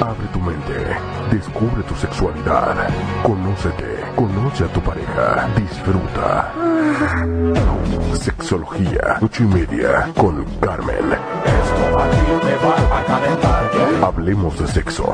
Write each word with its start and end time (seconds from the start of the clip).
Abre 0.00 0.26
tu 0.32 0.40
mente, 0.40 0.96
descubre 1.30 1.82
tu 1.82 1.94
sexualidad, 1.94 2.88
conócete, 3.22 4.04
conoce 4.14 4.64
a 4.64 4.68
tu 4.68 4.80
pareja, 4.80 5.48
disfruta. 5.56 6.52
Sexología, 8.14 9.18
ocho 9.20 9.42
y 9.42 9.46
media, 9.46 10.08
con 10.16 10.44
Carmen. 10.60 11.16
Hablemos 14.02 14.58
de 14.58 14.66
sexo 14.68 15.12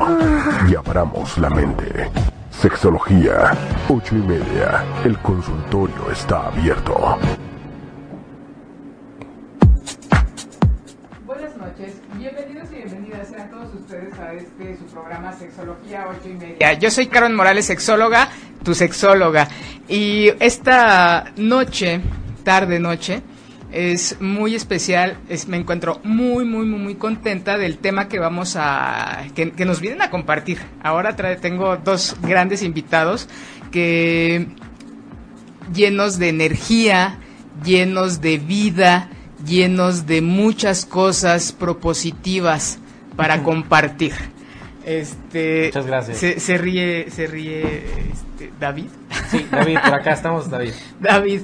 y 0.69 0.75
abramos 0.75 1.37
la 1.39 1.49
mente. 1.49 2.11
Sexología, 2.51 3.51
ocho 3.89 4.15
y 4.15 4.21
media. 4.21 4.83
El 5.03 5.17
consultorio 5.19 6.11
está 6.11 6.47
abierto. 6.47 7.17
Bienvenidos 12.17 12.69
y 12.71 12.75
bienvenidas 12.75 13.27
sean 13.29 13.49
todos 13.49 13.73
ustedes 13.73 14.17
a 14.19 14.33
este 14.33 14.77
su 14.77 14.85
programa 14.85 15.33
Sexología 15.33 16.07
8 16.09 16.29
y 16.29 16.33
media. 16.33 16.73
Yo 16.73 16.89
soy 16.89 17.07
Karen 17.07 17.35
Morales, 17.35 17.65
sexóloga, 17.65 18.29
tu 18.63 18.73
sexóloga. 18.73 19.47
Y 19.87 20.31
esta 20.39 21.33
noche, 21.35 22.01
tarde 22.43 22.79
noche, 22.79 23.21
es 23.71 24.19
muy 24.21 24.55
especial, 24.55 25.17
es, 25.27 25.47
me 25.47 25.57
encuentro 25.57 25.99
muy, 26.03 26.45
muy, 26.45 26.65
muy, 26.65 26.79
muy 26.79 26.95
contenta 26.95 27.57
del 27.57 27.77
tema 27.77 28.07
que 28.07 28.19
vamos 28.19 28.55
a, 28.57 29.25
que, 29.35 29.51
que 29.51 29.65
nos 29.65 29.81
vienen 29.81 30.01
a 30.01 30.09
compartir. 30.09 30.59
Ahora 30.81 31.15
trae, 31.15 31.35
tengo 31.35 31.75
dos 31.77 32.15
grandes 32.21 32.63
invitados 32.63 33.27
que 33.71 34.47
llenos 35.73 36.17
de 36.17 36.29
energía, 36.29 37.17
llenos 37.63 38.21
de 38.21 38.37
vida, 38.37 39.09
llenos 39.45 40.05
de 40.05 40.21
muchas 40.21 40.85
cosas 40.85 41.51
propositivas 41.51 42.79
para 43.15 43.43
compartir. 43.43 44.13
Este, 44.85 45.65
Muchas 45.67 45.85
gracias. 45.87 46.17
Se, 46.17 46.39
se 46.39 46.57
ríe, 46.57 47.09
se 47.09 47.27
ríe 47.27 47.85
este, 48.11 48.51
David. 48.59 48.89
Sí, 49.31 49.45
David, 49.49 49.77
por 49.83 49.93
acá 49.95 50.11
estamos, 50.13 50.49
David. 50.49 50.73
David, 50.99 51.41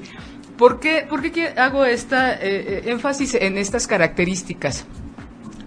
¿por 0.57 0.79
qué, 0.79 1.05
por 1.09 1.21
qué 1.31 1.47
hago 1.57 1.85
esta 1.85 2.33
eh, 2.33 2.39
eh, 2.41 2.81
énfasis 2.85 3.35
en 3.35 3.57
estas 3.57 3.87
características? 3.87 4.85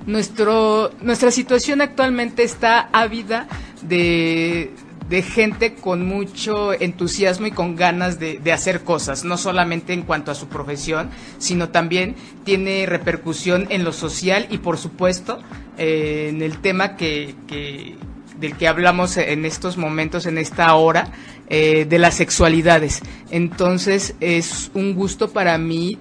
Nuestro, 0.06 0.92
nuestra 1.00 1.30
situación 1.30 1.80
actualmente 1.80 2.42
está 2.42 2.90
ávida 2.92 3.48
de, 3.82 4.70
de 5.08 5.22
gente 5.22 5.74
con 5.74 6.06
mucho 6.06 6.72
entusiasmo 6.72 7.46
y 7.46 7.50
con 7.50 7.76
ganas 7.76 8.18
de, 8.18 8.40
hacer 8.52 8.82
cosas, 8.84 9.24
no 9.24 9.36
solamente 9.36 9.92
en 9.92 10.02
cuanto 10.02 10.30
a 10.30 10.34
su 10.34 10.48
profesión, 10.48 11.10
sino 11.38 11.68
también 11.68 12.14
tiene 12.44 12.86
repercusión 12.86 13.66
en 13.70 13.84
lo 13.84 13.92
social 13.92 14.46
y 14.50 14.58
por 14.58 14.78
supuesto 14.78 15.38
eh, 15.78 16.28
en 16.30 16.42
el 16.42 16.58
tema 16.58 16.96
que, 16.96 17.34
que- 17.46 17.96
del 18.38 18.56
que 18.56 18.66
hablamos 18.66 19.16
en 19.16 19.44
estos 19.44 19.76
momentos, 19.76 20.26
en 20.26 20.38
esta 20.38 20.74
hora, 20.74 21.12
eh, 21.48 21.86
de 21.88 21.98
las 22.00 22.14
sexualidades. 22.14 23.00
Entonces 23.30 24.14
es 24.20 24.70
un 24.74 24.94
gusto 24.94 25.30
para 25.30 25.56
mí 25.58 25.98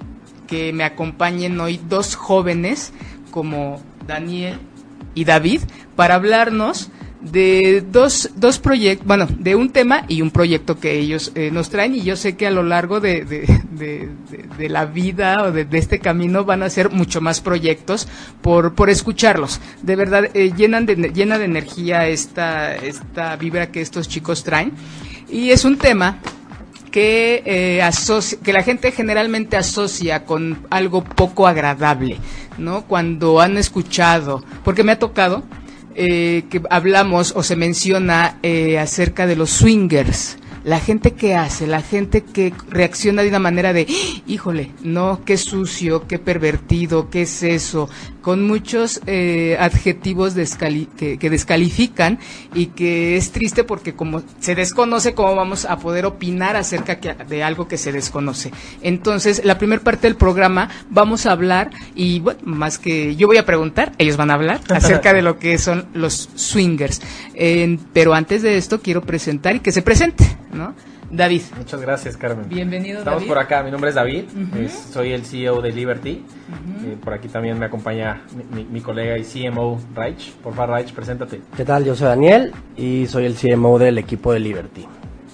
que 0.48 0.74
me 0.74 0.84
acompañen 0.84 1.60
hoy 1.60 1.80
dos 1.90 2.16
jóvenes 2.16 2.92
como 3.32 3.82
Daniel 4.08 4.58
y 5.16 5.26
David 5.26 5.62
para 5.96 6.16
hablarnos 6.16 6.90
de 7.24 7.82
dos, 7.90 8.32
dos 8.36 8.60
proyectos, 8.60 9.08
bueno, 9.08 9.28
de 9.30 9.56
un 9.56 9.72
tema 9.72 10.06
y 10.10 10.22
un 10.22 10.30
proyecto 10.30 10.80
que 10.80 11.00
ellos 11.00 11.32
eh, 11.36 11.52
nos 11.52 11.70
traen 11.70 11.96
y 11.96 12.02
yo 12.02 12.18
sé 12.18 12.36
que 12.36 12.48
a 12.48 12.52
lo 12.52 12.64
largo 12.64 13.00
de, 13.00 13.24
de, 13.24 14.70
la 14.70 14.86
vida 14.86 15.44
o 15.44 15.52
de, 15.52 15.66
este 15.72 16.00
camino 16.00 16.44
van 16.44 16.64
a 16.64 16.70
ser 16.70 16.90
mucho 16.90 17.22
más 17.22 17.42
proyectos 17.42 18.08
por, 18.42 18.76
por 18.76 18.90
escucharlos. 18.90 19.62
De 19.82 19.96
verdad, 19.96 20.30
eh, 20.34 20.52
llenan 20.56 20.86
de, 20.86 20.96
llena 20.96 21.38
de 21.38 21.46
energía 21.46 22.08
esta, 22.08 22.76
esta 22.76 23.36
vibra 23.38 23.72
que 23.72 23.82
estos 23.82 24.08
chicos 24.10 24.44
traen 24.44 24.74
y 25.30 25.52
es 25.52 25.64
un 25.64 25.78
tema 25.78 26.20
que, 26.92 27.42
eh, 27.46 27.90
que 28.44 28.54
la 28.54 28.64
gente 28.64 28.92
generalmente 28.92 29.58
asocia 29.58 30.26
con 30.26 30.60
algo 30.70 31.04
poco 31.04 31.48
agradable, 31.48 32.18
¿no? 32.58 32.84
Cuando 32.84 33.40
han 33.42 33.58
escuchado, 33.58 34.44
porque 34.64 34.84
me 34.84 34.92
ha 34.92 35.00
tocado 35.00 35.44
eh, 35.96 36.44
que 36.50 36.62
hablamos 36.70 37.34
o 37.36 37.44
se 37.44 37.56
menciona 37.56 38.40
eh, 38.44 38.80
acerca 38.80 39.28
de 39.28 39.36
los 39.36 39.50
swingers. 39.50 40.38
La 40.64 40.80
gente 40.80 41.12
que 41.12 41.36
hace, 41.36 41.68
la 41.68 41.82
gente 41.82 42.24
que 42.24 42.54
reacciona 42.70 43.22
de 43.22 43.28
una 43.30 43.40
manera 43.40 43.74
de, 43.74 43.86
"¡Ah! 43.90 44.22
híjole, 44.28 44.72
no, 44.82 45.20
qué 45.26 45.36
sucio, 45.38 46.08
qué 46.08 46.20
pervertido, 46.20 47.10
qué 47.10 47.24
es 47.24 47.44
eso, 47.44 47.90
con 48.22 48.48
muchos 48.48 49.02
eh, 49.06 49.58
adjetivos 49.60 50.38
descali- 50.38 50.88
que, 50.96 51.18
que 51.18 51.30
descalifican 51.30 52.18
y 52.56 52.68
que 52.68 53.18
es 53.18 53.32
triste 53.34 53.66
porque 53.66 53.94
como 53.94 54.24
se 54.40 54.56
desconoce 54.56 55.14
cómo 55.14 55.36
vamos 55.36 55.66
a 55.66 55.78
poder 55.80 56.06
opinar 56.06 56.56
acerca 56.56 57.02
que- 57.02 57.14
de 57.14 57.44
algo 57.44 57.68
que 57.68 57.78
se 57.78 57.92
desconoce. 57.92 58.52
Entonces, 58.82 59.42
la 59.44 59.58
primera 59.58 59.84
parte 59.84 60.08
del 60.08 60.16
programa 60.16 60.70
vamos 60.90 61.26
a 61.26 61.34
hablar 61.34 61.72
y 61.94 62.22
bueno, 62.22 62.40
más 62.46 62.78
que 62.80 63.18
yo 63.18 63.28
voy 63.28 63.36
a 63.36 63.46
preguntar, 63.46 63.92
ellos 63.98 64.16
van 64.16 64.32
a 64.32 64.36
hablar 64.36 64.62
acerca 64.70 65.14
de 65.14 65.22
lo 65.22 65.38
que 65.40 65.58
son 65.58 65.88
los 65.94 66.30
swingers. 66.36 67.02
Pero 67.92 68.14
antes 68.14 68.42
de 68.42 68.58
esto 68.58 68.82
quiero 68.82 69.02
presentar 69.02 69.58
y 69.58 69.60
que 69.60 69.74
se 69.74 69.82
presente, 69.82 70.24
¿no? 70.54 70.74
David. 71.12 71.42
Muchas 71.58 71.82
gracias, 71.82 72.18
Carmen. 72.18 72.48
Bienvenido, 72.50 73.00
Estamos 73.00 73.20
David. 73.22 73.30
por 73.30 73.38
acá, 73.40 73.64
mi 73.64 73.72
nombre 73.72 73.90
es 73.90 73.96
David, 73.96 74.24
es- 74.60 74.88
soy 74.92 75.12
el 75.12 75.26
CEO 75.26 75.62
de 75.62 75.72
Liberty. 75.72 76.24
Eh, 76.86 76.98
por 77.04 77.14
aquí 77.14 77.28
también 77.28 77.58
me 77.60 77.66
acompaña 77.66 78.22
mi, 78.36 78.64
mi- 78.64 78.70
mi 78.70 78.82
colega 78.82 79.18
y 79.18 79.24
CMO, 79.24 79.80
Raich. 79.96 80.32
Por 80.36 80.54
favor, 80.56 80.72
Raich, 80.72 80.92
preséntate. 80.94 81.42
¿Qué 81.56 81.66
tal? 81.66 81.84
Yo 81.86 81.96
soy 81.96 82.08
Daniel 82.08 82.52
y 82.78 83.06
soy 83.08 83.26
el 83.26 83.36
CMO 83.36 83.78
del 83.80 83.98
equipo 83.98 84.34
de 84.34 84.40
Liberty. 84.40 84.86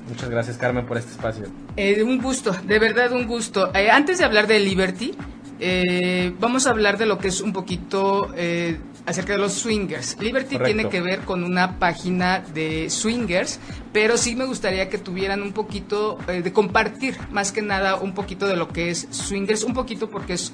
Muchas 0.09 0.29
gracias, 0.29 0.57
Carmen, 0.57 0.85
por 0.87 0.97
este 0.97 1.11
espacio. 1.11 1.45
Eh, 1.77 2.01
un 2.01 2.19
gusto, 2.19 2.51
de 2.65 2.79
verdad 2.79 3.11
un 3.11 3.27
gusto. 3.27 3.71
Eh, 3.75 3.91
antes 3.91 4.17
de 4.17 4.25
hablar 4.25 4.47
de 4.47 4.59
Liberty, 4.59 5.13
eh, 5.59 6.33
vamos 6.39 6.67
a 6.67 6.71
hablar 6.71 6.97
de 6.97 7.05
lo 7.05 7.17
que 7.17 7.27
es 7.27 7.41
un 7.41 7.53
poquito 7.53 8.31
eh, 8.35 8.79
acerca 9.05 9.33
de 9.33 9.39
los 9.39 9.53
swingers. 9.53 10.17
Liberty 10.19 10.55
Correcto. 10.55 10.65
tiene 10.65 10.89
que 10.89 11.01
ver 11.01 11.19
con 11.21 11.43
una 11.43 11.79
página 11.79 12.39
de 12.39 12.89
swingers, 12.89 13.59
pero 13.91 14.17
sí 14.17 14.35
me 14.35 14.45
gustaría 14.45 14.89
que 14.89 14.97
tuvieran 14.97 15.41
un 15.41 15.51
poquito 15.51 16.17
eh, 16.27 16.41
de 16.41 16.53
compartir, 16.53 17.17
más 17.31 17.51
que 17.51 17.61
nada 17.61 17.95
un 17.95 18.13
poquito 18.13 18.47
de 18.47 18.55
lo 18.55 18.69
que 18.69 18.89
es 18.89 19.07
swingers, 19.11 19.63
un 19.63 19.73
poquito 19.73 20.09
porque 20.09 20.33
es 20.33 20.53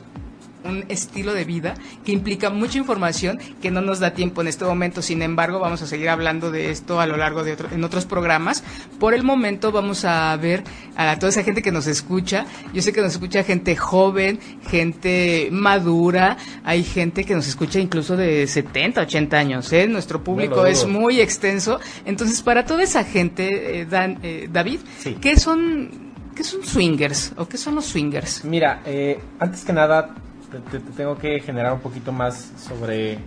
un 0.65 0.85
estilo 0.89 1.33
de 1.33 1.43
vida 1.45 1.75
que 2.03 2.11
implica 2.11 2.49
mucha 2.49 2.77
información 2.77 3.39
que 3.61 3.71
no 3.71 3.81
nos 3.81 3.99
da 3.99 4.13
tiempo 4.13 4.41
en 4.41 4.47
este 4.47 4.65
momento. 4.65 5.01
Sin 5.01 5.21
embargo, 5.21 5.59
vamos 5.59 5.81
a 5.81 5.87
seguir 5.87 6.09
hablando 6.09 6.51
de 6.51 6.71
esto 6.71 6.99
a 6.99 7.05
lo 7.05 7.17
largo 7.17 7.43
de 7.43 7.53
otro- 7.53 7.69
en 7.71 7.83
otros 7.83 8.05
programas. 8.05 8.63
Por 8.99 9.13
el 9.13 9.23
momento 9.23 9.71
vamos 9.71 10.05
a 10.05 10.35
ver 10.37 10.63
a 10.95 11.17
toda 11.19 11.29
esa 11.29 11.43
gente 11.43 11.61
que 11.61 11.71
nos 11.71 11.87
escucha. 11.87 12.45
Yo 12.73 12.81
sé 12.81 12.91
que 12.93 13.01
nos 13.01 13.13
escucha 13.13 13.43
gente 13.43 13.75
joven, 13.75 14.39
gente 14.69 15.49
madura, 15.51 16.37
hay 16.63 16.83
gente 16.83 17.23
que 17.25 17.35
nos 17.35 17.47
escucha 17.47 17.79
incluso 17.79 18.15
de 18.17 18.47
70, 18.47 19.01
80 19.01 19.37
años. 19.37 19.71
¿eh? 19.73 19.87
Nuestro 19.87 20.23
público 20.23 20.65
es 20.65 20.87
muy 20.87 21.19
extenso. 21.21 21.79
Entonces, 22.05 22.41
para 22.41 22.65
toda 22.65 22.83
esa 22.83 23.03
gente, 23.03 23.81
eh, 23.81 23.85
Dan- 23.85 24.19
eh, 24.23 24.49
David, 24.51 24.79
Sí. 24.99 25.17
¿qué 25.21 25.37
son, 25.37 26.13
¿qué 26.35 26.43
son 26.43 26.63
swingers 26.63 27.33
o 27.37 27.47
qué 27.47 27.57
son 27.57 27.75
los 27.75 27.85
swingers? 27.85 28.43
Mira, 28.45 28.81
eh, 28.85 29.19
antes 29.39 29.63
que 29.63 29.73
nada, 29.73 30.15
te, 30.61 30.79
te- 30.79 30.79
te 30.79 30.91
tengo 30.91 31.17
que 31.17 31.39
generar 31.39 31.73
un 31.73 31.79
poquito 31.79 32.11
más 32.11 32.51
sobre, 32.57 33.17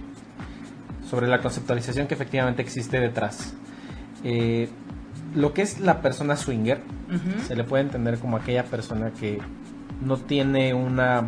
sobre 1.08 1.26
la 1.26 1.40
conceptualización 1.40 2.06
que 2.06 2.14
efectivamente 2.14 2.62
existe 2.62 2.98
detrás. 3.00 3.54
Eh, 4.24 4.68
lo 5.34 5.52
que 5.52 5.62
es 5.62 5.80
la 5.80 6.00
persona 6.00 6.36
swinger 6.36 6.80
se 7.46 7.54
le 7.56 7.64
puede 7.64 7.82
entender 7.84 8.18
como 8.18 8.36
aquella 8.36 8.64
persona 8.64 9.10
que 9.12 9.38
no 10.02 10.16
tiene 10.16 10.74
una 10.74 11.24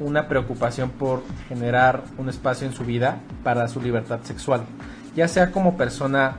una 0.00 0.28
preocupación 0.28 0.90
por 0.90 1.22
generar 1.48 2.04
un 2.18 2.28
espacio 2.28 2.66
en 2.66 2.72
su 2.72 2.84
vida 2.84 3.18
para 3.42 3.66
su 3.68 3.80
libertad 3.82 4.20
sexual, 4.22 4.62
ya 5.16 5.26
sea 5.26 5.50
como 5.50 5.76
persona 5.76 6.36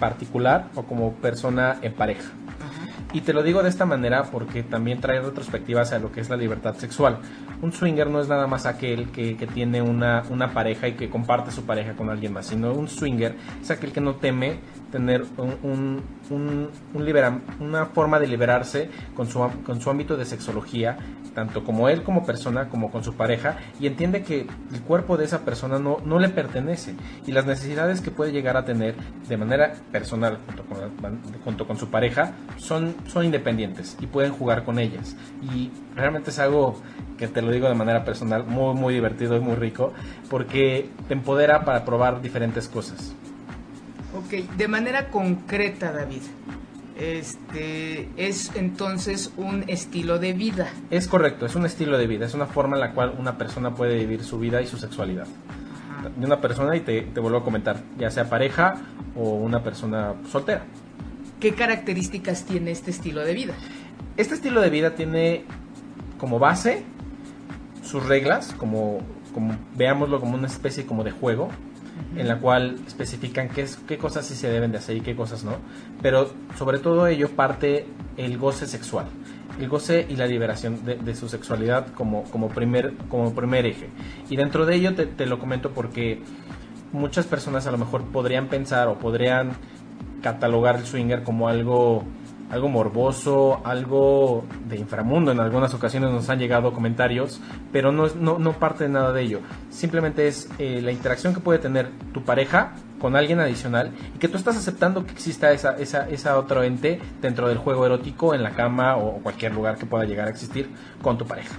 particular 0.00 0.66
o 0.74 0.82
como 0.82 1.12
persona 1.14 1.76
en 1.82 1.92
pareja. 1.94 2.28
Y 3.12 3.20
te 3.22 3.32
lo 3.32 3.42
digo 3.42 3.62
de 3.62 3.68
esta 3.68 3.86
manera 3.86 4.24
porque 4.24 4.62
también 4.62 5.00
trae 5.00 5.20
retrospectivas 5.20 5.92
a 5.92 5.98
lo 5.98 6.12
que 6.12 6.20
es 6.20 6.28
la 6.28 6.36
libertad 6.36 6.76
sexual. 6.76 7.18
Un 7.62 7.72
swinger 7.72 8.08
no 8.08 8.20
es 8.20 8.28
nada 8.28 8.46
más 8.46 8.66
aquel 8.66 9.10
que, 9.10 9.34
tiene 9.52 9.80
una, 9.80 10.22
pareja 10.52 10.88
y 10.88 10.92
que 10.92 11.08
comparte 11.08 11.50
su 11.50 11.64
pareja 11.64 11.94
con 11.94 12.10
alguien 12.10 12.32
más, 12.32 12.46
sino 12.46 12.72
un 12.72 12.88
swinger 12.88 13.34
es 13.62 13.70
aquel 13.70 13.92
que 13.92 14.00
no 14.00 14.16
teme 14.16 14.58
tener 14.92 15.24
una 17.60 17.86
forma 17.86 18.18
de 18.18 18.26
liberarse 18.26 18.90
con 19.14 19.26
su, 19.28 19.90
ámbito 19.90 20.16
de 20.16 20.24
sexología, 20.24 20.96
tanto 21.34 21.64
como 21.64 21.88
él 21.88 22.02
como 22.02 22.24
persona, 22.24 22.68
como 22.68 22.90
con 22.90 23.04
su 23.04 23.14
pareja, 23.14 23.56
y 23.80 23.86
entiende 23.86 24.22
que 24.22 24.46
el 24.72 24.80
cuerpo 24.82 25.16
de 25.16 25.24
esa 25.24 25.44
persona 25.44 25.78
no, 25.78 26.18
le 26.18 26.28
pertenece 26.28 26.94
y 27.26 27.32
las 27.32 27.46
necesidades 27.46 28.00
que 28.00 28.10
puede 28.10 28.32
llegar 28.32 28.56
a 28.56 28.64
tener 28.64 28.94
de 29.28 29.36
manera 29.36 29.74
personal 29.92 30.38
junto 30.46 30.64
con, 30.64 30.80
la- 30.80 30.88
junto 31.44 31.66
con 31.66 31.76
su 31.76 31.90
pareja 31.90 32.32
son, 32.56 32.94
son 33.06 33.24
independientes 33.24 33.96
y 34.00 34.06
pueden 34.06 34.32
jugar 34.32 34.64
con 34.64 34.78
ellas. 34.78 35.16
Y 35.42 35.70
realmente 35.94 36.30
es 36.30 36.38
algo 36.38 36.80
que 37.16 37.28
te 37.28 37.42
lo 37.42 37.50
digo 37.50 37.68
de 37.68 37.74
manera 37.74 38.04
personal, 38.04 38.44
muy, 38.44 38.74
muy 38.74 38.94
divertido 38.94 39.36
y 39.36 39.40
muy 39.40 39.54
rico, 39.54 39.92
porque 40.28 40.88
te 41.08 41.14
empodera 41.14 41.64
para 41.64 41.84
probar 41.84 42.20
diferentes 42.22 42.68
cosas. 42.68 43.14
Ok, 44.14 44.56
de 44.56 44.68
manera 44.68 45.08
concreta, 45.08 45.92
David. 45.92 46.22
Este 46.98 48.08
es 48.16 48.52
entonces 48.54 49.30
un 49.36 49.64
estilo 49.66 50.18
de 50.18 50.32
vida. 50.32 50.68
Es 50.90 51.06
correcto, 51.06 51.44
es 51.44 51.54
un 51.54 51.66
estilo 51.66 51.98
de 51.98 52.06
vida, 52.06 52.24
es 52.24 52.32
una 52.32 52.46
forma 52.46 52.76
en 52.76 52.80
la 52.80 52.92
cual 52.92 53.14
una 53.18 53.36
persona 53.36 53.74
puede 53.74 53.98
vivir 53.98 54.24
su 54.24 54.38
vida 54.38 54.62
y 54.62 54.66
su 54.66 54.78
sexualidad. 54.78 55.26
Ajá. 55.98 56.08
De 56.08 56.24
una 56.24 56.40
persona, 56.40 56.74
y 56.74 56.80
te, 56.80 57.02
te 57.02 57.20
vuelvo 57.20 57.38
a 57.38 57.44
comentar, 57.44 57.82
ya 57.98 58.10
sea 58.10 58.30
pareja 58.30 58.76
o 59.14 59.34
una 59.34 59.62
persona 59.62 60.14
soltera. 60.30 60.64
¿Qué 61.38 61.52
características 61.52 62.44
tiene 62.44 62.70
este 62.70 62.90
estilo 62.90 63.22
de 63.22 63.34
vida? 63.34 63.54
Este 64.16 64.34
estilo 64.34 64.62
de 64.62 64.70
vida 64.70 64.94
tiene 64.94 65.44
como 66.18 66.38
base 66.38 66.82
sus 67.86 68.04
reglas, 68.06 68.54
como, 68.58 68.98
como 69.32 69.56
veámoslo 69.76 70.20
como 70.20 70.34
una 70.34 70.46
especie 70.46 70.84
como 70.86 71.04
de 71.04 71.10
juego, 71.12 71.48
en 72.16 72.28
la 72.28 72.38
cual 72.38 72.76
especifican 72.86 73.48
qué, 73.48 73.62
es- 73.62 73.76
qué 73.88 73.96
cosas 73.96 74.26
sí 74.26 74.34
se 74.34 74.48
deben 74.50 74.70
de 74.72 74.78
hacer 74.78 74.96
y 74.96 75.00
qué 75.00 75.16
cosas 75.16 75.44
no. 75.44 75.52
Pero 76.02 76.30
sobre 76.58 76.78
todo 76.78 77.06
ello 77.06 77.30
parte 77.30 77.86
el 78.18 78.36
goce 78.36 78.66
sexual. 78.66 79.06
El 79.58 79.68
goce 79.70 80.04
y 80.06 80.16
la 80.16 80.26
liberación 80.26 80.84
de, 80.84 80.96
de 80.96 81.14
su 81.14 81.28
sexualidad 81.30 81.86
como, 81.94 82.24
como, 82.24 82.48
primer, 82.48 82.92
como 83.08 83.32
primer 83.34 83.64
eje. 83.64 83.88
Y 84.28 84.36
dentro 84.36 84.66
de 84.66 84.74
ello 84.74 84.94
te, 84.94 85.06
te 85.06 85.24
lo 85.24 85.38
comento 85.38 85.70
porque 85.70 86.20
muchas 86.92 87.24
personas 87.26 87.66
a 87.66 87.70
lo 87.70 87.78
mejor 87.78 88.02
podrían 88.04 88.48
pensar 88.48 88.88
o 88.88 88.98
podrían 88.98 89.52
catalogar 90.22 90.76
el 90.76 90.84
swinger 90.86 91.22
como 91.22 91.48
algo 91.48 92.04
algo 92.50 92.68
morboso, 92.68 93.60
algo 93.64 94.44
de 94.68 94.76
inframundo. 94.76 95.32
En 95.32 95.40
algunas 95.40 95.74
ocasiones 95.74 96.10
nos 96.10 96.28
han 96.30 96.38
llegado 96.38 96.72
comentarios, 96.72 97.40
pero 97.72 97.92
no, 97.92 98.08
no, 98.08 98.38
no 98.38 98.52
parte 98.54 98.84
de 98.84 98.90
nada 98.90 99.12
de 99.12 99.22
ello. 99.22 99.40
Simplemente 99.70 100.28
es 100.28 100.48
eh, 100.58 100.80
la 100.82 100.92
interacción 100.92 101.34
que 101.34 101.40
puede 101.40 101.58
tener 101.58 101.90
tu 102.12 102.22
pareja 102.24 102.74
con 103.00 103.16
alguien 103.16 103.40
adicional 103.40 103.92
y 104.14 104.18
que 104.18 104.28
tú 104.28 104.36
estás 104.36 104.56
aceptando 104.56 105.04
que 105.04 105.12
exista 105.12 105.52
esa, 105.52 105.76
esa, 105.76 106.08
esa 106.08 106.38
otro 106.38 106.62
ente 106.62 107.00
dentro 107.20 107.48
del 107.48 107.58
juego 107.58 107.84
erótico, 107.86 108.34
en 108.34 108.42
la 108.42 108.50
cama 108.50 108.96
o 108.96 109.18
cualquier 109.22 109.54
lugar 109.54 109.76
que 109.76 109.86
pueda 109.86 110.04
llegar 110.04 110.28
a 110.28 110.30
existir 110.30 110.70
con 111.02 111.18
tu 111.18 111.26
pareja. 111.26 111.56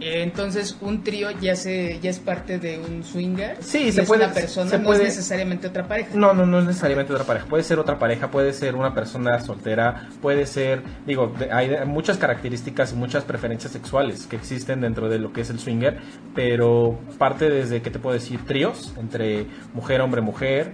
Eh, 0.00 0.22
Entonces, 0.22 0.76
un 0.80 1.02
trío 1.04 1.30
ya 1.40 1.54
se 1.54 1.98
ya 2.00 2.08
es 2.10 2.18
parte 2.18 2.58
de 2.58 2.78
un 2.78 3.04
swinger. 3.04 3.56
Sí, 3.60 3.92
se 3.92 4.02
es 4.02 4.08
puede- 4.08 4.24
una 4.24 4.32
persona, 4.34 4.70
se 4.70 4.78
no 4.78 4.92
es 4.94 5.02
necesariamente 5.02 5.66
otra 5.68 5.86
pareja. 5.86 6.10
No, 6.14 6.32
no, 6.32 6.46
no 6.46 6.60
es 6.60 6.64
necesariamente 6.66 7.12
otra 7.12 7.24
pareja. 7.26 7.46
Puede 7.46 7.62
ser 7.62 7.78
otra 7.78 7.98
pareja, 7.98 8.30
puede 8.30 8.52
ser 8.52 8.74
una 8.76 8.94
persona 8.94 9.38
soltera, 9.40 10.08
puede 10.22 10.46
ser, 10.46 10.82
digo, 11.06 11.34
hay 11.52 11.70
muchas 11.86 12.16
características 12.18 12.92
y 12.92 12.96
muchas 12.96 13.24
preferencias 13.24 13.72
sexuales 13.72 14.26
que 14.26 14.36
existen 14.36 14.80
dentro 14.80 15.08
de 15.08 15.18
lo 15.18 15.32
que 15.32 15.42
es 15.42 15.50
el 15.50 15.58
swinger, 15.58 15.98
pero 16.34 16.98
parte 17.18 17.50
desde, 17.50 17.82
¿qué 17.82 17.90
te 17.90 17.98
puedo 17.98 18.14
decir? 18.14 18.40
Tríos 18.46 18.94
entre 18.98 19.46
mujer, 19.74 20.00
hombre, 20.00 20.20
mujer, 20.22 20.72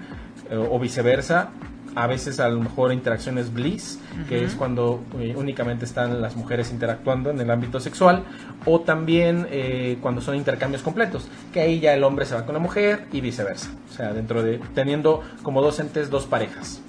eh, 0.50 0.56
o 0.56 0.78
viceversa. 0.78 1.50
A 1.97 2.07
veces 2.07 2.39
a 2.39 2.49
lo 2.49 2.61
mejor 2.61 2.93
interacciones 2.93 3.53
bliss, 3.53 3.99
que 4.29 4.45
es 4.45 4.55
cuando 4.55 5.03
eh, 5.19 5.35
únicamente 5.35 5.85
están 5.85 6.21
las 6.23 6.37
mujeres 6.37 6.71
interactuando 6.71 7.31
en 7.31 7.41
el 7.41 7.51
ámbito 7.51 7.81
sexual, 7.81 8.23
o 8.67 8.81
también 8.81 9.49
eh, 9.51 9.99
cuando 10.01 10.21
son 10.21 10.37
intercambios 10.37 10.83
completos, 10.83 11.27
que 11.53 11.61
ahí 11.61 11.81
ya 11.81 11.95
el 11.95 12.05
hombre 12.05 12.27
se 12.27 12.35
va 12.35 12.45
con 12.45 12.53
la 12.53 12.61
mujer 12.61 13.07
y 13.13 13.21
viceversa. 13.21 13.71
O 13.91 13.93
sea, 13.93 14.13
dentro 14.13 14.43
de 14.43 14.61
teniendo 14.75 15.23
como 15.43 15.63
dos 15.63 15.81
entes, 15.81 16.11
dos 16.11 16.27
parejas. 16.27 16.83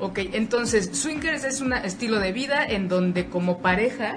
Ok, 0.00 0.18
entonces, 0.32 0.90
swingers 0.92 1.44
es 1.44 1.60
un 1.60 1.72
estilo 1.72 2.18
de 2.18 2.32
vida 2.32 2.64
en 2.64 2.88
donde 2.88 3.28
como 3.28 3.58
pareja 3.58 4.16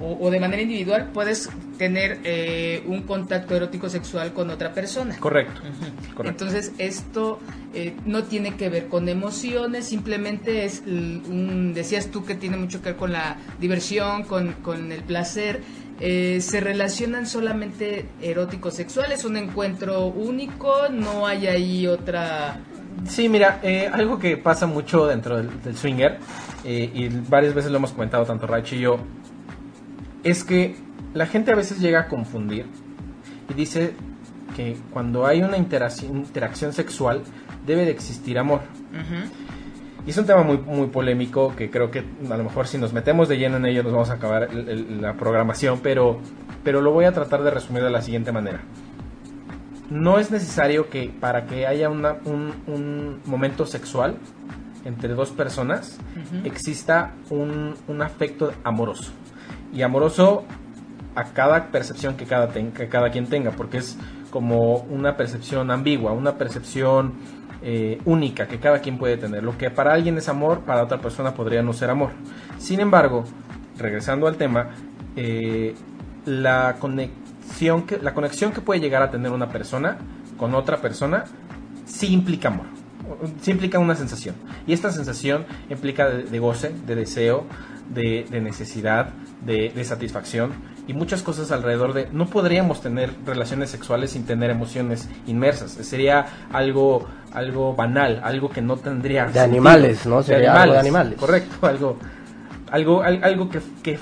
o, 0.00 0.18
o 0.20 0.30
de 0.30 0.40
manera 0.40 0.62
individual 0.62 1.10
puedes 1.12 1.50
tener 1.78 2.20
eh, 2.24 2.82
un 2.86 3.02
contacto 3.02 3.56
erótico 3.56 3.88
sexual 3.88 4.32
con 4.32 4.50
otra 4.50 4.72
persona. 4.72 5.16
Correcto. 5.18 5.60
correcto. 6.14 6.44
Entonces, 6.44 6.72
esto 6.78 7.40
eh, 7.74 7.94
no 8.06 8.24
tiene 8.24 8.54
que 8.56 8.68
ver 8.68 8.88
con 8.88 9.08
emociones, 9.08 9.86
simplemente 9.86 10.64
es, 10.64 10.82
un, 10.86 11.72
decías 11.74 12.08
tú 12.08 12.24
que 12.24 12.34
tiene 12.34 12.56
mucho 12.56 12.80
que 12.80 12.90
ver 12.90 12.96
con 12.96 13.12
la 13.12 13.36
diversión, 13.60 14.24
con, 14.24 14.52
con 14.54 14.92
el 14.92 15.02
placer. 15.02 15.60
Eh, 16.00 16.40
se 16.40 16.60
relacionan 16.60 17.26
solamente 17.26 18.06
eróticos 18.20 18.74
sexuales, 18.74 19.24
un 19.24 19.36
encuentro 19.36 20.06
único, 20.06 20.88
no 20.90 21.26
hay 21.26 21.46
ahí 21.46 21.86
otra... 21.86 22.60
Sí, 23.08 23.28
mira, 23.28 23.60
eh, 23.62 23.88
algo 23.92 24.18
que 24.18 24.36
pasa 24.36 24.66
mucho 24.66 25.06
dentro 25.06 25.36
del, 25.36 25.62
del 25.62 25.76
swinger, 25.76 26.18
eh, 26.64 26.90
y 26.92 27.08
varias 27.08 27.54
veces 27.54 27.70
lo 27.70 27.78
hemos 27.78 27.92
comentado 27.92 28.24
tanto 28.24 28.46
Rach 28.46 28.72
y 28.72 28.80
yo, 28.80 28.98
es 30.24 30.44
que 30.44 30.76
la 31.14 31.26
gente 31.26 31.52
a 31.52 31.54
veces 31.54 31.80
llega 31.80 32.00
a 32.00 32.08
confundir 32.08 32.66
y 33.50 33.54
dice 33.54 33.94
que 34.56 34.76
cuando 34.92 35.26
hay 35.26 35.42
una 35.42 35.56
interacción, 35.56 36.16
interacción 36.18 36.72
sexual 36.72 37.22
debe 37.66 37.84
de 37.84 37.90
existir 37.90 38.38
amor. 38.38 38.60
Y 40.06 40.10
es 40.10 40.18
un 40.18 40.26
tema 40.26 40.42
muy, 40.42 40.58
muy 40.58 40.88
polémico 40.88 41.54
que 41.56 41.70
creo 41.70 41.90
que 41.90 42.00
a 42.00 42.36
lo 42.36 42.42
mejor 42.44 42.66
si 42.66 42.76
nos 42.76 42.92
metemos 42.92 43.28
de 43.28 43.38
lleno 43.38 43.56
en 43.58 43.66
ello 43.66 43.82
nos 43.84 43.92
vamos 43.92 44.10
a 44.10 44.14
acabar 44.14 44.48
el- 44.50 44.68
el- 44.68 45.00
la 45.02 45.14
programación, 45.14 45.78
pero, 45.80 46.18
pero 46.64 46.80
lo 46.80 46.90
voy 46.92 47.04
a 47.04 47.12
tratar 47.12 47.42
de 47.44 47.50
resumir 47.52 47.82
de 47.84 47.90
la 47.90 48.02
siguiente 48.02 48.32
manera. 48.32 48.60
No 49.90 50.18
es 50.18 50.30
necesario 50.30 50.88
que 50.88 51.08
para 51.20 51.46
que 51.46 51.66
haya 51.66 51.88
una- 51.90 52.16
un, 52.24 52.52
un 52.66 53.20
momento 53.26 53.64
sexual 53.66 54.16
entre 54.84 55.14
dos 55.14 55.30
personas 55.30 55.98
exista 56.44 57.12
un, 57.30 57.74
un 57.86 58.02
afecto 58.02 58.52
amoroso. 58.64 59.12
Y 59.72 59.82
amoroso 59.82 60.44
a 61.14 61.24
cada 61.24 61.70
percepción 61.70 62.16
que 62.16 62.24
cada, 62.26 62.48
ten- 62.48 62.72
que 62.72 62.88
cada 62.88 63.10
quien 63.10 63.26
tenga, 63.26 63.50
porque 63.52 63.78
es 63.78 63.96
como 64.30 64.76
una 64.76 65.16
percepción 65.16 65.70
ambigua, 65.70 66.12
una 66.12 66.36
percepción 66.38 67.14
eh, 67.62 68.00
única 68.06 68.48
que 68.48 68.58
cada 68.58 68.80
quien 68.80 68.98
puede 68.98 69.16
tener. 69.16 69.42
Lo 69.42 69.56
que 69.56 69.70
para 69.70 69.92
alguien 69.92 70.16
es 70.18 70.28
amor, 70.28 70.60
para 70.60 70.82
otra 70.82 70.98
persona 70.98 71.34
podría 71.34 71.62
no 71.62 71.72
ser 71.72 71.90
amor. 71.90 72.10
Sin 72.58 72.80
embargo, 72.80 73.24
regresando 73.78 74.26
al 74.26 74.36
tema, 74.36 74.70
eh, 75.16 75.74
la 76.26 76.76
conexión 76.78 77.82
que 77.86 77.98
la 77.98 78.14
conexión 78.14 78.52
que 78.52 78.60
puede 78.60 78.80
llegar 78.80 79.02
a 79.02 79.10
tener 79.10 79.30
una 79.32 79.48
persona 79.48 79.98
con 80.38 80.54
otra 80.54 80.78
persona 80.78 81.24
sí 81.84 82.12
implica 82.12 82.48
amor. 82.48 82.66
Sí 83.42 83.50
implica 83.50 83.78
una 83.78 83.94
sensación. 83.94 84.34
Y 84.66 84.72
esta 84.72 84.90
sensación 84.90 85.44
implica 85.68 86.08
de, 86.08 86.22
de 86.24 86.38
goce, 86.38 86.72
de 86.86 86.94
deseo, 86.94 87.44
de, 87.90 88.26
de 88.30 88.40
necesidad, 88.40 89.10
de, 89.44 89.70
de 89.74 89.84
satisfacción 89.84 90.52
y 90.86 90.94
muchas 90.94 91.22
cosas 91.22 91.52
alrededor 91.52 91.92
de... 91.92 92.08
No 92.12 92.26
podríamos 92.26 92.80
tener 92.80 93.10
relaciones 93.24 93.70
sexuales 93.70 94.10
sin 94.10 94.24
tener 94.24 94.50
emociones 94.50 95.08
inmersas. 95.26 95.72
Sería 95.72 96.26
algo, 96.52 97.06
algo 97.32 97.74
banal, 97.74 98.20
algo 98.24 98.50
que 98.50 98.62
no 98.62 98.76
tendría... 98.76 99.26
De 99.26 99.40
animales, 99.40 100.06
¿no? 100.06 100.18
De 100.18 100.24
Sería 100.24 100.60
algo 100.60 100.74
de 100.74 100.80
animales. 100.80 101.18
Correcto, 101.18 101.66
algo, 101.66 101.98
algo, 102.70 103.02
al- 103.02 103.22
algo 103.22 103.48
que, 103.48 103.60
que 103.82 103.98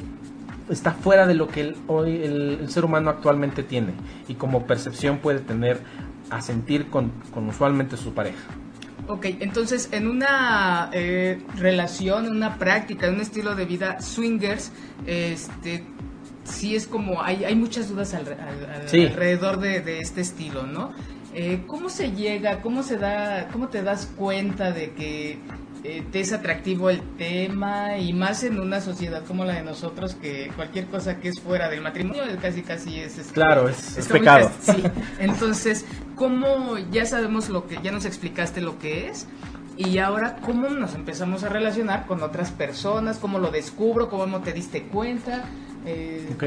está 0.71 0.93
fuera 0.93 1.27
de 1.27 1.35
lo 1.35 1.49
que 1.49 1.61
el- 1.63 1.77
hoy 1.87 2.23
el, 2.23 2.59
el 2.63 2.71
ser 2.71 2.85
humano 2.85 3.11
actualmente 3.11 3.63
tiene 3.63 3.93
y 4.29 4.35
como 4.35 4.67
percepción 4.67 5.19
puede 5.19 5.41
tener 5.41 5.81
a 6.31 6.41
sentir 6.41 6.89
con, 6.89 7.11
con 7.35 7.49
usualmente 7.49 7.97
su 7.97 8.15
pareja. 8.15 8.39
Ok, 9.11 9.27
entonces 9.41 9.89
en 9.93 10.07
una 10.09 10.89
eh, 10.93 11.43
relación, 11.57 12.27
en 12.27 12.33
una 12.37 12.59
práctica, 12.59 13.09
en 13.09 13.15
un 13.15 13.21
estilo 13.21 13.55
de 13.57 13.65
vida 13.65 14.01
swingers, 14.01 14.71
este, 15.05 15.85
sí 16.45 16.77
es 16.77 16.87
como, 16.87 17.21
hay, 17.23 17.45
hay 17.45 17.57
muchas 17.57 17.89
dudas 17.89 18.15
al- 18.15 18.29
al- 18.29 18.71
al- 18.83 18.89
Sí. 18.89 19.03
alrededor 19.07 19.59
de, 19.59 19.81
de 19.81 19.99
este 19.99 20.21
estilo, 20.21 20.63
¿no? 20.65 20.93
Eh, 21.35 21.63
¿Cómo 21.67 21.89
se 21.89 22.13
llega, 22.13 22.61
cómo 22.61 22.83
se 22.85 22.99
da, 22.99 23.49
cómo 23.53 23.69
te 23.69 23.83
das 23.83 24.07
cuenta 24.17 24.71
de 24.71 24.93
que 24.93 25.39
eh, 25.85 26.03
te 26.13 26.21
es 26.21 26.33
atractivo 26.33 26.91
el 26.91 27.01
tema 27.17 27.97
y 27.99 28.13
más 28.13 28.45
en 28.45 28.61
una 28.61 28.81
sociedad 28.81 29.25
como 29.25 29.45
la 29.45 29.55
de 29.55 29.63
nosotros 29.63 30.15
que 30.15 30.51
cualquier 30.57 30.87
cosa 30.87 31.19
que 31.19 31.29
es 31.29 31.41
fuera 31.41 31.69
del 31.71 31.81
matrimonio 31.81 32.23
es 32.25 32.37
casi 32.37 32.63
casi 32.63 33.01
es 33.01 33.19
este, 33.19 33.33
Claro, 33.33 33.69
es- 33.69 33.97
es 33.97 34.07
pecado. 34.09 34.51
Sí, 34.61 34.83
entonces, 35.19 35.87
¿cómo 36.17 36.77
ya 36.91 37.07
sabemos 37.07 37.49
lo 37.49 37.67
que, 37.67 37.79
ya 37.83 37.93
nos 37.93 38.05
explicaste 38.05 38.61
lo 38.61 38.79
que 38.79 39.09
es? 39.09 39.27
Y 39.77 39.97
ahora, 39.99 40.37
¿cómo 40.45 40.69
nos 40.69 40.95
empezamos 40.95 41.43
a 41.45 41.49
relacionar 41.49 42.05
con 42.07 42.23
otras 42.23 42.51
personas? 42.51 43.17
¿Cómo 43.19 43.39
lo 43.39 43.51
descubro? 43.51 44.11
¿Cómo 44.11 44.41
te 44.41 44.53
diste 44.53 44.83
cuenta? 44.83 45.45
Eh, 45.87 46.29
Ok, 46.35 46.45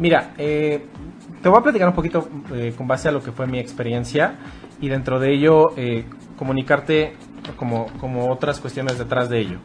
mira, 0.00 0.34
eh, 0.36 0.84
te 1.40 1.48
voy 1.48 1.58
a 1.60 1.62
platicar 1.62 1.88
un 1.88 1.94
poquito 1.94 2.28
eh, 2.52 2.74
con 2.76 2.88
base 2.88 3.08
a 3.08 3.12
lo 3.12 3.22
que 3.22 3.30
fue 3.30 3.46
mi 3.46 3.60
experiencia 3.60 4.34
y 4.80 4.88
dentro 4.88 5.20
de 5.20 5.32
ello 5.32 5.72
eh, 5.76 6.04
comunicarte 6.36 7.12
como, 7.56 7.86
como 8.00 8.30
otras 8.30 8.60
cuestiones 8.60 8.98
detrás 8.98 9.28
de 9.28 9.40
ello. 9.40 9.58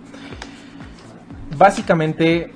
Básicamente, 1.58 2.52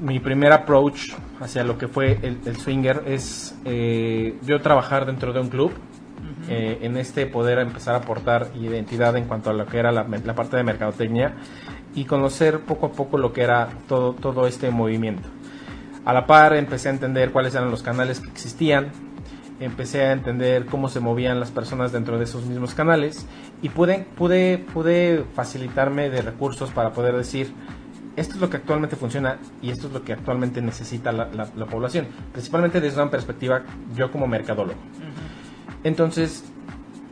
mi 0.00 0.18
primer 0.18 0.52
approach 0.52 1.12
hacia 1.40 1.64
lo 1.64 1.78
que 1.78 1.88
fue 1.88 2.18
el, 2.22 2.56
swinger 2.56 3.02
es 3.06 3.56
eh, 3.64 4.36
yo 4.42 4.60
trabajar 4.60 5.06
dentro 5.06 5.32
de 5.32 5.40
un 5.40 5.48
club, 5.48 5.72
eh, 6.48 6.78
en 6.82 6.98
este 6.98 7.26
poder 7.26 7.58
empezar 7.58 7.94
a 7.94 7.98
aportar 7.98 8.48
identidad 8.54 9.16
en 9.16 9.24
cuanto 9.24 9.50
a 9.50 9.52
lo 9.54 9.64
que 9.66 9.78
era 9.78 9.90
la, 9.92 10.04
la, 10.04 10.34
parte 10.34 10.58
de 10.58 10.62
mercadotecnia 10.62 11.34
y 11.94 12.04
conocer 12.04 12.60
poco 12.60 12.86
a 12.86 12.92
poco 12.92 13.16
lo 13.16 13.32
que 13.32 13.42
era 13.42 13.68
todo, 13.88 14.12
todo 14.12 14.46
este 14.46 14.70
movimiento. 14.70 15.26
A 16.04 16.12
la 16.12 16.26
par 16.26 16.54
empecé 16.54 16.88
a 16.88 16.92
entender 16.92 17.30
cuáles 17.30 17.54
eran 17.54 17.70
los 17.70 17.82
canales 17.82 18.20
que 18.20 18.28
existían, 18.28 18.90
empecé 19.60 20.02
a 20.02 20.12
entender 20.12 20.66
cómo 20.66 20.88
se 20.88 21.00
movían 21.00 21.40
las 21.40 21.50
personas 21.50 21.92
dentro 21.92 22.18
de 22.18 22.24
esos 22.24 22.44
mismos 22.44 22.74
canales 22.74 23.26
y 23.62 23.68
pude, 23.68 24.06
pude, 24.16 24.58
pude 24.58 25.24
facilitarme 25.34 26.10
de 26.10 26.22
recursos 26.22 26.70
para 26.70 26.92
poder 26.92 27.16
decir, 27.16 27.52
esto 28.16 28.34
es 28.34 28.40
lo 28.40 28.50
que 28.50 28.58
actualmente 28.58 28.96
funciona 28.96 29.38
y 29.62 29.70
esto 29.70 29.88
es 29.88 29.92
lo 29.92 30.04
que 30.04 30.12
actualmente 30.12 30.60
necesita 30.60 31.12
la, 31.12 31.46
población, 31.66 32.06
principalmente 32.32 32.80
desde 32.80 33.00
una 33.00 33.10
perspectiva 33.10 33.62
yo 33.94 34.10
como 34.10 34.26
mercadólogo. 34.26 34.78
Entonces, 35.82 36.44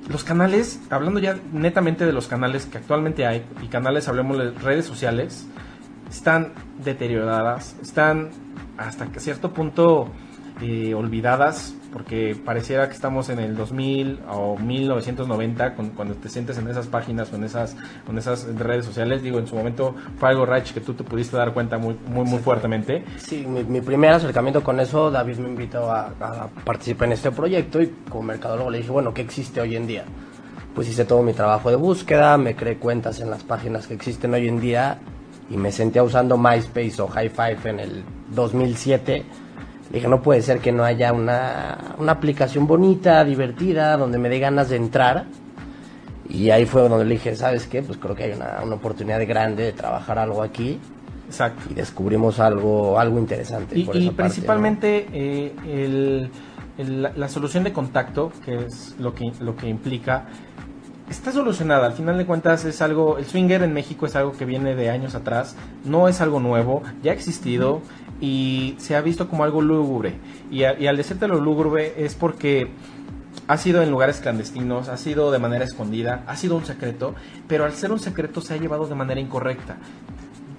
los 0.09 0.25
canales, 0.25 0.81
hablando 0.91 1.21
ya 1.21 1.39
netamente 1.53 2.07
de 2.07 2.13
los 2.13 2.27
canales 2.27 2.67
que 2.67 2.79
actualmente 2.79 3.27
hay, 3.27 3.45
y 3.63 3.67
canales, 3.69 4.09
hablemos 4.09 4.39
de 4.39 4.51
redes 4.51 4.85
sociales, 4.85 5.47
están 6.11 6.53
deterioradas, 6.85 7.77
están 7.83 8.31
hasta 8.79 9.07
cierto 9.19 9.53
punto 9.53 10.09
eh, 10.61 10.95
olvidadas 10.95 11.75
porque 11.93 12.37
pareciera 12.45 12.89
que 12.89 12.95
estamos 12.95 13.29
en 13.29 13.39
el 13.39 13.55
2000 13.55 14.21
o 14.31 14.57
1990 14.57 15.75
cuando 15.75 16.15
te 16.15 16.29
sientes 16.29 16.57
en 16.59 16.69
esas 16.69 16.87
páginas 16.87 17.33
o 17.33 17.37
en 17.37 17.45
esas, 17.45 17.77
con 18.07 18.19
esas 18.19 18.47
redes 18.57 18.85
sociales. 18.87 19.23
Digo, 19.23 19.39
en 19.39 19.47
su 19.47 19.55
momento 19.55 19.95
fue 20.19 20.31
algo, 20.31 20.47
Rach, 20.47 20.73
que 20.73 20.81
tú 20.81 20.95
te 20.95 21.05
pudiste 21.05 21.37
dar 21.37 21.53
cuenta 21.53 21.79
muy, 21.79 21.97
muy, 22.07 22.25
muy 22.25 22.39
fuertemente. 22.39 23.05
Sí, 23.19 23.47
mi, 23.47 23.81
primer 23.81 24.13
acercamiento 24.13 24.63
con 24.63 24.81
eso, 24.81 25.11
David 25.11 25.37
me 25.39 25.49
invitó 25.49 25.91
a, 25.91 26.13
participar 26.65 27.09
en 27.09 27.13
este 27.13 27.31
proyecto 27.31 27.81
y 27.83 27.95
como 28.09 28.23
mercadólogo 28.23 28.71
le 28.71 28.79
dije, 28.79 28.91
bueno, 28.91 29.13
¿qué 29.13 29.23
existe 29.23 29.61
hoy 29.61 29.77
en 29.77 29.87
día? 29.87 30.05
Pues 30.75 30.89
hice 30.89 31.05
todo 31.05 31.23
mi 31.23 31.35
trabajo 31.35 31.69
de 31.69 31.77
búsqueda, 31.77 32.39
me 32.39 32.57
creé 32.57 32.79
cuentas 32.79 33.21
en 33.21 33.29
las 33.29 33.43
páginas 33.45 33.87
que 33.87 33.95
existen 33.95 34.33
hoy 34.33 34.49
en 34.49 34.61
día 34.61 34.99
y 35.51 35.57
me 35.59 35.71
sentía 35.71 36.03
usando 36.03 36.39
MySpace 36.39 37.03
o 37.03 37.09
High 37.09 37.29
Five 37.29 37.59
en 37.65 37.81
el 37.81 38.05
2007 38.35 39.25
dije, 39.93 40.09
no 40.09 40.23
puede 40.23 40.43
ser 40.43 40.61
que 40.61 40.73
no 40.73 40.85
haya 40.85 41.13
una, 41.13 41.97
una 41.99 42.13
aplicación 42.13 42.67
bonita, 42.67 43.25
divertida, 43.25 43.97
donde 43.97 44.19
me 44.19 44.29
dé 44.29 44.39
ganas 44.39 44.69
de 44.69 44.77
entrar. 44.77 45.27
Y 46.29 46.51
ahí 46.51 46.65
fue 46.65 46.89
donde 46.89 47.05
le 47.05 47.15
dije, 47.15 47.37
¿sabes 47.37 47.67
qué? 47.67 47.83
Pues 47.83 47.99
creo 47.99 48.15
que 48.15 48.25
hay 48.25 48.33
una, 48.33 48.61
una 48.65 48.77
oportunidad 48.77 49.21
grande 49.27 49.65
de 49.65 49.73
trabajar 49.73 50.19
algo 50.19 50.43
aquí. 50.43 50.79
Exacto. 51.27 51.63
Y 51.71 51.75
descubrimos 51.75 52.41
algo, 52.41 52.99
algo 52.99 53.19
interesante. 53.19 53.79
Y, 53.79 54.11
principalmente 54.11 55.07
eh, 55.13 55.53
el, 55.67 56.31
la, 56.79 57.29
solución 57.29 57.65
de 57.65 57.73
contacto, 57.73 58.33
que 58.45 58.65
es 58.65 58.95
lo 58.99 59.15
que, 59.15 59.33
lo 59.41 59.57
que 59.57 59.69
implica, 59.69 60.27
está 61.09 61.33
solucionada. 61.33 61.87
Al 61.87 61.93
final 61.93 62.19
de 62.19 62.27
cuentas 62.27 62.65
es 62.65 62.81
algo, 62.83 63.19
el 63.19 63.27
swinger 63.27 63.63
en 63.63 63.73
México 63.73 64.07
es 64.07 64.17
algo 64.17 64.33
que 64.33 64.45
viene 64.45 64.75
de 64.75 64.91
años 64.91 65.15
atrás, 65.15 65.57
no 65.85 66.09
es 66.09 66.21
algo 66.21 66.41
nuevo, 66.41 66.83
ya 67.03 67.13
ha 67.13 67.15
existido 67.15 67.83
y 68.23 68.77
se 68.79 68.95
ha 68.95 69.03
visto 69.03 69.29
como 69.29 69.43
algo 69.43 69.61
lúgubre. 69.61 70.15
Y, 70.51 70.63
al 70.63 70.97
decirte 70.97 71.27
lo 71.27 71.41
lúgubre 71.41 71.93
es 71.99 72.15
porque 72.15 72.71
ha 73.49 73.57
sido 73.59 73.83
en 73.83 73.91
lugares 73.91 74.21
clandestinos, 74.21 74.89
ha 74.89 74.97
sido 74.97 75.33
de 75.33 75.41
manera 75.41 75.65
escondida, 75.65 76.23
ha 76.29 76.37
sido 76.37 76.57
un 76.57 76.65
secreto, 76.65 77.15
pero 77.49 77.65
al 77.65 77.73
ser 77.73 77.91
un 77.91 77.99
secreto 77.99 78.41
se 78.41 78.55
ha 78.55 78.57
llevado 78.57 78.87
de 78.87 78.95
manera 78.95 79.21
incorrecta. 79.21 79.77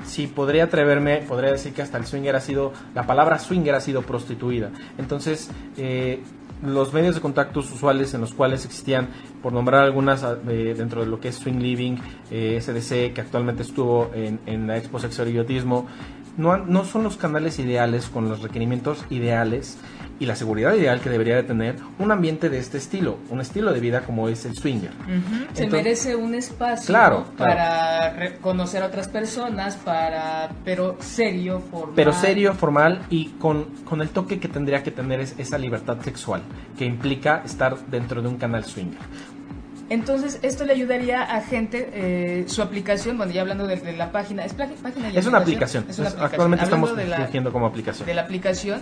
Si 0.04 0.28
podría 0.28 0.66
atreverme, 0.66 1.20
podría 1.20 1.52
decir 1.52 1.74
que 1.74 1.82
hasta 1.82 1.98
el 1.98 2.06
swinger 2.06 2.36
ha 2.36 2.42
sido, 2.42 2.74
la 2.94 3.08
palabra 3.08 3.40
swinger 3.40 3.74
ha 3.76 3.80
sido 3.80 4.02
prostituida. 4.02 4.70
Entonces, 4.98 5.50
eh, 5.78 6.22
los 6.62 6.92
medios 6.92 7.16
de 7.16 7.22
contactos 7.22 7.72
usuales 7.72 8.14
en 8.14 8.20
los 8.20 8.34
cuales 8.34 8.66
existían, 8.66 9.08
por 9.42 9.54
nombrar 9.54 9.86
algunas 9.86 10.22
eh, 10.24 10.76
dentro 10.78 11.00
de 11.00 11.08
lo 11.08 11.22
que 11.22 11.30
es 11.30 11.36
Swing 11.36 11.60
Living, 11.60 11.96
eh, 12.30 12.60
SDC, 12.62 13.14
que 13.14 13.22
actualmente 13.22 13.64
estuvo 13.64 14.12
en, 14.14 14.42
en 14.46 14.68
la 14.68 14.78
Expo 14.78 15.00
Sexo 15.00 15.26
y 15.26 15.38
no, 16.38 16.58
no 16.58 16.86
son 16.86 17.04
los 17.04 17.18
canales 17.18 17.60
ideales 17.60 18.08
con 18.08 18.30
los 18.30 18.42
requerimientos 18.42 19.06
ideales 19.10 19.78
y 20.20 20.26
la 20.26 20.36
seguridad 20.36 20.74
ideal 20.74 21.02
que 21.02 21.10
debería 21.10 21.36
de 21.36 21.44
tener 21.44 21.76
un 22.00 22.12
ambiente 22.12 22.50
de 22.50 22.60
este 22.60 22.78
estilo, 22.78 23.18
un 23.30 23.42
estilo 23.42 23.74
de 23.74 23.80
vida 23.80 24.02
como 24.02 24.30
es 24.30 24.46
el 24.46 24.56
swinger. 24.56 24.92
Se 25.54 25.68
merece 25.68 26.16
un 26.16 26.36
espacio 26.36 26.88
claro, 26.88 27.26
para 27.38 28.38
conocer 28.40 28.84
a 28.84 28.88
otras 28.88 29.08
personas, 29.08 29.76
para 29.78 30.52
pero 30.64 30.98
serio, 31.00 31.62
formal. 31.70 31.96
Pero 31.96 32.14
serio, 32.14 32.54
formal 32.54 33.02
y 33.10 33.30
con, 33.32 33.66
con 33.84 34.02
el 34.02 34.10
toque 34.10 34.40
que 34.40 34.48
tendría 34.48 34.84
que 34.84 34.92
tener 34.92 35.20
es, 35.20 35.36
esa 35.38 35.58
libertad 35.58 36.00
sexual 36.02 36.42
que 36.78 36.86
implica 36.86 37.42
estar 37.44 37.78
dentro 37.88 38.22
de 38.22 38.28
un 38.28 38.38
canal 38.38 38.64
swinger. 38.64 39.00
Entonces, 39.94 40.40
esto 40.42 40.66
le 40.66 40.74
ayudaría 40.74 41.22
a 41.22 41.40
gente, 41.42 41.88
eh, 41.94 42.46
su 42.48 42.64
aplicación, 42.64 43.16
bueno, 43.16 43.32
ya 43.32 43.42
hablando 43.42 43.68
de, 43.68 43.94
la 43.94 44.12
página, 44.12 44.44
¿es 44.44 44.54
página 44.54 45.10
es 45.14 45.28
una 45.28 45.38
aplicación. 45.38 45.86
Actualmente 46.20 46.66
estamos 46.66 46.90
surgiendo 46.90 47.52
como 47.52 47.68
aplicación. 47.68 48.08
De 48.08 48.16
la 48.16 48.24
aplicación, 48.24 48.82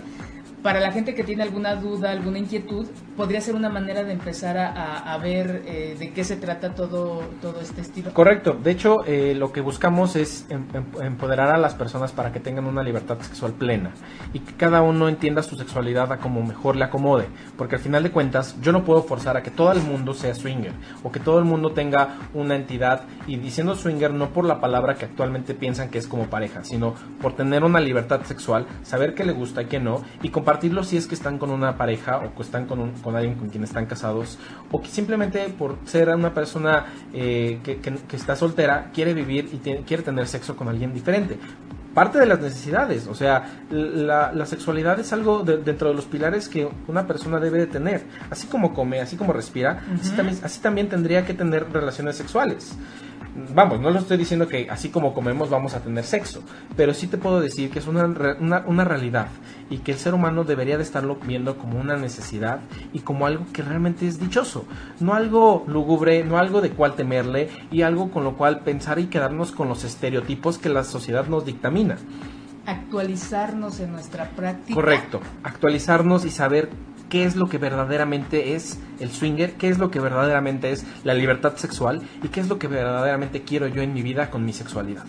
para 0.62 0.78
la 0.80 0.92
gente 0.92 1.14
que 1.14 1.24
tiene 1.24 1.42
alguna 1.42 1.74
duda, 1.74 2.12
alguna 2.12 2.38
inquietud, 2.38 2.86
podría 3.16 3.40
ser 3.40 3.54
una 3.54 3.68
manera 3.68 4.04
de 4.04 4.12
empezar 4.12 4.56
a, 4.56 5.18
ver 5.18 5.62
eh, 5.66 5.96
de 5.98 6.12
qué 6.12 6.24
se 6.24 6.36
trata 6.36 6.74
todo, 6.74 7.22
todo 7.40 7.60
este 7.60 7.80
estilo. 7.80 8.12
Correcto. 8.14 8.56
De 8.62 8.70
hecho, 8.70 9.04
eh, 9.04 9.34
lo 9.34 9.52
que 9.52 9.60
buscamos 9.60 10.16
es 10.16 10.46
em, 10.48 10.64
em, 10.72 10.84
empoderar 11.02 11.50
a 11.50 11.58
las 11.58 11.74
personas 11.74 12.12
para 12.12 12.32
que 12.32 12.40
tengan 12.40 12.66
una 12.66 12.82
libertad 12.82 13.18
sexual 13.20 13.52
plena 13.52 13.92
y 14.32 14.40
que 14.40 14.54
cada 14.54 14.82
uno 14.82 15.08
entienda 15.08 15.42
su 15.42 15.56
sexualidad 15.56 16.10
a 16.12 16.18
como 16.18 16.42
mejor 16.42 16.76
le 16.76 16.84
acomode. 16.84 17.26
Porque 17.56 17.76
al 17.76 17.80
final 17.80 18.02
de 18.02 18.10
cuentas, 18.10 18.56
yo 18.60 18.72
no 18.72 18.84
puedo 18.84 19.02
forzar 19.02 19.36
a 19.36 19.42
que 19.42 19.50
todo 19.50 19.72
el 19.72 19.82
mundo 19.82 20.14
sea 20.14 20.34
swinger 20.34 20.72
o 21.02 21.12
que 21.12 21.20
todo 21.20 21.38
el 21.38 21.44
mundo 21.44 21.72
tenga 21.72 22.18
una 22.34 22.54
entidad 22.54 23.02
y 23.26 23.36
diciendo 23.36 23.74
swinger 23.74 24.12
no 24.12 24.30
por 24.30 24.44
la 24.44 24.60
palabra 24.60 24.94
que 24.94 25.04
actualmente 25.04 25.54
piensan 25.54 25.90
que 25.90 25.98
es 25.98 26.06
como 26.06 26.26
pareja, 26.26 26.64
sino 26.64 26.94
por 27.20 27.34
tener 27.34 27.64
una 27.64 27.80
libertad 27.80 28.22
sexual, 28.24 28.66
saber 28.82 29.14
qué 29.14 29.24
le 29.24 29.32
gusta 29.32 29.62
y 29.62 29.66
qué 29.66 29.80
no 29.80 30.02
y 30.22 30.30
compartir 30.30 30.51
compartirlo 30.52 30.84
si 30.84 30.98
es 30.98 31.06
que 31.06 31.14
están 31.14 31.38
con 31.38 31.50
una 31.50 31.78
pareja 31.78 32.18
o 32.18 32.34
que 32.34 32.42
están 32.42 32.66
con, 32.66 32.92
con 33.00 33.16
alguien 33.16 33.36
con 33.36 33.48
quien 33.48 33.64
están 33.64 33.86
casados 33.86 34.38
o 34.70 34.82
que 34.82 34.88
simplemente 34.88 35.48
por 35.48 35.78
ser 35.86 36.10
una 36.10 36.34
persona 36.34 36.86
eh, 37.14 37.60
que, 37.64 37.78
que, 37.78 38.16
está 38.16 38.36
soltera 38.36 38.90
quiere 38.92 39.14
vivir 39.14 39.48
y 39.50 39.56
quiere 39.82 40.02
tener 40.02 40.26
sexo 40.26 40.54
con 40.54 40.68
alguien 40.68 40.92
diferente 40.92 41.38
parte 41.94 42.18
de 42.18 42.24
las 42.24 42.40
necesidades. 42.40 43.06
O 43.06 43.14
sea, 43.14 43.64
la, 43.70 44.32
la 44.32 44.46
sexualidad 44.46 44.98
es 44.98 45.12
algo 45.12 45.42
dentro 45.42 45.88
de 45.88 45.94
los 45.94 46.06
pilares 46.06 46.48
que 46.48 46.66
una 46.88 47.06
persona 47.06 47.38
debe 47.38 47.58
de 47.58 47.66
tener. 47.66 48.04
Así 48.30 48.46
como 48.46 48.72
come, 48.72 49.00
así 49.02 49.16
como 49.16 49.34
respira, 49.34 49.82
así, 50.00 50.10
también, 50.12 50.38
así 50.42 50.60
también 50.60 50.88
tendría 50.88 51.26
que 51.26 51.34
tener 51.34 51.70
relaciones 51.70 52.16
sexuales 52.16 52.74
vamos, 53.54 53.80
no 53.80 53.90
lo 53.90 53.98
estoy 53.98 54.16
diciendo 54.16 54.46
que 54.46 54.68
así 54.70 54.90
como 54.90 55.14
comemos 55.14 55.50
vamos 55.50 55.74
a 55.74 55.80
tener 55.80 56.04
sexo, 56.04 56.42
pero 56.76 56.94
sí 56.94 57.06
te 57.06 57.18
puedo 57.18 57.40
decir 57.40 57.70
que 57.70 57.78
es 57.78 57.86
una, 57.86 58.04
una, 58.66 58.84
realidad 58.84 59.28
y 59.70 59.78
que 59.78 59.92
el 59.92 59.98
ser 59.98 60.14
humano 60.14 60.44
debería 60.44 60.76
de 60.76 60.82
estarlo 60.82 61.16
viendo 61.16 61.56
como 61.56 61.78
una 61.78 61.96
necesidad 61.96 62.60
y 62.92 63.00
como 63.00 63.26
algo 63.26 63.46
que 63.52 63.62
realmente 63.62 64.06
es 64.06 64.20
dichoso, 64.20 64.66
no 65.00 65.14
algo 65.14 65.64
lúgubre, 65.66 66.24
no 66.24 66.38
algo 66.38 66.60
de 66.60 66.70
cual 66.70 66.94
temerle 66.94 67.48
y 67.70 67.82
algo 67.82 68.10
con 68.10 68.24
lo 68.24 68.36
cual 68.36 68.60
pensar 68.60 68.98
y 68.98 69.06
quedarnos 69.06 69.52
con 69.52 69.68
los 69.68 69.84
estereotipos 69.84 70.58
que 70.58 70.68
la 70.68 70.84
sociedad 70.84 71.26
nos 71.26 71.44
dictamina. 71.44 71.96
Actualizarnos 72.64 73.80
en 73.80 73.92
nuestra 73.92 74.30
práctica. 74.30 74.74
Correcto, 74.74 75.20
actualizarnos 75.42 76.24
y 76.24 76.30
saber 76.30 76.70
qué 77.12 77.24
es 77.24 77.36
lo 77.36 77.46
que 77.46 77.58
verdaderamente 77.58 78.54
es 78.54 78.80
el 78.98 79.10
swinger, 79.10 79.52
qué 79.58 79.68
es 79.68 79.76
lo 79.76 79.90
que 79.90 80.00
verdaderamente 80.00 80.72
es 80.72 80.86
la 81.04 81.12
libertad 81.12 81.56
sexual 81.56 82.00
y 82.22 82.28
qué 82.28 82.40
es 82.40 82.48
lo 82.48 82.58
que 82.58 82.68
verdaderamente 82.68 83.42
quiero 83.42 83.66
yo 83.66 83.82
en 83.82 83.92
mi 83.92 84.00
vida 84.00 84.30
con 84.30 84.46
mi 84.46 84.54
sexualidad. 84.54 85.04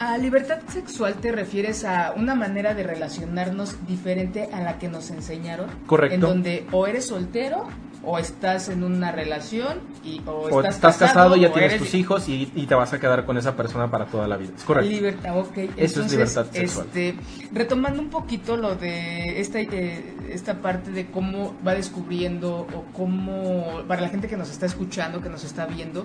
A 0.00 0.16
libertad 0.16 0.60
sexual 0.68 1.14
te 1.14 1.32
refieres 1.32 1.84
a 1.84 2.12
una 2.16 2.34
manera 2.34 2.74
de 2.74 2.84
relacionarnos 2.84 3.86
diferente 3.86 4.48
a 4.52 4.60
la 4.60 4.78
que 4.78 4.88
nos 4.88 5.10
enseñaron. 5.10 5.68
Correcto. 5.86 6.14
En 6.14 6.20
donde 6.20 6.66
o 6.70 6.86
eres 6.86 7.06
soltero 7.06 7.66
o 8.04 8.18
estás 8.18 8.68
en 8.68 8.84
una 8.84 9.10
relación 9.10 9.80
y, 10.04 10.20
o, 10.24 10.60
estás, 10.60 10.96
casado, 10.98 11.36
y 11.36 11.40
ya 11.40 11.52
tienes 11.52 11.78
tus 11.78 11.94
hijos 11.94 12.28
y, 12.28 12.46
te 12.46 12.74
vas 12.74 12.92
a 12.92 13.00
quedar 13.00 13.24
con 13.26 13.36
esa 13.38 13.56
persona 13.56 13.90
para 13.90 14.06
toda 14.06 14.28
la 14.28 14.36
vida. 14.36 14.52
Es 14.56 14.62
correcto. 14.62 14.88
Libertad, 14.88 15.38
ok. 15.38 15.58
Eso 15.76 16.02
es 16.02 16.12
libertad 16.12 16.46
sexual. 16.50 16.86
Este, 16.86 17.16
retomando 17.52 18.00
un 18.00 18.08
poquito 18.08 18.56
lo 18.56 18.76
de 18.76 19.40
esta, 19.40 19.60
eh, 19.60 20.14
esta 20.30 20.60
parte 20.60 20.90
de 20.90 21.06
cómo 21.10 21.56
va 21.66 21.74
descubriendo 21.74 22.66
o 22.74 22.84
cómo, 22.92 23.82
para 23.88 24.02
la 24.02 24.08
gente 24.08 24.28
que 24.28 24.36
nos 24.36 24.50
está 24.50 24.66
escuchando, 24.66 25.20
que 25.20 25.28
nos 25.28 25.44
está 25.44 25.66
viendo, 25.66 26.04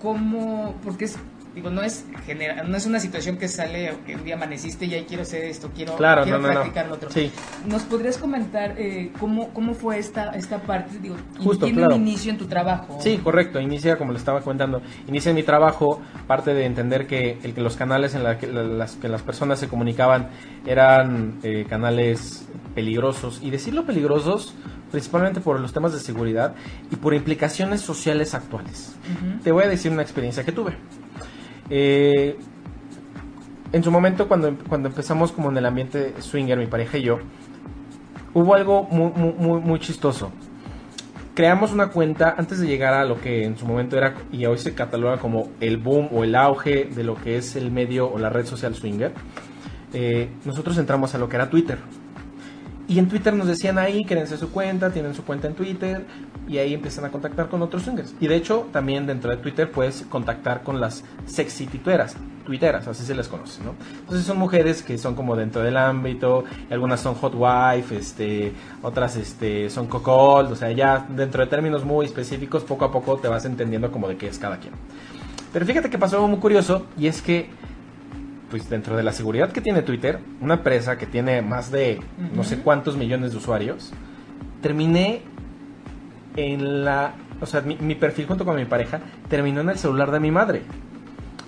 cómo, 0.00 0.74
porque 0.82 1.04
es 1.04 1.18
digo, 1.54 1.70
no 1.70 1.82
es 1.82 2.04
genera, 2.26 2.62
no 2.64 2.76
es 2.76 2.84
una 2.86 2.98
situación 3.00 3.36
que 3.36 3.48
sale 3.48 3.94
que 4.06 4.16
un 4.16 4.24
día 4.24 4.34
amaneciste 4.34 4.86
y 4.86 4.94
ahí 4.94 5.04
quiero 5.06 5.22
hacer 5.22 5.44
esto, 5.44 5.70
quiero, 5.74 5.96
Claro, 5.96 6.22
quiero 6.24 6.38
no, 6.38 6.48
no, 6.48 6.54
no. 6.54 6.60
practicar 6.60 6.88
lo 6.88 6.94
otro. 6.94 7.10
Sí. 7.10 7.30
¿Nos 7.66 7.82
podrías 7.82 8.18
comentar 8.18 8.74
eh, 8.78 9.12
cómo, 9.20 9.50
cómo 9.54 9.74
fue 9.74 9.98
esta, 9.98 10.30
esta 10.30 10.60
parte? 10.62 10.98
Digo, 10.98 11.16
Justo, 11.38 11.64
¿tiene 11.66 11.80
claro. 11.80 11.94
un 11.96 12.02
inicio 12.02 12.32
en 12.32 12.38
tu 12.38 12.46
trabajo? 12.46 12.98
Sí, 13.00 13.18
correcto. 13.22 13.60
Inicia, 13.60 13.96
como 13.96 14.12
le 14.12 14.18
estaba 14.18 14.40
comentando, 14.40 14.82
inicia 15.06 15.30
en 15.30 15.36
mi 15.36 15.42
trabajo, 15.42 16.00
parte 16.26 16.54
de 16.54 16.64
entender 16.66 17.06
que, 17.06 17.38
el 17.42 17.54
que 17.54 17.60
los 17.60 17.76
canales 17.76 18.14
en 18.14 18.24
la 18.24 18.38
que 18.38 18.46
la- 18.48 18.62
las 18.64 18.96
que 18.96 19.08
las 19.08 19.22
personas 19.22 19.58
se 19.60 19.68
comunicaban 19.68 20.28
eran 20.66 21.38
eh, 21.42 21.66
canales 21.68 22.46
peligrosos. 22.74 23.40
Y 23.42 23.50
decirlo 23.50 23.84
peligrosos 23.84 24.54
principalmente 24.90 25.40
por 25.40 25.58
los 25.60 25.72
temas 25.72 25.92
de 25.92 25.98
seguridad 26.00 26.54
y 26.90 26.96
por 26.96 27.14
implicaciones 27.14 27.80
sociales 27.80 28.34
actuales. 28.34 28.94
Te 29.42 29.50
voy 29.52 29.64
a 29.64 29.68
decir 29.68 29.90
una 29.92 30.02
experiencia 30.02 30.44
que 30.44 30.52
tuve. 30.52 30.76
Eh, 31.70 32.36
en 33.72 33.82
su 33.82 33.90
momento, 33.90 34.28
cuando, 34.28 34.56
cuando 34.68 34.88
empezamos 34.88 35.32
como 35.32 35.50
en 35.50 35.56
el 35.56 35.66
ambiente 35.66 36.14
swinger, 36.20 36.58
mi 36.58 36.66
pareja 36.66 36.98
y 36.98 37.02
yo, 37.02 37.18
hubo 38.32 38.54
algo 38.54 38.84
muy, 38.84 39.10
muy, 39.10 39.60
muy, 39.60 39.78
chistoso. 39.80 40.30
Creamos 41.34 41.72
una 41.72 41.88
cuenta 41.88 42.34
antes 42.38 42.60
de 42.60 42.68
llegar 42.68 42.94
a 42.94 43.04
lo 43.04 43.20
que 43.20 43.44
en 43.44 43.58
su 43.58 43.66
momento 43.66 43.96
era 43.96 44.14
y 44.30 44.46
hoy 44.46 44.58
se 44.58 44.74
cataloga 44.74 45.18
como 45.18 45.48
el 45.60 45.78
boom 45.78 46.08
o 46.12 46.22
el 46.22 46.36
auge 46.36 46.84
de 46.84 47.02
lo 47.02 47.16
que 47.16 47.36
es 47.36 47.56
el 47.56 47.72
medio 47.72 48.08
o 48.12 48.18
la 48.18 48.30
red 48.30 48.46
social 48.46 48.74
swinger. 48.74 49.12
eh, 49.92 50.28
nosotros 50.44 50.78
entramos 50.78 51.14
a 51.14 51.18
lo 51.18 51.28
que 51.28 51.36
era 51.36 51.50
Twitter. 51.50 51.78
Y 52.86 52.98
en 52.98 53.08
Twitter 53.08 53.32
nos 53.32 53.46
decían 53.46 53.78
ahí, 53.78 54.04
créense 54.04 54.36
su 54.36 54.50
cuenta, 54.50 54.90
tienen 54.90 55.14
su 55.14 55.24
cuenta 55.24 55.46
en 55.46 55.54
Twitter 55.54 56.04
y 56.46 56.58
ahí 56.58 56.74
empiezan 56.74 57.06
a 57.06 57.10
contactar 57.10 57.48
con 57.48 57.62
otros 57.62 57.84
swingers. 57.84 58.14
Y 58.20 58.26
de 58.26 58.36
hecho, 58.36 58.68
también 58.72 59.06
dentro 59.06 59.30
de 59.30 59.38
Twitter 59.38 59.70
puedes 59.70 60.02
contactar 60.02 60.62
con 60.62 60.80
las 60.80 61.02
sexy 61.24 61.66
tuiteras, 61.66 62.14
tuiteras, 62.44 62.86
así 62.86 63.02
se 63.04 63.14
les 63.14 63.26
conoce, 63.26 63.62
¿no? 63.64 63.74
Entonces 64.00 64.26
son 64.26 64.38
mujeres 64.38 64.82
que 64.82 64.98
son 64.98 65.14
como 65.14 65.34
dentro 65.34 65.62
del 65.62 65.78
ámbito, 65.78 66.44
algunas 66.70 67.00
son 67.00 67.14
hot 67.14 67.32
wife, 67.34 67.96
este, 67.96 68.52
otras 68.82 69.16
este, 69.16 69.70
son 69.70 69.86
cocold, 69.86 70.52
o 70.52 70.56
sea, 70.56 70.70
ya 70.72 71.06
dentro 71.08 71.42
de 71.42 71.48
términos 71.48 71.84
muy 71.84 72.04
específicos, 72.04 72.64
poco 72.64 72.84
a 72.84 72.92
poco 72.92 73.16
te 73.16 73.28
vas 73.28 73.46
entendiendo 73.46 73.90
como 73.90 74.08
de 74.08 74.18
qué 74.18 74.26
es 74.26 74.38
cada 74.38 74.58
quien. 74.58 74.74
Pero 75.54 75.64
fíjate 75.64 75.88
que 75.88 75.98
pasó 75.98 76.16
algo 76.16 76.28
muy 76.28 76.38
curioso 76.38 76.84
y 76.98 77.06
es 77.06 77.22
que 77.22 77.48
pues 78.54 78.70
dentro 78.70 78.96
de 78.96 79.02
la 79.02 79.10
seguridad 79.10 79.50
que 79.50 79.60
tiene 79.60 79.82
Twitter, 79.82 80.20
una 80.40 80.54
empresa 80.54 80.96
que 80.96 81.06
tiene 81.06 81.42
más 81.42 81.72
de 81.72 81.98
no 82.36 82.44
sé 82.44 82.58
cuántos 82.60 82.96
millones 82.96 83.32
de 83.32 83.38
usuarios, 83.38 83.92
terminé 84.62 85.22
en 86.36 86.84
la, 86.84 87.14
o 87.40 87.46
sea, 87.46 87.62
mi, 87.62 87.76
mi 87.80 87.96
perfil 87.96 88.26
junto 88.26 88.44
con 88.44 88.54
mi 88.54 88.64
pareja 88.64 89.00
terminó 89.28 89.60
en 89.62 89.70
el 89.70 89.76
celular 89.78 90.12
de 90.12 90.20
mi 90.20 90.30
madre. 90.30 90.62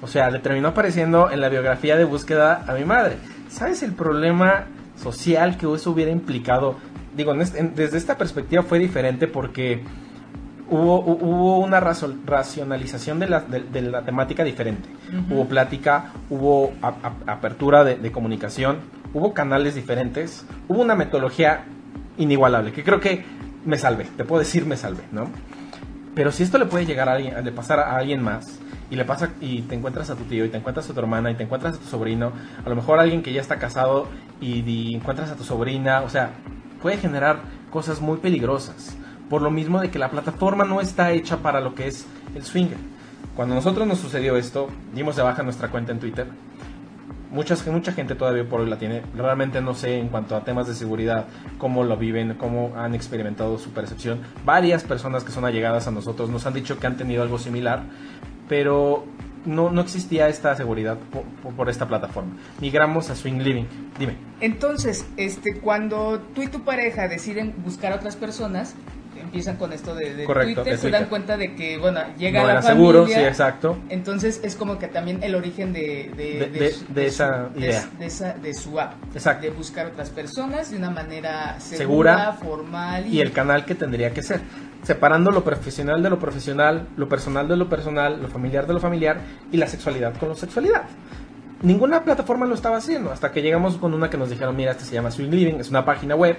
O 0.03 0.09
sea, 0.09 0.31
le 0.33 0.41
terminó 0.41 0.67
apareciendo 0.67 1.31
en 1.31 1.41
la 1.41 1.49
biografía 1.49 1.97
de 1.97 2.03
búsqueda 2.05 2.65
a 2.67 2.75
mi 2.75 2.85
madre. 2.85 3.19
¿Sabes 3.49 3.85
el 3.85 3.93
problema 3.93 4.65
social 5.01 5.57
que 5.59 5.73
eso 5.73 5.93
hubiera 5.93 6.11
implicado? 6.11 6.75
Digo, 7.17 7.33
en 7.35 7.41
este- 7.41 7.61
en- 7.61 7.77
desde 7.77 7.99
esta 7.99 8.19
perspectiva 8.19 8.65
fue 8.65 8.81
diferente 8.81 9.29
porque 9.29 9.81
hubo, 10.69 11.05
hu- 11.05 11.19
hubo 11.23 11.59
una 11.59 11.81
racionalización 11.81 13.19
de 13.19 13.29
la, 13.29 13.41
de- 13.41 13.61
de 13.63 13.83
la 13.83 14.03
temática 14.03 14.45
diferente. 14.45 14.89
Hubo 15.31 15.47
plática, 15.47 16.13
hubo 16.31 16.73
a- 16.83 16.89
a- 17.03 17.33
apertura 17.33 17.85
de, 17.85 17.97
de 17.97 18.13
comunicación, 18.13 18.79
hubo 19.15 19.33
canales 19.35 19.75
diferentes, 19.75 20.45
hubo 20.69 20.83
una 20.83 20.95
metodología 20.95 21.65
inigualable, 22.19 22.73
que 22.73 22.83
creo 22.85 23.01
que 23.01 23.25
me 23.65 23.79
salvé, 23.79 24.05
te 24.17 24.25
puedo 24.25 24.41
decir 24.41 24.67
me 24.67 24.77
salvé, 24.77 25.03
¿no? 25.13 25.29
Pero 26.15 26.33
si 26.33 26.43
esto 26.43 26.57
le 26.59 26.65
puede 26.67 26.87
llegar 26.87 27.09
a 27.09 27.13
alguien, 27.15 27.45
le 27.45 27.53
pasar 27.53 27.79
a 27.79 27.97
alguien 27.97 28.23
más, 28.23 28.59
y 28.91 28.97
le 28.97 29.05
pasa 29.05 29.31
y 29.41 29.63
te 29.63 29.75
encuentras 29.75 30.09
a 30.11 30.15
tu 30.15 30.25
tío, 30.25 30.45
y 30.45 30.49
te 30.49 30.57
encuentras 30.57 30.89
a 30.89 30.95
tu 30.95 31.01
hermana, 31.01 31.31
y 31.31 31.35
te 31.35 31.43
encuentras 31.43 31.75
a 31.77 31.79
tu 31.79 31.87
sobrino, 31.87 32.33
a 32.65 32.69
lo 32.69 32.77
mejor 32.77 32.99
alguien 33.01 33.23
que 33.23 33.33
ya 33.33 33.41
está 33.41 33.57
casado 33.59 34.09
y, 34.41 34.61
y 34.61 34.95
encuentras 34.95 35.31
a 35.31 35.35
tu 35.37 35.45
sobrina, 35.45 36.03
o 36.03 36.09
sea, 36.09 36.31
puede 36.81 36.97
generar 36.97 37.41
cosas 37.71 38.01
muy 38.01 38.19
peligrosas. 38.19 38.97
Por 39.29 39.43
lo 39.43 39.51
mismo 39.51 39.81
de 39.81 39.91
que 39.91 39.99
la 39.99 40.11
plataforma 40.11 40.65
no 40.65 40.81
está 40.81 41.13
hecha 41.13 41.39
para 41.39 41.61
lo 41.61 41.75
que 41.75 41.89
es 41.89 42.07
el 42.35 42.45
swinger. 42.45 42.79
Cuando 43.35 43.55
nosotros 43.55 43.87
nos 43.87 43.99
sucedió 43.99 44.37
esto, 44.37 44.69
dimos 44.95 45.17
de 45.17 45.23
baja 45.23 45.43
nuestra 45.43 45.69
cuenta 45.69 45.93
en 45.93 46.01
Twitter. 46.01 46.27
Muchas, 47.31 47.67
mucha 47.67 47.93
gente 47.93 48.15
todavía 48.15 48.49
por 48.49 48.61
hoy 48.61 48.71
la 48.71 48.79
tiene. 48.79 49.03
Realmente 49.15 49.61
no 49.61 49.75
sé 49.75 49.99
en 49.99 50.09
cuanto 50.09 50.37
a 50.37 50.45
temas 50.45 50.69
de 50.69 50.75
seguridad 50.75 51.27
cómo 51.59 51.85
lo 51.85 51.97
viven, 51.97 52.35
cómo 52.35 52.73
han 52.77 52.95
experimentado 52.95 53.59
su 53.59 53.71
percepción. 53.71 54.21
Varias 54.45 54.85
personas 54.85 55.23
que 55.23 55.33
son 55.33 55.45
allegadas 55.45 55.87
a 55.87 55.91
nosotros 55.91 56.31
nos 56.31 56.47
han 56.47 56.55
dicho 56.55 56.79
que 56.79 56.87
han 56.87 56.97
tenido 56.97 57.23
algo 57.23 57.39
similar, 57.39 57.83
pero 58.49 59.05
no, 59.45 59.71
no 59.71 59.81
existía 59.81 60.29
esta 60.29 60.55
seguridad 60.57 60.97
por 61.57 61.69
esta 61.69 61.87
plataforma. 61.87 62.33
Migramos 62.61 63.11
a 63.11 63.15
Swing 63.15 63.41
Living. 63.41 63.65
Dime. 63.99 64.17
Entonces, 64.41 65.07
este, 65.17 65.61
cuando 65.61 66.21
tú 66.35 66.43
y 66.43 66.49
tu 66.49 66.63
pareja 66.63 67.09
deciden 67.09 67.55
buscar 67.65 67.93
a 67.93 67.97
otras 67.97 68.17
personas, 68.17 68.75
empiezan 69.21 69.57
con 69.57 69.73
esto 69.73 69.95
de, 69.95 70.15
de 70.15 70.25
Correcto, 70.25 70.63
Twitter, 70.63 70.79
se 70.79 70.91
dan 70.91 71.07
cuenta 71.07 71.37
de 71.37 71.55
que, 71.55 71.79
bueno, 71.79 72.01
llega 72.19 72.41
no 72.41 72.47
la 72.47 72.53
era 72.55 72.63
familia. 72.63 72.87
seguro, 72.93 73.07
sí, 73.07 73.15
exacto. 73.21 73.79
Entonces 73.89 74.41
es 74.43 74.57
como 74.57 74.79
que 74.79 74.89
también 74.89 75.23
el 75.23 75.35
origen 75.35 75.73
de, 75.73 76.11
De- 76.17 76.51
de- 76.59 76.71
su- 76.73 76.93
de 76.93 77.07
esa 77.07 77.49
su- 77.53 77.59
idea. 77.61 77.89
de, 77.99 78.07
esa, 78.07 78.33
de 78.35 78.55
su 78.55 78.79
app. 78.81 78.95
Exacto. 79.15 79.43
De 79.43 79.51
buscar 79.51 79.87
otras 79.87 80.11
personas 80.11 80.71
de 80.71 80.77
una 80.77 80.91
manera 80.91 81.59
segura, 81.61 81.77
Segura. 82.17 82.33
formal 82.35 83.07
y 83.07 83.21
el 83.21 83.33
canal 83.33 83.65
que 83.65 83.75
tendría 83.75 84.13
que 84.13 84.23
ser. 84.23 84.41
Separando 84.83 85.31
lo 85.33 85.43
profesional 85.43 86.03
de 86.03 86.11
lo 86.11 86.19
profesional, 86.19 86.87
lo 86.97 87.09
personal 87.09 87.49
de 87.49 87.57
lo 87.57 87.69
personal, 87.69 88.23
lo 88.23 88.29
familiar 88.29 88.67
de 88.67 88.75
lo 88.75 88.79
familiar 88.81 89.19
y 89.51 89.57
la 89.57 89.67
sexualidad 89.67 90.15
con 90.17 90.29
la 90.29 90.37
sexualidad. 90.37 90.83
Ninguna 91.63 92.05
plataforma 92.05 92.45
lo 92.47 92.55
estaba 92.55 92.77
haciendo 92.77 93.11
hasta 93.11 93.33
que 93.33 93.41
llegamos 93.43 93.77
con 93.79 93.95
una 93.95 94.11
que 94.11 94.19
nos 94.19 94.29
dijeron, 94.31 94.55
mira, 94.55 94.73
esta 94.73 94.85
se 94.85 94.95
llama 94.95 95.11
Swing 95.11 95.31
Living, 95.31 95.55
es 95.55 95.71
una 95.71 95.85
página 95.85 96.15
web, 96.15 96.37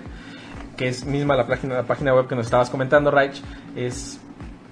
que 0.77 0.87
es 0.87 1.05
misma 1.05 1.35
la 1.35 1.47
página, 1.47 1.75
la 1.75 1.83
página 1.83 2.13
web 2.13 2.27
que 2.27 2.35
nos 2.35 2.45
estabas 2.45 2.69
comentando, 2.69 3.11
Raich, 3.11 3.41
es, 3.75 4.19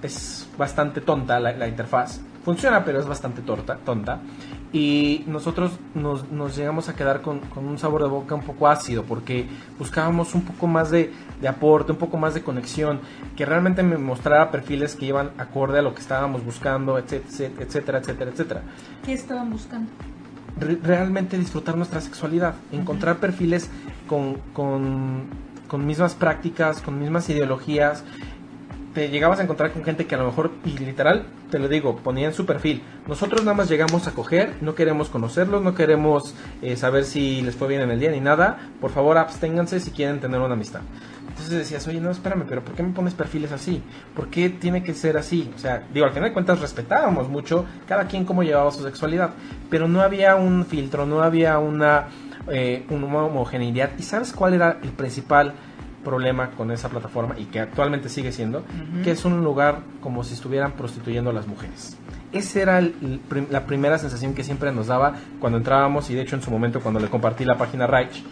es 0.02 0.48
bastante 0.58 1.02
tonta 1.02 1.40
la, 1.40 1.52
la 1.52 1.68
interfaz. 1.68 2.22
Funciona, 2.46 2.86
pero 2.86 3.00
es 3.00 3.08
bastante 3.08 3.42
torta, 3.42 3.78
tonta. 3.84 4.20
Y 4.72 5.24
nosotros 5.26 5.80
nos, 5.96 6.30
nos 6.32 6.56
llegamos 6.56 6.90
a 6.90 6.96
quedar 6.96 7.22
con, 7.22 7.40
con 7.40 7.66
un 7.66 7.80
sabor 7.80 8.04
de 8.04 8.10
boca 8.10 8.36
un 8.36 8.44
poco 8.44 8.68
ácido, 8.68 9.04
porque 9.04 9.48
buscábamos 9.80 10.36
un 10.36 10.44
poco 10.44 10.68
más 10.68 10.92
de, 10.92 11.12
de 11.42 11.48
aporte, 11.48 11.94
un 11.94 11.98
poco 11.98 12.18
más 12.18 12.34
de 12.36 12.44
conexión, 12.44 13.00
que 13.36 13.46
realmente 13.46 13.82
me 13.84 13.98
mostrara 13.98 14.52
perfiles 14.52 14.96
que 14.96 15.06
iban 15.08 15.32
acorde 15.40 15.80
a 15.80 15.82
lo 15.82 15.96
que 15.96 16.02
estábamos 16.02 16.44
buscando, 16.46 17.00
etcétera, 17.00 17.64
etcétera, 17.64 17.98
etcétera, 18.00 18.32
etcétera 18.32 18.62
¿Qué 19.06 19.14
estaban 19.14 19.50
buscando? 19.50 19.90
re- 20.60 20.78
realmente 20.84 21.38
disfrutar 21.38 21.78
nuestra 21.78 22.02
sexualidad, 22.02 22.54
encontrar 22.72 23.18
perfiles 23.18 23.70
con, 24.08 24.36
con, 24.54 25.24
con 25.76 25.86
mismas 25.86 26.16
prácticas, 26.16 26.80
con 26.80 26.98
mismas 26.98 27.30
ideologías. 27.30 28.06
Te 28.94 29.10
llegabas 29.10 29.42
a 29.42 29.44
encontrar 29.44 29.74
con 29.74 29.84
gente 29.84 30.08
que 30.08 30.16
a 30.16 30.18
lo 30.18 30.26
mejor, 30.26 30.52
y 30.64 30.70
literal, 30.78 31.26
te 31.52 31.60
lo 31.60 31.68
digo, 31.68 31.98
ponía 31.98 32.28
en 32.28 32.34
su 32.34 32.46
perfil, 32.46 32.82
nosotros 33.10 33.42
nada 33.44 33.58
más 33.58 33.68
llegamos 33.68 34.08
a 34.08 34.12
coger, 34.12 34.54
no 34.62 34.74
queremos 34.74 35.10
conocerlos, 35.10 35.62
no 35.62 35.76
queremos 35.76 36.34
eh, 36.62 36.78
saber 36.78 37.04
si 37.04 37.42
les 37.42 37.58
fue 37.58 37.68
bien 37.68 37.82
en 37.82 37.92
el 37.92 38.00
día 38.00 38.10
ni 38.10 38.22
nada, 38.22 38.70
por 38.80 38.92
favor 38.92 39.18
absténganse 39.18 39.82
si 39.82 39.92
quieren 39.92 40.22
tener 40.22 40.40
una 40.40 40.54
amistad. 40.54 40.80
Entonces 41.28 41.58
decías, 41.58 41.86
oye, 41.90 42.00
no, 42.00 42.10
espérame, 42.10 42.46
pero 42.48 42.64
¿por 42.64 42.74
qué 42.74 42.84
me 42.84 42.94
pones 42.94 43.14
perfiles 43.14 43.52
así? 43.52 43.84
¿Por 44.16 44.30
qué 44.30 44.50
tiene 44.50 44.82
que 44.82 44.94
ser 44.94 45.18
así? 45.18 45.52
O 45.54 45.60
sea, 45.60 45.86
digo, 45.94 46.06
al 46.06 46.14
final 46.14 46.30
de 46.30 46.34
cuentas 46.34 46.62
respetábamos 46.62 47.28
mucho 47.28 47.66
cada 47.86 48.08
quien 48.08 48.24
cómo 48.24 48.44
llevaba 48.44 48.72
su 48.72 48.82
sexualidad, 48.82 49.32
pero 49.70 49.90
no 49.90 50.00
había 50.00 50.38
un 50.38 50.66
filtro, 50.66 51.06
no 51.06 51.22
había 51.22 51.60
una, 51.60 52.08
eh, 52.48 52.86
una 52.90 53.08
homogeneidad. 53.24 53.92
¿Y 53.98 54.04
sabes 54.04 54.32
cuál 54.34 54.54
era 54.54 54.78
el 54.84 54.90
principal 54.90 55.54
problema 56.04 56.52
con 56.52 56.70
esa 56.72 56.90
plataforma 56.90 57.36
y 57.38 57.46
que 57.46 57.60
actualmente 57.60 58.10
sigue 58.10 58.32
siendo? 58.32 58.60
Ujú. 58.60 59.04
Que 59.04 59.12
es 59.12 59.26
un 59.26 59.44
lugar 59.44 59.80
como 60.02 60.24
si 60.24 60.34
estuvieran 60.34 60.74
prostituyendo 60.74 61.30
a 61.32 61.34
las 61.34 61.48
mujeres. 61.48 61.98
Esa 62.32 62.60
era 62.62 62.80
el- 62.80 63.22
la 63.50 63.66
primera 63.66 63.98
sensación 63.98 64.34
que 64.34 64.44
siempre 64.44 64.72
nos 64.72 64.88
daba 64.88 65.14
cuando 65.40 65.58
entrábamos 65.58 66.10
y 66.10 66.16
de 66.16 66.22
hecho 66.22 66.36
en 66.36 66.42
su 66.42 66.52
momento 66.52 66.82
cuando 66.82 67.00
le 67.00 67.08
compartí 67.08 67.46
la 67.46 67.58
página 67.58 67.88
Reich, 67.88 68.24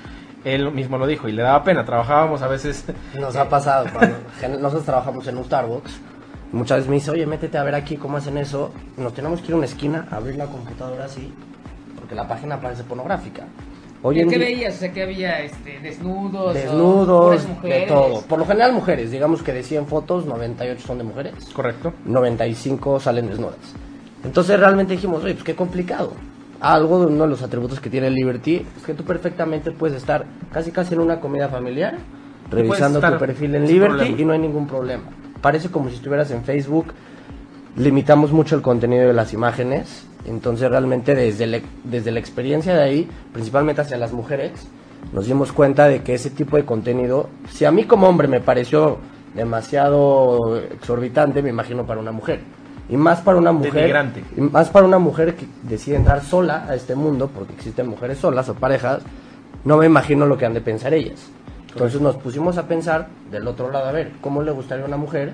él 0.43 0.71
mismo 0.73 0.97
lo 0.97 1.07
dijo 1.07 1.29
y 1.29 1.31
le 1.31 1.41
daba 1.41 1.63
pena, 1.63 1.85
trabajábamos 1.85 2.41
a 2.41 2.47
veces 2.47 2.85
Nos 3.19 3.35
ha 3.37 3.47
pasado 3.47 3.85
cuando 3.93 4.17
nosotros 4.59 4.83
trabajamos 4.83 5.25
en 5.27 5.37
un 5.37 5.45
Starbucks. 5.45 5.99
Muchas 6.51 6.79
veces 6.79 6.89
me 6.89 6.95
dice, 6.97 7.09
oye, 7.11 7.25
métete 7.25 7.57
a 7.57 7.63
ver 7.63 7.73
aquí 7.73 7.97
cómo 7.97 8.17
hacen 8.17 8.37
eso. 8.37 8.71
Nos 8.97 9.13
tenemos 9.15 9.39
que 9.41 9.47
ir 9.47 9.53
a 9.53 9.57
una 9.57 9.65
esquina, 9.65 10.07
abrir 10.11 10.35
la 10.35 10.45
computadora 10.45 11.05
así, 11.05 11.33
porque 11.95 12.13
la 12.13 12.27
página 12.27 12.59
parece 12.61 12.83
pornográfica. 12.83 13.45
Hoy 14.05 14.19
en 14.19 14.29
¿Qué 14.29 14.37
veías? 14.37 14.75
O 14.75 14.77
sea, 14.79 14.91
que 14.91 15.01
había 15.01 15.39
este, 15.41 15.79
desnudos, 15.79 16.51
o 16.51 16.53
Desnudos, 16.53 17.25
puras 17.25 17.47
de 17.47 17.53
mujeres. 17.53 17.87
todo. 17.87 18.21
Por 18.21 18.39
lo 18.39 18.45
general 18.45 18.73
mujeres, 18.73 19.11
digamos 19.11 19.41
que 19.41 19.53
de 19.53 19.63
100 19.63 19.87
fotos, 19.87 20.25
98 20.25 20.85
son 20.85 20.97
de 20.97 21.03
mujeres. 21.05 21.33
correcto. 21.53 21.93
95 22.05 22.99
salen 22.99 23.27
desnudas. 23.27 23.57
Entonces 24.25 24.59
realmente 24.59 24.93
dijimos, 24.93 25.23
oye, 25.23 25.33
pues 25.33 25.45
qué 25.45 25.55
complicado. 25.55 26.11
Algo 26.59 26.99
de 26.99 27.07
uno 27.07 27.23
de 27.23 27.29
los 27.29 27.41
atributos 27.43 27.79
que 27.79 27.89
tiene 27.89 28.09
Liberty 28.09 28.65
es 28.77 28.83
que 28.85 28.93
tú 28.93 29.03
perfectamente 29.03 29.71
puedes 29.71 29.97
estar 29.97 30.25
casi 30.51 30.71
casi 30.71 30.93
en 30.93 30.99
una 31.01 31.19
comida 31.19 31.47
familiar, 31.49 31.97
revisando 32.49 32.99
tu 33.01 33.17
perfil 33.17 33.55
en 33.55 33.67
Liberty 33.67 33.95
problema. 33.95 34.21
y 34.21 34.25
no 34.25 34.33
hay 34.33 34.39
ningún 34.39 34.67
problema. 34.67 35.03
Parece 35.41 35.69
como 35.69 35.89
si 35.89 35.95
estuvieras 35.95 36.29
en 36.31 36.43
Facebook 36.43 36.93
limitamos 37.75 38.31
mucho 38.31 38.55
el 38.55 38.61
contenido 38.61 39.07
de 39.07 39.13
las 39.13 39.33
imágenes, 39.33 40.05
entonces 40.25 40.69
realmente 40.69 41.15
desde, 41.15 41.47
la- 41.47 41.59
desde 41.83 42.11
la 42.11 42.19
experiencia 42.19 42.73
de 42.75 42.83
ahí, 42.83 43.09
principalmente 43.33 43.81
hacia 43.81 43.97
las 43.97 44.13
mujeres, 44.13 44.51
nos 45.11 45.25
dimos 45.25 45.51
cuenta 45.51 45.87
de 45.87 46.01
que 46.01 46.13
ese 46.13 46.29
tipo 46.29 46.55
de 46.57 46.65
contenido, 46.65 47.29
si 47.51 47.65
a 47.65 47.71
mí 47.71 47.83
como 47.85 48.07
hombre 48.07 48.27
me 48.27 48.39
pareció 48.39 48.99
demasiado 49.35 50.57
exorbitante, 50.59 51.41
me 51.41 51.49
imagino 51.49 51.85
para 51.85 51.99
una 51.99 52.11
mujer. 52.11 52.41
Y 52.89 52.97
más 52.97 53.21
para 53.21 53.37
una 53.37 53.51
mujer, 53.53 53.71
y 54.37 54.41
más 54.41 54.69
para 54.69 54.85
una 54.85 54.99
mujer 54.99 55.35
que 55.35 55.45
decide 55.63 55.95
entrar 55.95 56.21
sola 56.21 56.65
a 56.67 56.75
este 56.75 56.95
mundo, 56.95 57.29
porque 57.33 57.53
existen 57.53 57.87
mujeres 57.87 58.17
solas 58.19 58.49
o 58.49 58.55
parejas, 58.55 59.01
no 59.63 59.77
me 59.77 59.85
imagino 59.85 60.25
lo 60.25 60.37
que 60.37 60.45
han 60.45 60.53
de 60.53 60.61
pensar 60.61 60.93
ellas. 60.93 61.27
Entonces 61.71 62.01
nos 62.01 62.17
pusimos 62.17 62.57
a 62.57 62.67
pensar 62.67 63.07
del 63.31 63.47
otro 63.47 63.71
lado, 63.71 63.85
a 63.87 63.91
ver, 63.91 64.11
¿cómo 64.21 64.43
le 64.43 64.51
gustaría 64.51 64.83
a 64.83 64.87
una 64.87 64.97
mujer 64.97 65.31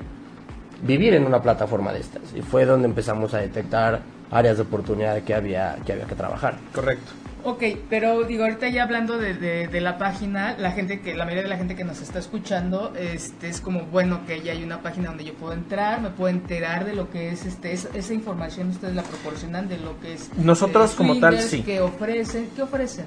vivir 0.83 1.13
en 1.13 1.25
una 1.25 1.41
plataforma 1.41 1.91
de 1.93 1.99
estas? 1.99 2.21
Y 2.35 2.41
fue 2.41 2.65
donde 2.65 2.87
empezamos 2.87 3.33
a 3.33 3.39
detectar 3.39 4.01
áreas 4.31 4.57
de 4.57 4.63
oportunidad 4.63 5.21
que 5.23 5.33
había 5.33 5.77
que, 5.85 5.93
había 5.93 6.05
que 6.05 6.15
trabajar. 6.15 6.55
Correcto. 6.73 7.11
Ok, 7.41 7.63
pero 7.89 8.23
digo, 8.25 8.43
ahorita 8.43 8.67
ya 8.67 8.83
hablando 8.83 9.17
de, 9.17 9.33
de- 9.33 9.67
de 9.69 9.81
la 9.81 9.97
página, 9.97 10.57
la 10.57 10.71
gente 10.71 10.99
que, 10.99 11.15
la 11.15 11.23
mayoría 11.23 11.43
de 11.43 11.49
la 11.49 11.55
gente 11.55 11.73
que 11.73 11.85
nos 11.85 12.01
está 12.01 12.19
escuchando, 12.19 12.91
este, 12.99 13.47
es 13.47 13.61
como, 13.61 13.83
bueno, 13.85 14.25
que 14.27 14.41
ya 14.41 14.51
hay 14.51 14.61
una 14.61 14.81
página 14.81 15.07
donde 15.07 15.23
yo 15.23 15.33
puedo 15.35 15.53
entrar, 15.53 16.01
me 16.01 16.09
puedo 16.09 16.27
enterar 16.29 16.83
de 16.83 16.93
lo 16.93 17.09
que 17.09 17.29
es, 17.29 17.45
este, 17.45 17.71
es- 17.71 17.87
esa 17.93 18.13
información 18.13 18.67
ustedes 18.71 18.93
la 18.93 19.03
proporcionan 19.03 19.69
de 19.69 19.77
lo 19.77 19.97
que 20.01 20.15
es. 20.15 20.29
Nosotros 20.37 20.91
como 20.95 21.17
tal, 21.21 21.39
sí. 21.39 21.63
Que 21.63 21.79
ofrecen, 21.79 22.49
¿qué 22.57 22.61
ofrecen? 22.61 23.05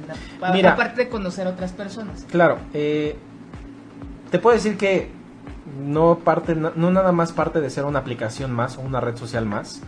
Mira. 0.55 0.73
aparte 0.73 1.03
de 1.05 1.09
conocer 1.11 1.47
a 1.47 1.51
otras 1.51 1.73
personas. 1.73 2.25
Claro, 2.31 2.59
eh, 2.73 3.15
te 4.31 4.39
puedo 4.39 4.57
decir 4.57 4.79
que 4.79 5.11
no 5.81 6.19
parte, 6.19 6.55
no 6.55 6.91
nada 6.91 7.13
más 7.13 7.33
parte 7.33 7.61
de 7.61 7.71
ser 7.71 7.85
una 7.85 8.01
aplicación 8.01 8.53
más 8.53 8.77
o 8.79 8.81
una 8.81 9.01
red 9.01 9.17
social 9.17 9.47
más. 9.47 9.83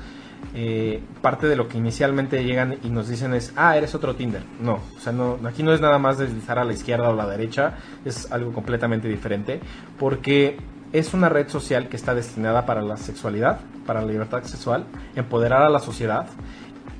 eh, 0.54 1.02
parte 1.22 1.46
de 1.46 1.56
lo 1.56 1.68
que 1.68 1.78
inicialmente 1.78 2.44
llegan 2.44 2.78
y 2.82 2.88
nos 2.88 3.08
dicen 3.08 3.34
es, 3.34 3.52
ah, 3.56 3.76
eres 3.76 3.94
otro 3.94 4.14
Tinder. 4.14 4.42
No, 4.60 4.80
o 4.96 5.00
sea, 5.00 5.12
no, 5.12 5.38
aquí 5.46 5.62
no 5.62 5.72
es 5.72 5.80
nada 5.80 5.98
más 5.98 6.18
deslizar 6.18 6.58
a 6.58 6.64
la 6.64 6.72
izquierda 6.72 7.08
o 7.08 7.12
a 7.12 7.16
la 7.16 7.26
derecha, 7.26 7.74
es 8.04 8.30
algo 8.30 8.52
completamente 8.52 9.08
diferente, 9.08 9.60
porque 9.98 10.58
es 10.92 11.14
una 11.14 11.28
red 11.28 11.48
social 11.48 11.88
que 11.88 11.96
está 11.96 12.14
destinada 12.14 12.66
para 12.66 12.82
la 12.82 12.96
sexualidad, 12.96 13.60
para 13.86 14.00
la 14.00 14.06
libertad 14.06 14.42
sexual, 14.44 14.84
empoderar 15.16 15.62
a 15.62 15.70
la 15.70 15.80
sociedad 15.80 16.26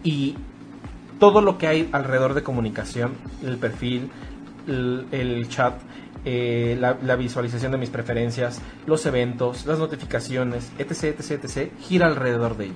y 0.03 0.37
todo 1.19 1.41
lo 1.41 1.59
que 1.59 1.69
hay 1.69 1.89
alrededor 1.93 2.35
de 2.35 2.43
comunicación, 2.43 3.13
el 3.43 3.57
perfil, 3.57 4.11
el 4.67 5.47
chat, 5.49 5.75
eh, 6.25 6.77
la, 6.81 6.99
la 7.03 7.17
visualización 7.17 7.73
de 7.73 7.79
mis 7.79 7.91
preferencias, 7.91 8.61
los 8.87 9.05
eventos, 9.07 9.67
las 9.67 9.79
notificaciones, 9.79 10.71
etc, 10.79 11.19
etc, 11.21 11.45
etc, 11.45 11.73
gira 11.81 12.07
alrededor 12.07 12.57
de 12.57 12.67
ello. 12.67 12.75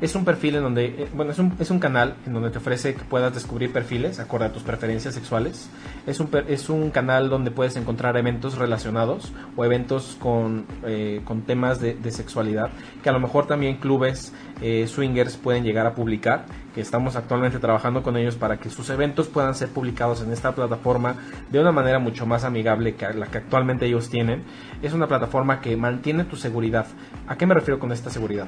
Es 0.00 0.14
un 0.14 0.24
perfil 0.24 0.54
en 0.54 0.62
donde, 0.62 0.84
eh, 0.86 1.08
bueno, 1.12 1.32
es 1.32 1.40
un, 1.40 1.54
es 1.58 1.72
un 1.72 1.80
canal 1.80 2.14
en 2.24 2.32
donde 2.32 2.50
te 2.50 2.58
ofrece 2.58 2.94
que 2.94 3.02
puedas 3.02 3.34
descubrir 3.34 3.72
perfiles 3.72 4.20
acorde 4.20 4.44
a 4.44 4.52
tus 4.52 4.62
preferencias 4.62 5.12
sexuales. 5.12 5.68
Es 6.06 6.20
un, 6.20 6.30
es 6.46 6.68
un 6.68 6.90
canal 6.90 7.28
donde 7.28 7.50
puedes 7.50 7.74
encontrar 7.76 8.16
eventos 8.16 8.58
relacionados 8.58 9.32
o 9.56 9.64
eventos 9.64 10.16
con, 10.20 10.66
eh, 10.84 11.20
con 11.24 11.42
temas 11.42 11.80
de, 11.80 11.94
de 11.94 12.12
sexualidad, 12.12 12.70
que 13.02 13.08
a 13.08 13.12
lo 13.12 13.18
mejor 13.18 13.48
también 13.48 13.78
clubes 13.78 14.32
eh, 14.60 14.86
swingers 14.86 15.36
pueden 15.36 15.64
llegar 15.64 15.86
a 15.86 15.94
publicar, 15.94 16.46
que 16.76 16.80
estamos 16.80 17.16
actualmente 17.16 17.58
trabajando 17.58 18.04
con 18.04 18.16
ellos 18.16 18.36
para 18.36 18.58
que 18.58 18.70
sus 18.70 18.90
eventos 18.90 19.26
puedan 19.26 19.56
ser 19.56 19.68
publicados 19.68 20.22
en 20.22 20.32
esta 20.32 20.54
plataforma 20.54 21.16
de 21.50 21.58
una 21.58 21.72
manera 21.72 21.98
mucho 21.98 22.24
más 22.24 22.44
amigable 22.44 22.94
que 22.94 23.12
la 23.14 23.26
que 23.26 23.38
actualmente 23.38 23.86
ellos 23.86 24.10
tienen. 24.10 24.44
Es 24.80 24.92
una 24.92 25.08
plataforma 25.08 25.60
que 25.60 25.76
mantiene 25.76 26.22
tu 26.22 26.36
seguridad. 26.36 26.86
¿A 27.26 27.36
qué 27.36 27.46
me 27.46 27.54
refiero 27.54 27.80
con 27.80 27.90
esta 27.90 28.10
seguridad? 28.10 28.46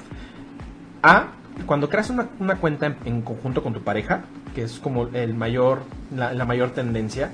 A, 1.02 1.32
cuando 1.66 1.88
creas 1.88 2.10
una, 2.10 2.28
una 2.38 2.56
cuenta 2.56 2.86
en, 2.86 2.96
en 3.04 3.22
conjunto 3.22 3.62
con 3.62 3.72
tu 3.72 3.82
pareja, 3.82 4.22
que 4.54 4.62
es 4.62 4.78
como 4.78 5.08
el 5.08 5.34
mayor, 5.34 5.82
la, 6.14 6.32
la 6.32 6.44
mayor 6.44 6.70
tendencia, 6.70 7.30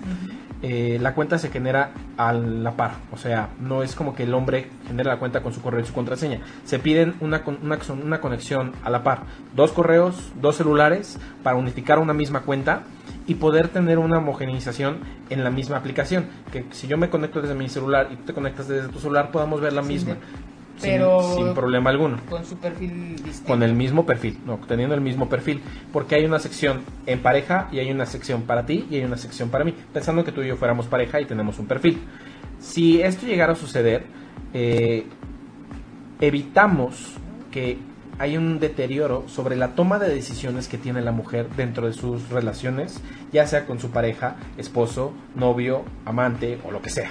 eh, 0.62 0.98
la 1.00 1.14
cuenta 1.14 1.38
se 1.38 1.50
genera 1.50 1.90
a 2.16 2.32
la 2.32 2.72
par. 2.76 2.92
O 3.12 3.16
sea, 3.16 3.50
no 3.60 3.82
es 3.82 3.94
como 3.94 4.14
que 4.14 4.22
el 4.22 4.34
hombre 4.34 4.70
genera 4.86 5.12
la 5.12 5.18
cuenta 5.18 5.42
con 5.42 5.52
su 5.52 5.60
correo 5.60 5.80
y 5.80 5.84
su 5.84 5.92
contraseña. 5.92 6.40
Se 6.64 6.78
piden 6.78 7.14
una, 7.20 7.42
una, 7.62 7.78
una 8.02 8.20
conexión 8.20 8.72
a 8.82 8.90
la 8.90 9.02
par. 9.02 9.22
Dos 9.54 9.72
correos, 9.72 10.32
dos 10.40 10.56
celulares 10.56 11.18
para 11.42 11.56
unificar 11.56 11.98
una 11.98 12.14
misma 12.14 12.40
cuenta 12.40 12.82
y 13.26 13.34
poder 13.34 13.68
tener 13.68 13.98
una 13.98 14.18
homogeneización 14.18 14.98
en 15.30 15.44
la 15.44 15.50
misma 15.50 15.76
aplicación. 15.76 16.26
Que 16.52 16.64
si 16.70 16.86
yo 16.86 16.96
me 16.96 17.10
conecto 17.10 17.42
desde 17.42 17.54
mi 17.54 17.68
celular 17.68 18.08
y 18.12 18.16
tú 18.16 18.24
te 18.24 18.32
conectas 18.32 18.66
desde 18.68 18.88
tu 18.88 18.98
celular, 18.98 19.30
podamos 19.30 19.60
ver 19.60 19.72
la 19.72 19.82
Sí, 19.82 19.88
misma. 19.88 20.16
Pero- 20.80 21.34
sin 21.36 21.54
problema 21.54 21.90
alguno 21.90 22.18
Con 22.28 22.44
su 22.44 22.56
perfil 22.56 23.16
distinto. 23.16 23.44
con 23.46 23.62
el 23.62 23.74
mismo 23.74 24.04
perfil, 24.06 24.38
no, 24.46 24.58
teniendo 24.66 24.94
el 24.94 25.00
mismo 25.00 25.28
perfil, 25.28 25.60
porque 25.92 26.14
hay 26.16 26.24
una 26.24 26.38
sección 26.38 26.80
en 27.06 27.20
pareja 27.20 27.68
y 27.72 27.78
hay 27.78 27.90
una 27.90 28.06
sección 28.06 28.42
para 28.42 28.66
ti 28.66 28.86
y 28.90 28.96
hay 28.96 29.04
una 29.04 29.16
sección 29.16 29.48
para 29.50 29.64
mí, 29.64 29.74
pensando 29.92 30.24
que 30.24 30.32
tú 30.32 30.42
y 30.42 30.48
yo 30.48 30.56
fuéramos 30.56 30.86
pareja 30.86 31.20
y 31.20 31.24
tenemos 31.24 31.58
un 31.58 31.66
perfil. 31.66 32.00
Si 32.58 33.00
esto 33.02 33.26
llegara 33.26 33.52
a 33.52 33.56
suceder, 33.56 34.04
eh, 34.54 35.06
evitamos 36.20 37.12
que 37.50 37.78
hay 38.18 38.36
un 38.38 38.58
deterioro 38.60 39.24
sobre 39.28 39.56
la 39.56 39.74
toma 39.74 39.98
de 39.98 40.08
decisiones 40.08 40.68
que 40.68 40.78
tiene 40.78 41.02
la 41.02 41.12
mujer 41.12 41.48
dentro 41.54 41.86
de 41.86 41.92
sus 41.92 42.30
relaciones, 42.30 43.02
ya 43.32 43.46
sea 43.46 43.66
con 43.66 43.78
su 43.78 43.90
pareja, 43.90 44.36
esposo, 44.56 45.12
novio, 45.34 45.84
amante 46.06 46.58
o 46.64 46.70
lo 46.70 46.80
que 46.80 46.88
sea. 46.88 47.10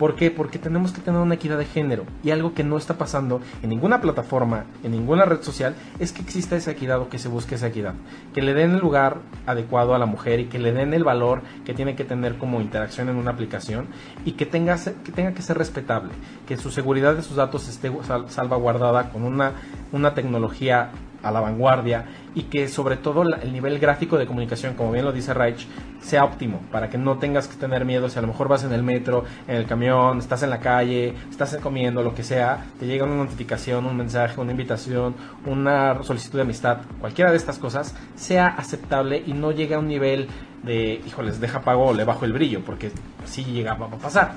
¿Por 0.00 0.16
qué? 0.16 0.30
Porque 0.30 0.58
tenemos 0.58 0.92
que 0.92 1.02
tener 1.02 1.20
una 1.20 1.34
equidad 1.34 1.58
de 1.58 1.66
género. 1.66 2.04
Y 2.24 2.30
algo 2.30 2.54
que 2.54 2.64
no 2.64 2.78
está 2.78 2.96
pasando 2.96 3.42
en 3.62 3.68
ninguna 3.68 4.00
plataforma, 4.00 4.64
en 4.82 4.92
ninguna 4.92 5.26
red 5.26 5.42
social, 5.42 5.74
es 5.98 6.10
que 6.12 6.22
exista 6.22 6.56
esa 6.56 6.70
equidad 6.70 6.98
o 7.00 7.10
que 7.10 7.18
se 7.18 7.28
busque 7.28 7.56
esa 7.56 7.66
equidad. 7.66 7.92
Que 8.32 8.40
le 8.40 8.54
den 8.54 8.70
el 8.70 8.80
lugar 8.80 9.18
adecuado 9.46 9.94
a 9.94 9.98
la 9.98 10.06
mujer 10.06 10.40
y 10.40 10.46
que 10.46 10.58
le 10.58 10.72
den 10.72 10.94
el 10.94 11.04
valor 11.04 11.42
que 11.66 11.74
tiene 11.74 11.96
que 11.96 12.04
tener 12.04 12.38
como 12.38 12.62
interacción 12.62 13.10
en 13.10 13.16
una 13.16 13.32
aplicación 13.32 13.88
y 14.24 14.32
que 14.32 14.46
tenga, 14.46 14.76
que 14.76 15.42
ser 15.42 15.58
respetable. 15.58 16.12
Que 16.48 16.56
su 16.56 16.70
seguridad 16.70 17.14
de 17.14 17.22
sus 17.22 17.36
datos 17.36 17.68
esté 17.68 17.92
sal- 18.02 18.30
salvaguardada 18.30 19.10
con 19.10 19.24
una 19.24 20.14
tecnología 20.14 20.92
a 21.22 21.30
la 21.30 21.40
vanguardia 21.40 22.06
y 22.34 22.44
que 22.44 22.68
sobre 22.68 22.96
todo 22.96 23.22
el 23.22 23.52
nivel 23.52 23.78
gráfico 23.78 24.16
de 24.16 24.26
comunicación, 24.26 24.74
como 24.74 24.92
bien 24.92 25.04
lo 25.04 25.12
dice 25.12 25.34
Reich, 25.34 25.66
sea 26.00 26.24
óptimo 26.24 26.60
para 26.70 26.88
que 26.88 26.96
no 26.96 27.18
tengas 27.18 27.48
que 27.48 27.56
tener 27.56 27.84
miedo 27.84 28.08
si 28.08 28.18
a 28.18 28.22
lo 28.22 28.28
mejor 28.28 28.48
vas 28.48 28.64
en 28.64 28.72
el 28.72 28.82
metro, 28.82 29.24
en 29.48 29.56
el 29.56 29.66
camión, 29.66 30.18
estás 30.18 30.42
en 30.42 30.50
la 30.50 30.60
calle, 30.60 31.14
estás 31.30 31.56
comiendo, 31.56 32.02
lo 32.02 32.14
que 32.14 32.22
sea, 32.22 32.66
te 32.78 32.86
llega 32.86 33.04
una 33.04 33.16
notificación, 33.16 33.86
un 33.86 33.96
mensaje, 33.96 34.40
una 34.40 34.52
invitación, 34.52 35.14
una 35.46 36.02
solicitud 36.02 36.38
de 36.38 36.42
amistad, 36.42 36.78
cualquiera 37.00 37.30
de 37.30 37.36
estas 37.36 37.58
cosas 37.58 37.94
sea 38.14 38.48
aceptable 38.48 39.22
y 39.26 39.32
no 39.32 39.52
llegue 39.52 39.74
a 39.74 39.78
un 39.78 39.88
nivel 39.88 40.28
de, 40.62 41.00
híjoles, 41.06 41.40
deja 41.40 41.62
pago 41.62 41.86
o 41.86 41.94
le 41.94 42.04
bajo 42.04 42.24
el 42.24 42.32
brillo, 42.32 42.62
porque 42.64 42.92
sí 43.24 43.44
llega 43.44 43.72
a 43.72 43.88
pasar. 43.88 44.34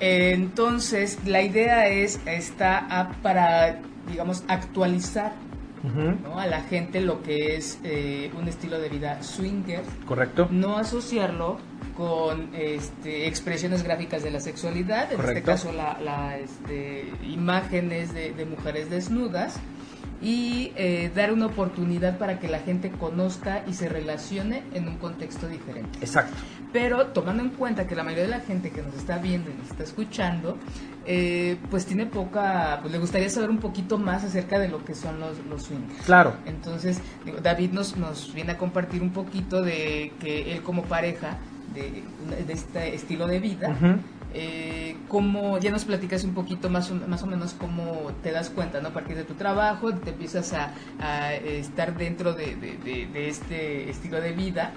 Entonces, 0.00 1.18
la 1.26 1.42
idea 1.42 1.88
es 1.88 2.20
app 2.60 3.14
para, 3.16 3.80
digamos, 4.08 4.44
actualizar 4.48 5.32
A 6.36 6.46
la 6.46 6.62
gente 6.62 7.00
lo 7.00 7.22
que 7.22 7.56
es 7.56 7.78
eh, 7.84 8.30
un 8.36 8.48
estilo 8.48 8.78
de 8.78 8.88
vida 8.88 9.22
swinger, 9.22 9.82
¿Correcto? 10.06 10.48
no 10.50 10.76
asociarlo 10.76 11.58
con 11.96 12.50
este, 12.54 13.26
expresiones 13.26 13.82
gráficas 13.82 14.22
de 14.22 14.30
la 14.30 14.40
sexualidad, 14.40 15.12
en 15.12 15.20
este 15.20 15.42
caso 15.42 15.72
la, 15.72 15.98
la, 16.00 16.38
este, 16.38 17.12
imágenes 17.28 18.14
de, 18.14 18.32
de 18.32 18.44
mujeres 18.44 18.88
desnudas, 18.90 19.58
y 20.20 20.72
eh, 20.76 21.10
dar 21.14 21.32
una 21.32 21.46
oportunidad 21.46 22.18
para 22.18 22.40
que 22.40 22.48
la 22.48 22.58
gente 22.58 22.90
conozca 22.90 23.62
y 23.66 23.74
se 23.74 23.88
relacione 23.88 24.64
en 24.74 24.88
un 24.88 24.96
contexto 24.96 25.46
diferente. 25.46 25.98
Exacto. 26.00 26.36
Pero 26.72 27.08
tomando 27.08 27.42
en 27.42 27.50
cuenta 27.50 27.86
que 27.86 27.94
la 27.94 28.02
mayoría 28.02 28.24
de 28.24 28.30
la 28.30 28.40
gente 28.40 28.70
que 28.70 28.82
nos 28.82 28.94
está 28.94 29.18
viendo 29.18 29.50
y 29.50 29.54
nos 29.54 29.70
está 29.70 29.84
escuchando, 29.84 30.58
eh, 31.06 31.56
pues 31.70 31.86
tiene 31.86 32.06
poca, 32.06 32.78
pues 32.80 32.92
le 32.92 32.98
gustaría 32.98 33.30
saber 33.30 33.48
un 33.48 33.58
poquito 33.58 33.96
más 33.96 34.24
acerca 34.24 34.58
de 34.58 34.68
lo 34.68 34.84
que 34.84 34.94
son 34.94 35.20
los, 35.20 35.38
los 35.46 35.62
swingers. 35.62 36.04
Claro. 36.04 36.34
Entonces, 36.46 37.00
digo, 37.24 37.38
David 37.40 37.70
nos, 37.70 37.96
nos 37.96 38.34
viene 38.34 38.52
a 38.52 38.58
compartir 38.58 39.02
un 39.02 39.10
poquito 39.10 39.62
de 39.62 40.12
que 40.20 40.52
él 40.52 40.62
como 40.62 40.82
pareja 40.82 41.38
de, 41.74 42.02
de 42.44 42.52
este 42.52 42.94
estilo 42.94 43.26
de 43.26 43.38
vida. 43.38 44.00
Eh, 44.40 44.96
cómo, 45.08 45.58
ya 45.58 45.70
nos 45.70 45.84
platicas 45.84 46.22
un 46.24 46.32
poquito 46.34 46.70
más 46.70 46.90
o, 46.90 46.94
más 46.94 47.22
o 47.22 47.26
menos 47.26 47.54
cómo 47.58 48.12
te 48.22 48.30
das 48.30 48.50
cuenta, 48.50 48.80
¿no? 48.80 48.88
A 48.88 48.92
partir 48.92 49.16
de 49.16 49.24
tu 49.24 49.34
trabajo, 49.34 49.92
te 49.94 50.10
empiezas 50.10 50.52
a, 50.52 50.72
a 51.00 51.34
estar 51.34 51.96
dentro 51.96 52.34
de, 52.34 52.54
de- 52.56 52.78
de- 52.84 53.06
de 53.12 53.28
este 53.28 53.90
estilo 53.90 54.20
de 54.20 54.32
vida 54.32 54.72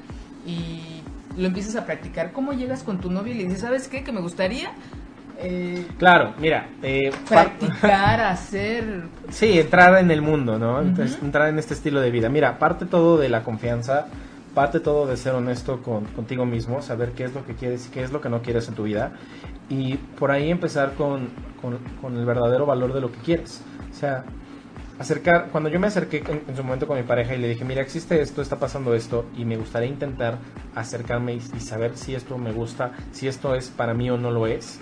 y 0.47 1.01
lo 1.37 1.47
empiezas 1.47 1.75
a 1.75 1.85
practicar. 1.85 2.31
¿Cómo 2.31 2.53
llegas 2.53 2.81
con 2.83 2.99
tu 2.99 3.11
novio 3.11 3.33
y 3.33 3.37
le 3.37 3.43
dices, 3.43 3.59
¿sabes 3.61 3.87
qué? 3.87 4.03
Que 4.03 4.11
me 4.11 4.21
gustaría 4.21 4.71
eh, 5.43 5.85
Claro, 5.97 6.33
mira, 6.39 6.67
eh, 6.83 7.11
practicar, 7.27 8.19
hacer... 8.21 9.03
Sí, 9.29 9.59
entrar 9.59 9.97
en 9.99 10.11
el 10.11 10.21
mundo, 10.21 10.57
¿no? 10.59 10.81
Entonces, 10.81 11.17
entrar 11.21 11.49
en 11.49 11.57
este 11.59 11.73
estilo 11.73 11.99
de 12.01 12.11
vida. 12.11 12.29
Mira, 12.29 12.57
parte 12.59 12.85
todo 12.85 13.17
de 13.17 13.29
la 13.29 13.43
confianza, 13.43 14.07
parte 14.53 14.79
todo 14.79 15.07
de 15.07 15.17
ser 15.17 15.33
honesto 15.33 15.81
con, 15.81 16.05
contigo 16.05 16.45
mismo, 16.45 16.81
saber 16.81 17.11
qué 17.11 17.25
es 17.25 17.33
lo 17.33 17.45
que 17.45 17.55
quieres 17.55 17.87
y 17.87 17.89
qué 17.89 18.03
es 18.03 18.11
lo 18.11 18.21
que 18.21 18.29
no 18.29 18.41
quieres 18.41 18.67
en 18.67 18.75
tu 18.75 18.83
vida. 18.83 19.13
Y 19.69 19.95
por 19.95 20.31
ahí 20.31 20.49
empezar 20.49 20.95
con, 20.95 21.29
el 21.63 22.25
verdadero 22.25 22.65
valor 22.65 22.93
de 22.93 23.01
lo 23.01 23.11
que 23.11 23.19
quieres. 23.19 23.61
O 23.89 23.95
sea, 23.95 24.25
acercar, 24.99 25.49
cuando 25.51 25.69
yo 25.69 25.79
me 25.79 25.87
acerqué 25.87 26.17
en, 26.27 26.43
en 26.47 26.55
su 26.55 26.63
momento 26.63 26.87
con 26.87 26.97
mi 26.97 27.03
pareja 27.03 27.33
y 27.35 27.39
le 27.39 27.47
dije, 27.47 27.63
mira, 27.63 27.81
existe 27.81 28.21
esto, 28.21 28.41
está 28.41 28.59
pasando 28.59 28.93
esto, 28.93 29.25
y 29.37 29.45
me 29.45 29.57
gustaría 29.57 29.89
intentar 29.89 30.37
acercarme 30.75 31.33
y, 31.33 31.37
y 31.37 31.59
saber 31.59 31.97
si 31.97 32.15
esto 32.15 32.37
me 32.37 32.51
gusta, 32.51 32.91
si 33.11 33.27
esto 33.27 33.55
es 33.55 33.69
para 33.69 33.93
mí 33.93 34.09
o 34.09 34.17
no 34.17 34.31
lo 34.31 34.47
es. 34.47 34.79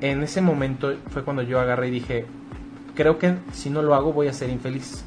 En 0.00 0.22
ese 0.22 0.40
momento 0.40 0.94
fue 1.10 1.22
cuando 1.24 1.42
yo 1.42 1.60
agarré 1.60 1.88
y 1.88 1.92
dije, 1.92 2.26
creo 2.94 3.18
que 3.18 3.36
si 3.52 3.70
no 3.70 3.82
lo 3.82 3.94
hago 3.94 4.12
voy 4.12 4.28
a 4.28 4.32
ser 4.32 4.50
infeliz. 4.50 5.04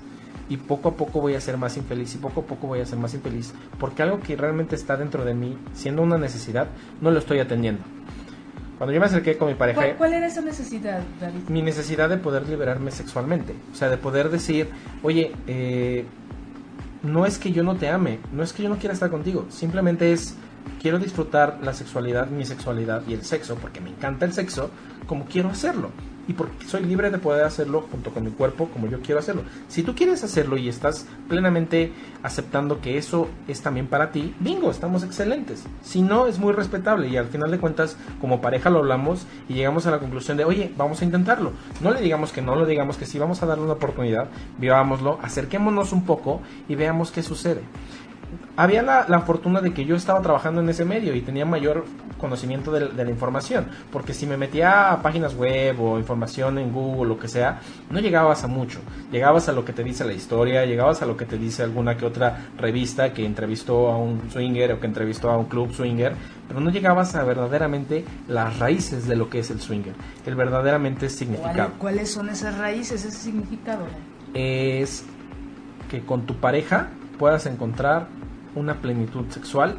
Y 0.48 0.58
poco 0.58 0.90
a 0.90 0.96
poco 0.96 1.22
voy 1.22 1.34
a 1.34 1.42
ser 1.42 1.58
más 1.58 1.76
infeliz 1.78 2.14
y 2.16 2.18
poco 2.18 2.42
a 2.42 2.44
poco 2.44 2.68
voy 2.68 2.80
a 2.80 2.86
ser 2.86 3.00
más 3.00 3.14
infeliz. 3.14 3.54
Porque 3.80 4.04
algo 4.04 4.20
que 4.20 4.36
realmente 4.36 4.76
está 4.76 4.96
dentro 4.96 5.26
de 5.26 5.34
mí, 5.34 5.58
siendo 5.74 6.02
una 6.02 6.18
necesidad, 6.18 6.68
no 7.02 7.12
lo 7.12 7.20
estoy 7.20 7.40
atendiendo. 7.40 7.84
Cuando 8.78 8.94
yo 8.94 9.00
me 9.00 9.06
acerqué 9.06 9.38
con 9.38 9.48
mi 9.48 9.56
pareja... 9.56 9.82
¿Cuál, 9.82 9.96
cuál 9.96 10.14
era 10.14 10.28
esa 10.28 10.42
necesidad, 10.42 11.02
David? 11.20 11.40
mi 11.48 11.62
necesidad 11.62 12.10
de 12.10 12.18
poder 12.18 12.48
liberarme 12.48 12.92
sexualmente. 12.92 13.54
O 13.72 13.76
sea, 13.76 13.90
de 13.90 13.98
poder 13.98 14.30
decir, 14.30 14.70
oye, 15.02 15.32
eh, 15.48 16.06
no 17.06 17.26
es 17.26 17.38
que 17.38 17.52
yo 17.52 17.64
no 17.64 17.76
te 17.76 17.90
ame, 17.90 18.20
no 18.34 18.44
es 18.44 18.52
que 18.52 18.64
yo 18.64 18.70
no 18.70 18.78
quiera 18.78 18.94
estar 18.94 19.10
contigo, 19.10 19.46
simplemente 19.50 20.12
es, 20.12 20.36
quiero 20.82 21.00
disfrutar 21.00 21.60
la 21.62 21.74
sexualidad, 21.74 22.28
mi 22.28 22.46
sexualidad 22.46 23.04
y 23.08 23.14
el 23.14 23.24
sexo, 23.24 23.56
porque 23.56 23.80
me 23.80 23.92
encanta 23.92 24.26
el 24.26 24.34
sexo, 24.34 24.72
como 25.08 25.26
quiero 25.26 25.50
hacerlo. 25.50 25.92
Y 26.28 26.34
porque 26.34 26.66
soy 26.66 26.84
libre 26.84 27.10
de 27.10 27.18
poder 27.18 27.46
hacerlo 27.46 27.86
junto 27.92 28.12
con 28.12 28.24
mi 28.24 28.32
cuerpo 28.32 28.68
como 28.70 28.88
yo 28.88 29.02
quiero 29.02 29.20
hacerlo. 29.20 29.44
Si 29.68 29.84
tú 29.84 29.96
quieres 29.96 30.24
hacerlo 30.24 30.58
y 30.58 30.70
estás 30.70 31.06
plenamente 31.28 31.92
aceptando 32.24 32.82
que 32.82 32.98
eso 32.98 33.28
es 33.48 33.62
también 33.62 33.88
para 33.88 34.12
ti, 34.12 34.34
bingo, 34.40 34.72
estamos 34.72 35.04
excelentes. 35.04 35.64
Si 35.84 36.02
no, 36.02 36.28
es 36.28 36.40
muy 36.40 36.54
respetable 36.54 37.08
y 37.08 37.18
al 37.18 37.28
final 37.28 37.52
de 37.52 37.60
cuentas, 37.60 37.98
como 38.20 38.42
pareja 38.42 38.70
lo 38.70 38.80
hablamos 38.80 39.26
y 39.48 39.54
llegamos 39.54 39.86
a 39.86 39.92
la 39.92 40.00
conclusión 40.00 40.38
de, 40.38 40.46
oye, 40.46 40.72
vamos 40.78 41.02
a 41.02 41.06
intentarlo. 41.06 41.52
No 41.82 41.92
le 41.92 42.02
digamos 42.02 42.32
que 42.32 42.42
no, 42.42 42.56
le 42.56 42.66
digamos 42.66 42.98
que 42.98 43.06
sí, 43.06 43.20
vamos 43.20 43.44
a 43.44 43.46
darle 43.46 43.64
una 43.64 43.74
oportunidad, 43.74 44.28
vivámoslo, 44.58 45.20
acerquémonos 45.22 45.92
un 45.92 46.06
poco 46.06 46.42
y 46.68 46.76
veamos 46.76 47.12
qué 47.12 47.22
sucede 47.22 47.62
había 48.56 48.82
la, 48.82 49.06
la, 49.08 49.20
fortuna 49.22 49.62
de 49.62 49.74
que 49.74 49.86
yo 49.86 49.96
estaba 49.96 50.22
trabajando 50.22 50.62
en 50.62 50.70
ese 50.70 50.86
medio 50.86 51.14
y 51.14 51.22
tenía 51.22 51.46
mayor 51.46 51.86
conocimiento 52.18 52.72
de, 52.72 52.88
de, 52.90 53.06
la 53.06 53.12
información, 53.12 53.68
porque 53.92 54.14
si 54.14 54.26
me 54.26 54.38
metía 54.38 54.92
a 54.92 55.02
páginas 55.02 55.36
web 55.36 55.80
o 55.82 56.00
información 56.00 56.58
en 56.58 56.72
Google, 56.72 57.10
lo 57.10 57.20
que 57.20 57.28
sea, 57.28 57.60
no 57.90 58.00
llegabas 58.00 58.44
a 58.44 58.48
mucho, 58.48 58.80
llegabas 59.12 59.50
a 59.50 59.52
lo 59.52 59.66
que 59.66 59.74
te 59.74 59.84
dice 59.84 60.06
la 60.06 60.14
historia, 60.14 60.66
llegabas 60.66 61.02
a 61.02 61.06
lo 61.06 61.18
que 61.18 61.26
te 61.26 61.38
dice 61.38 61.64
alguna 61.64 61.98
que 61.98 62.06
otra 62.06 62.48
revista 62.58 63.14
que 63.14 63.26
entrevistó 63.26 63.90
a 63.92 63.98
un 63.98 64.30
swinger 64.32 64.74
o 64.74 64.80
que 64.80 64.88
entrevistó 64.88 65.30
a 65.30 65.38
un 65.38 65.46
club 65.46 65.74
swinger, 65.74 66.14
pero 66.48 66.60
no 66.60 66.70
llegabas 66.70 67.16
a 67.16 67.24
verdaderamente 67.24 68.06
las 68.28 68.60
raíces 68.60 69.08
de 69.08 69.16
lo 69.16 69.30
que 69.30 69.40
es 69.40 69.52
el 69.52 69.60
swinger, 69.60 69.94
el 70.26 70.36
verdaderamente 70.36 71.10
significado. 71.10 71.74
¿Cuáles 71.78 72.12
son 72.12 72.30
esas 72.30 72.58
raíces, 72.58 73.04
ese 73.06 73.18
significado? 73.18 73.86
Es 74.34 75.06
que 75.90 76.02
con 76.02 76.26
tu 76.26 76.36
pareja 76.36 76.90
puedas 77.18 77.46
encontrar 77.46 78.08
una 78.56 78.82
plenitud 78.82 79.26
sexual 79.30 79.78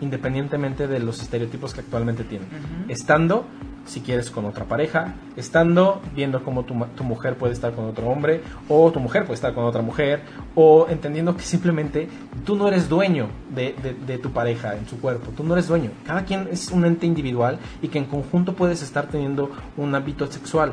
independientemente 0.00 0.86
de 0.86 1.00
los 1.00 1.22
estereotipos 1.22 1.74
que 1.74 1.80
actualmente 1.80 2.24
tienen. 2.24 2.48
Uh 2.48 2.86
-huh. 2.86 2.92
Estando, 2.92 3.44
si 3.86 4.00
quieres, 4.00 4.30
con 4.30 4.44
otra 4.44 4.64
pareja, 4.64 5.14
estando 5.36 6.00
viendo 6.14 6.42
cómo 6.42 6.64
tu, 6.64 6.74
tu, 6.96 7.04
mujer 7.04 7.36
puede 7.36 7.52
estar 7.52 7.72
con 7.72 7.86
otro 7.86 8.08
hombre, 8.08 8.42
o 8.68 8.90
tu 8.90 9.00
mujer 9.00 9.24
puede 9.24 9.34
estar 9.34 9.54
con 9.54 9.64
otra 9.64 9.82
mujer, 9.82 10.22
o 10.54 10.86
entendiendo 10.88 11.36
que 11.36 11.42
simplemente 11.42 12.08
tú 12.44 12.56
no 12.56 12.68
eres 12.68 12.88
dueño 12.88 13.28
de, 13.54 13.74
de, 13.82 13.94
de 13.94 14.18
tu 14.18 14.30
pareja 14.30 14.76
en 14.76 14.86
su 14.86 15.00
cuerpo, 15.00 15.32
tú 15.36 15.44
no 15.44 15.54
eres 15.54 15.68
dueño. 15.68 15.90
Cada 16.06 16.24
quien 16.24 16.48
es 16.50 16.70
un 16.70 16.84
ente 16.84 17.06
individual 17.06 17.58
y 17.82 17.88
que 17.88 17.98
en 17.98 18.06
conjunto 18.06 18.54
puedes 18.54 18.82
estar 18.82 19.06
teniendo 19.06 19.50
un 19.76 19.94
ámbito 19.94 20.26
sexual, 20.30 20.72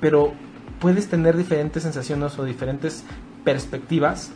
pero 0.00 0.32
puedes 0.78 1.08
tener 1.08 1.36
diferentes 1.36 1.82
sensaciones 1.82 2.38
o 2.38 2.44
diferentes 2.44 3.04
perspectivas 3.44 4.32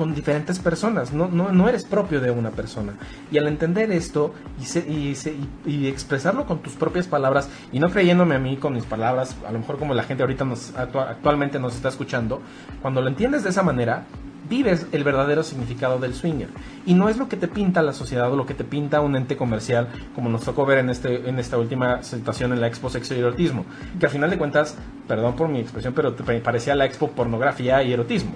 con 0.00 0.14
diferentes 0.14 0.58
personas, 0.58 1.12
no, 1.12 1.28
no, 1.28 1.52
no, 1.52 1.68
eres 1.68 1.84
propio 1.84 2.22
de 2.22 2.30
una 2.30 2.52
persona. 2.52 2.94
Y 3.30 3.36
al 3.36 3.46
entender 3.48 3.92
esto 3.92 4.32
y, 4.58 4.64
se, 4.64 4.78
y, 4.90 5.14
se, 5.14 5.32
y, 5.32 5.70
y, 5.70 5.88
expresarlo 5.88 6.46
con 6.46 6.60
tus 6.60 6.72
propias 6.72 7.06
palabras 7.06 7.50
y 7.70 7.80
no 7.80 7.90
creyéndome 7.90 8.34
a 8.34 8.38
mí 8.38 8.56
con 8.56 8.72
mis 8.72 8.86
palabras, 8.86 9.36
a 9.46 9.52
lo 9.52 9.58
mejor 9.58 9.78
como 9.78 9.92
la 9.92 10.04
gente 10.04 10.22
ahorita 10.22 10.46
nos, 10.46 10.74
actualmente 10.74 11.58
nos 11.58 11.74
está 11.76 11.90
escuchando, 11.90 12.40
cuando 12.80 13.02
lo 13.02 13.08
entiendes 13.08 13.44
de 13.44 13.50
esa 13.50 13.62
manera, 13.62 14.06
vives 14.48 14.86
el 14.92 15.04
verdadero 15.04 15.42
significado 15.42 15.98
del 15.98 16.14
swinger. 16.14 16.48
Y 16.86 16.94
no 16.94 17.10
es 17.10 17.18
lo 17.18 17.28
que 17.28 17.36
te 17.36 17.46
pinta 17.46 17.82
la 17.82 17.92
sociedad 17.92 18.32
o 18.32 18.36
lo 18.36 18.46
que 18.46 18.54
te 18.54 18.64
pinta 18.64 19.02
un 19.02 19.16
ente 19.16 19.36
comercial, 19.36 19.88
como 20.14 20.30
nos 20.30 20.44
tocó 20.46 20.64
ver 20.64 20.78
en, 20.78 20.88
este, 20.88 21.28
en 21.28 21.38
esta 21.38 21.58
última 21.58 22.02
situación 22.02 22.54
en 22.54 22.62
la 22.62 22.68
Expo 22.68 22.88
Sexo 22.88 23.14
y 23.14 23.18
Erotismo. 23.18 23.66
Que 23.98 24.06
al 24.06 24.12
final 24.12 24.30
de 24.30 24.38
cuentas, 24.38 24.78
perdón 25.06 25.36
por 25.36 25.48
mi 25.48 25.60
expresión, 25.60 25.92
pero 25.92 26.16
parecía 26.42 26.74
la 26.74 26.86
Expo 26.86 27.10
Pornografía 27.10 27.82
y 27.82 27.92
Erotismo. 27.92 28.32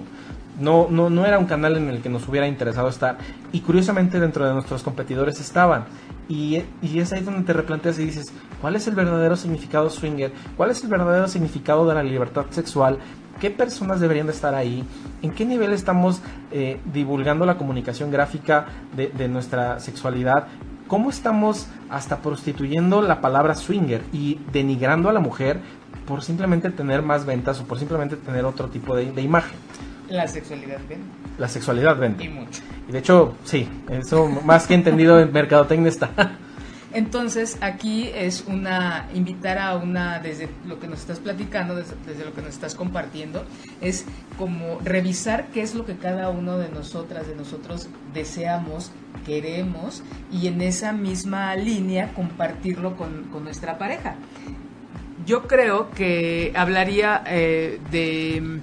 No, 0.59 0.87
no, 0.89 1.09
no 1.09 1.25
era 1.25 1.37
un 1.37 1.45
canal 1.45 1.75
en 1.75 1.89
el 1.89 2.01
que 2.01 2.09
nos 2.09 2.27
hubiera 2.27 2.47
interesado 2.47 2.87
estar. 2.87 3.17
Y 3.51 3.61
curiosamente 3.61 4.19
dentro 4.19 4.45
de 4.45 4.53
nuestros 4.53 4.83
competidores 4.83 5.39
estaban. 5.39 5.85
Y, 6.27 6.63
y, 6.81 6.99
es 6.99 7.13
ahí 7.13 7.21
donde 7.21 7.43
te 7.43 7.53
replanteas 7.53 7.99
y 7.99 8.05
dices, 8.05 8.33
¿cuál 8.59 8.75
es 8.75 8.87
el 8.87 8.95
verdadero 8.95 9.35
significado 9.35 9.89
swinger? 9.89 10.31
¿Cuál 10.57 10.71
es 10.71 10.83
el 10.83 10.89
verdadero 10.89 11.27
significado 11.27 11.87
de 11.87 11.93
la 11.93 12.03
libertad 12.03 12.45
sexual? 12.49 12.97
¿Qué 13.39 13.51
personas 13.51 13.99
deberían 13.99 14.27
de 14.27 14.33
estar 14.33 14.55
ahí? 14.55 14.83
¿En 15.21 15.31
qué 15.31 15.45
nivel 15.45 15.71
estamos 15.73 16.21
eh, 16.51 16.79
divulgando 16.91 17.45
la 17.45 17.57
comunicación 17.57 18.09
gráfica 18.09 18.65
de, 18.95 19.09
de 19.09 19.27
nuestra 19.27 19.79
sexualidad? 19.79 20.47
¿Cómo 20.87 21.09
estamos 21.09 21.67
hasta 21.89 22.21
prostituyendo 22.21 23.01
la 23.01 23.19
palabra 23.19 23.55
swinger 23.55 24.03
y 24.13 24.39
denigrando 24.51 25.09
a 25.09 25.13
la 25.13 25.19
mujer 25.19 25.59
por 26.07 26.23
simplemente 26.23 26.69
tener 26.69 27.01
más 27.01 27.25
ventas 27.25 27.59
o 27.59 27.65
por 27.65 27.79
simplemente 27.79 28.15
tener 28.15 28.45
otro 28.45 28.67
tipo 28.69 28.95
de, 28.95 29.11
de 29.11 29.21
imagen? 29.21 29.57
La 30.09 30.27
sexualidad 30.27 30.79
vende. 30.87 31.05
La 31.37 31.47
sexualidad 31.47 31.97
vende. 31.97 32.23
Y 32.23 32.29
mucho. 32.29 32.61
Y 32.87 32.91
de 32.91 32.99
hecho, 32.99 33.35
sí, 33.43 33.67
eso 33.89 34.27
más 34.27 34.67
que 34.67 34.73
entendido 34.75 35.19
en 35.19 35.31
mercadotecnia 35.31 35.89
está. 35.89 36.11
Entonces, 36.93 37.57
aquí 37.59 38.09
es 38.15 38.45
una 38.47 39.09
invitar 39.13 39.57
a 39.57 39.75
una 39.75 40.19
desde 40.19 40.47
lo 40.65 40.79
que 40.79 40.87
nos 40.87 41.01
estás 41.01 41.19
platicando, 41.19 41.75
desde, 41.75 41.93
desde, 42.07 42.23
lo 42.23 42.33
que 42.33 42.41
nos 42.41 42.51
estás 42.51 42.73
compartiendo, 42.73 43.43
es 43.81 44.05
como 44.37 44.79
revisar 44.81 45.47
qué 45.47 45.61
es 45.61 45.75
lo 45.75 45.85
que 45.85 45.97
cada 45.97 46.29
uno 46.29 46.57
de 46.57 46.69
nosotras, 46.69 47.27
de 47.27 47.35
nosotros 47.35 47.89
deseamos, 48.13 48.93
queremos 49.25 50.03
y 50.31 50.47
en 50.47 50.61
esa 50.61 50.93
misma 50.93 51.53
línea 51.57 52.13
compartirlo 52.13 52.95
con, 52.95 53.25
con 53.25 53.43
nuestra 53.43 53.77
pareja. 53.77 54.15
Yo 55.25 55.47
creo 55.47 55.91
que 55.91 56.53
hablaría 56.55 57.23
eh, 57.25 57.81
de 57.91 58.61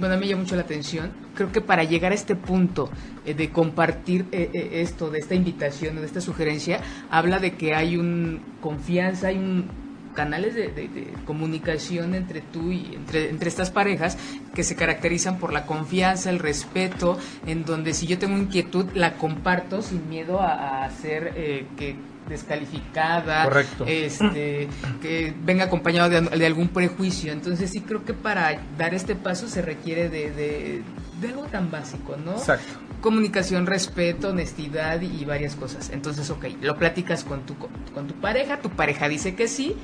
bueno, 0.00 0.14
a 0.14 0.18
mí 0.18 0.24
me 0.24 0.30
llama 0.30 0.42
mucho 0.42 0.56
la 0.56 0.62
atención. 0.62 1.12
Creo 1.34 1.52
que 1.52 1.60
para 1.60 1.84
llegar 1.84 2.12
a 2.12 2.14
este 2.14 2.34
punto 2.34 2.90
eh, 3.24 3.34
de 3.34 3.50
compartir 3.50 4.26
eh, 4.32 4.50
eh, 4.52 4.68
esto, 4.80 5.10
de 5.10 5.18
esta 5.18 5.34
invitación, 5.34 5.96
de 5.96 6.06
esta 6.06 6.20
sugerencia, 6.20 6.80
habla 7.10 7.38
de 7.38 7.52
que 7.52 7.74
hay 7.74 7.96
un 7.96 8.40
confianza, 8.60 9.28
hay 9.28 9.36
un 9.36 9.68
canales 10.14 10.54
de, 10.54 11.12
comunicación 11.24 12.14
entre 12.14 12.40
tú 12.40 12.72
y 12.72 12.94
entre, 12.94 13.30
entre 13.30 13.48
estas 13.48 13.70
parejas 13.70 14.18
que 14.54 14.64
se 14.64 14.74
caracterizan 14.74 15.38
por 15.38 15.52
la 15.52 15.66
confianza, 15.66 16.30
el 16.30 16.38
respeto, 16.38 17.18
en 17.46 17.64
donde 17.64 17.94
si 17.94 18.06
yo 18.06 18.18
tengo 18.18 18.36
inquietud 18.36 18.86
la 18.94 19.14
comparto 19.14 19.82
sin 19.82 20.08
miedo 20.08 20.40
a, 20.40 20.52
a 20.52 20.84
hacer 20.84 21.32
eh, 21.36 21.66
que 21.76 21.96
descalificada, 22.28 23.44
Correcto. 23.44 23.84
este, 23.86 24.68
que 25.02 25.34
venga 25.42 25.64
acompañado 25.64 26.08
de, 26.08 26.20
de, 26.20 26.46
algún 26.46 26.68
prejuicio. 26.68 27.32
Entonces 27.32 27.70
sí 27.70 27.80
creo 27.80 28.04
que 28.04 28.14
para 28.14 28.60
dar 28.78 28.94
este 28.94 29.16
paso 29.16 29.48
se 29.48 29.62
requiere 29.62 30.08
de, 30.08 30.30
de, 30.30 30.82
de 31.20 31.28
algo 31.28 31.44
tan 31.44 31.70
básico, 31.70 32.16
¿no? 32.24 32.32
Exacto. 32.32 32.78
Comunicación, 33.00 33.66
respeto, 33.66 34.28
honestidad 34.28 35.00
y 35.00 35.24
varias 35.24 35.56
cosas. 35.56 35.90
Entonces, 35.90 36.28
ok, 36.30 36.44
lo 36.60 36.76
platicas 36.76 37.24
con 37.24 37.46
tu, 37.46 37.56
con 37.56 38.06
tu 38.06 38.14
pareja, 38.14 38.60
tu 38.60 38.70
pareja 38.70 39.08
dice 39.08 39.34
que 39.34 39.48
sí, 39.48 39.74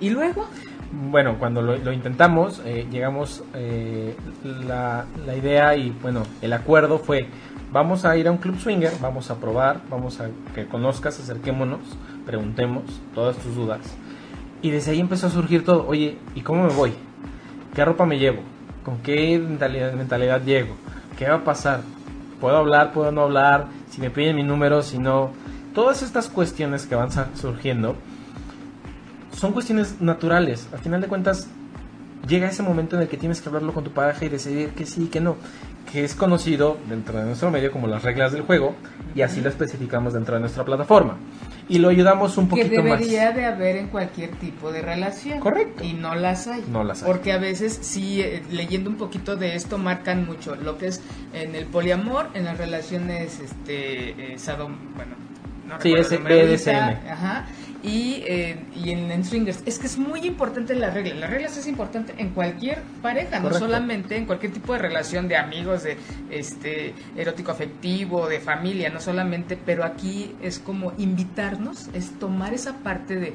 y 0.00 0.10
luego... 0.10 0.46
Bueno, 0.92 1.38
cuando 1.38 1.62
lo, 1.62 1.76
lo 1.76 1.92
intentamos, 1.92 2.62
eh, 2.64 2.86
llegamos, 2.90 3.42
eh, 3.54 4.14
la, 4.44 5.04
la 5.26 5.36
idea 5.36 5.76
y 5.76 5.90
bueno, 5.90 6.22
el 6.42 6.52
acuerdo 6.52 6.98
fue 6.98 7.26
vamos 7.72 8.04
a 8.04 8.16
ir 8.16 8.28
a 8.28 8.32
un 8.32 8.38
club 8.38 8.58
swinger, 8.58 8.92
vamos 9.00 9.30
a 9.30 9.36
probar, 9.36 9.80
vamos 9.90 10.20
a 10.20 10.28
que 10.54 10.66
conozcas, 10.66 11.18
acerquémonos, 11.18 11.80
preguntemos 12.24 12.84
todas 13.14 13.36
tus 13.36 13.54
dudas. 13.54 13.80
Y 14.62 14.70
desde 14.70 14.92
ahí 14.92 15.00
empezó 15.00 15.26
a 15.26 15.30
surgir 15.30 15.64
todo, 15.64 15.86
oye, 15.86 16.18
¿y 16.34 16.40
cómo 16.40 16.64
me 16.64 16.72
voy? 16.72 16.92
¿Qué 17.74 17.84
ropa 17.84 18.06
me 18.06 18.18
llevo? 18.18 18.40
¿Con 18.84 18.98
qué 18.98 19.38
mentalidad, 19.38 19.92
mentalidad 19.92 20.42
llego? 20.42 20.74
¿Qué 21.18 21.28
va 21.28 21.36
a 21.36 21.44
pasar? 21.44 21.80
¿Puedo 22.40 22.56
hablar? 22.56 22.92
¿Puedo 22.92 23.12
no 23.12 23.22
hablar? 23.22 23.66
Si 23.90 24.00
me 24.00 24.10
piden 24.10 24.36
mi 24.36 24.42
número, 24.42 24.82
si 24.82 24.98
no... 24.98 25.30
Todas 25.74 26.02
estas 26.02 26.28
cuestiones 26.28 26.86
que 26.86 26.94
van 26.94 27.10
surgiendo 27.36 27.96
son 29.32 29.52
cuestiones 29.52 30.00
naturales. 30.00 30.68
Al 30.72 30.78
final 30.78 31.02
de 31.02 31.08
cuentas, 31.08 31.48
llega 32.28 32.48
ese 32.48 32.62
momento 32.62 32.96
en 32.96 33.02
el 33.02 33.08
que 33.08 33.16
tienes 33.16 33.40
que 33.40 33.48
hablarlo 33.48 33.72
con 33.72 33.84
tu 33.84 33.90
pareja 33.92 34.24
y 34.24 34.28
decidir 34.28 34.70
que 34.70 34.86
sí 34.86 35.04
y 35.04 35.06
que 35.06 35.20
no, 35.20 35.36
que 35.92 36.04
es 36.04 36.14
conocido 36.14 36.76
dentro 36.88 37.18
de 37.18 37.24
nuestro 37.24 37.50
medio 37.50 37.70
como 37.72 37.86
las 37.86 38.02
reglas 38.02 38.32
del 38.32 38.42
juego 38.42 38.74
y 39.14 39.22
así 39.22 39.40
lo 39.40 39.48
especificamos 39.48 40.12
dentro 40.12 40.34
de 40.34 40.40
nuestra 40.40 40.64
plataforma. 40.64 41.16
Y 41.68 41.78
lo 41.78 41.88
ayudamos 41.88 42.36
un 42.38 42.46
poquito 42.48 42.70
que 42.70 42.76
más. 42.78 43.00
debería 43.00 43.32
de 43.32 43.44
haber 43.44 43.76
en 43.76 43.88
cualquier 43.88 44.30
tipo 44.36 44.70
de 44.70 44.82
relación. 44.82 45.40
Correcto. 45.40 45.82
Y 45.82 45.94
no 45.94 46.14
las 46.14 46.46
hay. 46.46 46.64
No 46.70 46.84
las 46.84 47.02
hay. 47.02 47.08
Porque 47.08 47.32
a 47.32 47.38
veces 47.38 47.78
sí, 47.82 48.20
eh, 48.22 48.42
leyendo 48.52 48.88
un 48.88 48.96
poquito 48.96 49.34
de 49.34 49.56
esto, 49.56 49.76
marcan 49.76 50.26
mucho 50.26 50.54
lo 50.54 50.78
que 50.78 50.86
es 50.88 51.02
en 51.32 51.56
el 51.56 51.66
poliamor, 51.66 52.28
en 52.34 52.44
las 52.44 52.56
relaciones, 52.58 53.40
este, 53.40 54.34
eh, 54.34 54.38
sadom, 54.38 54.76
bueno, 54.94 55.14
no 55.66 55.80
Sí, 55.80 55.92
es 55.92 56.08
BDSM. 56.10 56.70
ahorita, 56.76 57.12
Ajá. 57.12 57.46
Y, 57.86 58.22
eh, 58.26 58.56
y 58.74 58.90
en, 58.90 59.10
en 59.10 59.24
swingers. 59.24 59.62
Es 59.64 59.78
que 59.78 59.86
es 59.86 59.96
muy 59.98 60.20
importante 60.26 60.74
la 60.74 60.90
regla. 60.90 61.14
Las 61.14 61.30
reglas 61.30 61.56
es 61.56 61.66
importante 61.66 62.14
en 62.18 62.30
cualquier 62.30 62.82
pareja, 63.02 63.38
no 63.38 63.52
solamente 63.52 64.16
en 64.16 64.26
cualquier 64.26 64.52
tipo 64.52 64.72
de 64.72 64.80
relación 64.80 65.28
de 65.28 65.36
amigos, 65.36 65.84
de 65.84 65.96
este 66.30 66.94
erótico 67.16 67.52
afectivo, 67.52 68.28
de 68.28 68.40
familia, 68.40 68.90
no 68.90 69.00
solamente, 69.00 69.56
pero 69.64 69.84
aquí 69.84 70.32
es 70.42 70.58
como 70.58 70.92
invitarnos, 70.98 71.88
es 71.94 72.10
tomar 72.18 72.54
esa 72.54 72.74
parte 72.78 73.16
de, 73.16 73.32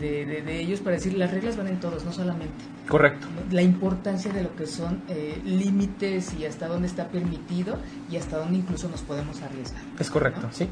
de, 0.00 0.24
de- 0.26 0.42
de 0.42 0.60
ellos 0.60 0.80
para 0.80 0.96
decir 0.96 1.14
las 1.16 1.30
reglas 1.30 1.56
van 1.56 1.68
en 1.68 1.78
todos, 1.78 2.04
no 2.04 2.12
solamente. 2.12 2.52
Correcto. 2.88 3.26
La 3.52 3.62
importancia 3.62 4.32
de 4.32 4.42
lo 4.42 4.56
que 4.56 4.66
son 4.66 5.02
eh, 5.08 5.40
límites 5.44 6.34
y 6.38 6.44
hasta 6.46 6.66
dónde 6.66 6.88
está 6.88 7.06
permitido 7.08 7.78
y 8.10 8.16
hasta 8.16 8.38
dónde 8.38 8.58
incluso 8.58 8.88
nos 8.88 9.02
podemos 9.02 9.40
arriesgar. 9.42 9.80
Es 10.00 10.10
correcto, 10.10 10.40
¿no? 10.42 10.52
sí. 10.52 10.68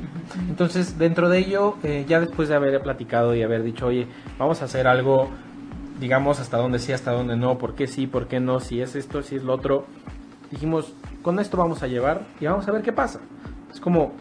Entonces, 0.49 0.99
dentro 0.99 1.29
de 1.29 1.39
ello, 1.39 1.77
eh, 1.85 2.05
ya 2.09 2.19
después 2.21 2.49
de 2.49 2.57
haber 2.57 2.81
platicado 2.83 3.20
y 3.35 3.43
haber 3.43 3.63
dicho, 3.63 3.87
oye, 3.87 4.07
vamos 4.39 4.63
a 4.63 4.65
hacer 4.65 4.87
algo, 4.87 5.29
digamos, 5.99 6.41
hasta 6.41 6.57
dónde 6.57 6.79
sí, 6.79 6.93
hasta 6.93 7.13
dónde 7.13 7.37
no, 7.37 7.59
por 7.59 7.75
qué 7.75 7.87
sí, 7.87 8.07
por 8.07 8.27
qué 8.27 8.41
no, 8.41 8.61
si 8.61 8.81
es 8.81 8.97
esto, 8.97 9.23
si 9.23 9.37
es 9.37 9.45
lo 9.45 9.55
otro, 9.55 9.87
dijimos, 10.51 10.95
con 11.23 11.39
esto 11.39 11.57
vamos 11.57 11.83
a 11.83 11.87
llevar 11.87 12.23
y 12.41 12.47
vamos 12.47 12.67
a 12.67 12.73
ver 12.73 12.83
qué 12.83 12.93
pasa. 12.93 13.21
Es 13.73 13.81
como, 13.81 14.13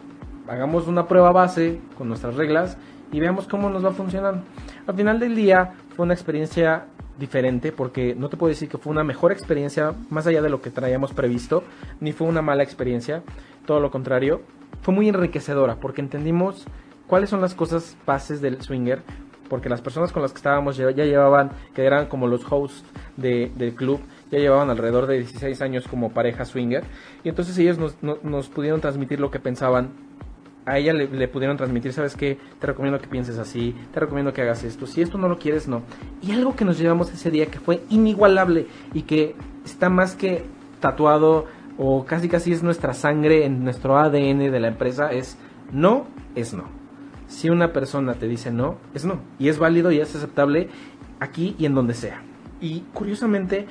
hagamos 0.48 0.86
una 0.86 1.06
prueba 1.06 1.32
base 1.32 1.80
con 1.96 2.08
nuestras 2.08 2.34
reglas 2.36 2.76
y 3.12 3.20
veamos 3.20 3.46
cómo 3.46 3.70
nos 3.70 3.84
va 3.84 3.92
funcionando. 3.92 4.42
Al 4.86 4.94
final 4.94 5.18
del 5.18 5.34
día, 5.34 5.72
fue 5.96 6.04
una 6.04 6.14
experiencia 6.14 6.86
diferente 7.18 7.70
porque 7.70 8.14
no 8.14 8.28
te 8.28 8.36
puedo 8.36 8.48
decir 8.48 8.68
que 8.68 8.78
fue 8.78 8.90
una 8.90 9.04
mejor 9.04 9.30
experiencia 9.30 9.92
más 10.08 10.26
allá 10.26 10.42
de 10.42 10.50
lo 10.50 10.60
que 10.60 10.70
traíamos 10.70 11.12
previsto, 11.12 11.62
ni 12.00 12.12
fue 12.12 12.26
una 12.26 12.42
mala 12.42 12.62
experiencia, 12.62 13.22
todo 13.66 13.78
lo 13.78 13.90
contrario, 13.90 14.40
fue 14.82 14.94
muy 14.94 15.08
enriquecedora 15.08 15.76
porque 15.76 16.00
entendimos 16.00 16.66
cuáles 17.10 17.28
son 17.28 17.40
las 17.42 17.54
cosas 17.54 17.96
bases 18.06 18.40
del 18.40 18.62
swinger, 18.62 19.02
porque 19.48 19.68
las 19.68 19.82
personas 19.82 20.12
con 20.12 20.22
las 20.22 20.30
que 20.32 20.36
estábamos 20.36 20.76
ya, 20.76 20.90
llevaban, 20.92 21.50
que 21.74 21.84
eran 21.84 22.06
como 22.06 22.28
los 22.28 22.40
hosts 22.50 22.84
de- 23.16 23.50
del 23.56 23.74
club, 23.74 24.00
ya 24.30 24.38
llevaban 24.38 24.70
alrededor 24.70 25.06
de 25.08 25.18
16 25.18 25.60
años 25.60 25.88
como 25.88 26.10
pareja 26.12 26.44
swinger, 26.44 26.84
y 27.24 27.28
entonces 27.28 27.58
ellos 27.58 27.76
nos, 27.76 28.00
no- 28.00 28.18
nos 28.22 28.48
pudieron 28.48 28.80
transmitir 28.80 29.18
lo 29.20 29.30
que 29.32 29.40
pensaban. 29.40 29.90
A 30.66 30.78
ella 30.78 30.92
le, 30.92 31.08
le 31.08 31.26
pudieron 31.26 31.56
transmitir, 31.56 31.92
¿sabes 31.92 32.14
qué? 32.14 32.38
Te 32.60 32.66
recomiendo 32.68 33.00
que 33.00 33.08
pienses 33.08 33.38
así, 33.38 33.74
te 33.92 33.98
recomiendo 33.98 34.32
que 34.32 34.42
hagas 34.42 34.62
esto, 34.62 34.86
si 34.86 35.02
esto 35.02 35.18
no 35.18 35.28
lo 35.28 35.38
quieres, 35.38 35.66
no. 35.66 35.82
Y 36.22 36.30
algo 36.32 36.54
que 36.54 36.64
nos 36.64 36.78
llevamos 36.78 37.12
ese 37.12 37.30
día 37.30 37.46
que 37.46 37.58
fue 37.58 37.82
inigualable 37.88 38.66
y 38.94 39.02
que 39.02 39.34
está 39.64 39.88
más 39.88 40.14
que 40.14 40.44
tatuado 40.78 41.46
o 41.76 42.04
casi 42.04 42.28
casi 42.28 42.52
es 42.52 42.62
nuestra 42.62 42.94
sangre 42.94 43.46
en 43.46 43.64
nuestro 43.64 43.98
ADN 43.98 44.50
de 44.50 44.60
la 44.60 44.68
empresa 44.68 45.10
es 45.12 45.36
no 45.72 46.06
es 46.36 46.52
no. 46.54 46.79
Si 47.30 47.48
una 47.48 47.72
persona 47.72 48.14
te 48.14 48.26
dice 48.26 48.50
no, 48.50 48.78
es 48.92 49.04
no. 49.04 49.20
Y 49.38 49.48
es 49.48 49.58
válido 49.58 49.92
y 49.92 50.00
es 50.00 50.14
aceptable 50.16 50.68
aquí 51.20 51.54
y 51.58 51.64
en 51.64 51.76
donde 51.76 51.94
sea. 51.94 52.22
Y 52.60 52.80
curiosamente, 52.92 53.66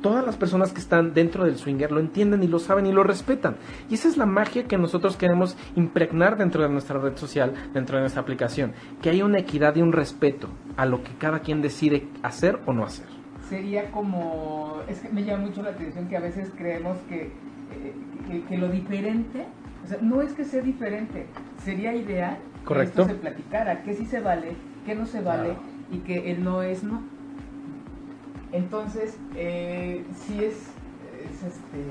todas 0.00 0.24
las 0.24 0.36
personas 0.36 0.72
que 0.72 0.80
están 0.80 1.12
dentro 1.12 1.44
del 1.44 1.58
swinger 1.58 1.92
lo 1.92 2.00
entienden 2.00 2.42
y 2.42 2.48
lo 2.48 2.58
saben 2.58 2.86
y 2.86 2.92
lo 2.92 3.04
respetan. 3.04 3.56
Y 3.90 3.94
esa 3.94 4.08
es 4.08 4.16
la 4.16 4.24
magia 4.24 4.64
que 4.64 4.78
nosotros 4.78 5.18
queremos 5.18 5.54
impregnar 5.76 6.38
dentro 6.38 6.62
de 6.62 6.70
nuestra 6.70 6.98
red 6.98 7.14
social, 7.16 7.52
dentro 7.74 7.96
de 7.96 8.04
nuestra 8.04 8.22
aplicación. 8.22 8.72
Que 9.02 9.10
haya 9.10 9.26
una 9.26 9.38
equidad 9.38 9.76
y 9.76 9.82
un 9.82 9.92
respeto 9.92 10.48
a 10.78 10.86
lo 10.86 11.02
que 11.04 11.12
cada 11.18 11.40
quien 11.40 11.60
decide 11.60 12.08
hacer 12.22 12.58
o 12.64 12.72
no 12.72 12.84
hacer. 12.84 13.06
sería 13.50 13.90
como 13.90 14.80
es 14.88 15.00
que 15.00 15.10
me 15.10 15.24
llama 15.24 15.44
mucho 15.44 15.62
la 15.62 15.70
atención 15.70 16.08
que 16.08 16.16
a 16.16 16.20
veces 16.20 16.50
creemos 16.56 16.96
que, 17.06 17.24
eh, 17.24 17.94
que, 18.26 18.44
que 18.44 18.56
lo 18.56 18.68
diferente 18.68 19.44
o 19.84 19.88
sea 19.88 19.98
no 20.00 20.22
es 20.22 20.32
que 20.32 20.44
sea 20.44 20.62
diferente 20.62 21.26
sería 21.62 21.94
ideal 21.94 22.38
Correcto. 22.64 23.06
que 23.06 23.12
esto 23.12 23.14
se 23.14 23.20
platicara 23.20 23.82
que 23.82 23.94
sí 23.94 24.04
se 24.06 24.20
vale 24.20 24.52
que 24.86 24.94
no 24.94 25.06
se 25.06 25.20
vale 25.20 25.50
Claro. 25.50 25.62
y 25.90 25.98
que 25.98 26.30
el 26.30 26.42
no 26.44 26.62
es 26.62 26.82
no 26.82 27.02
entonces 28.52 29.16
eh, 29.34 30.04
sí 30.26 30.44
es, 30.44 30.54
es 30.54 31.42
este 31.42 31.84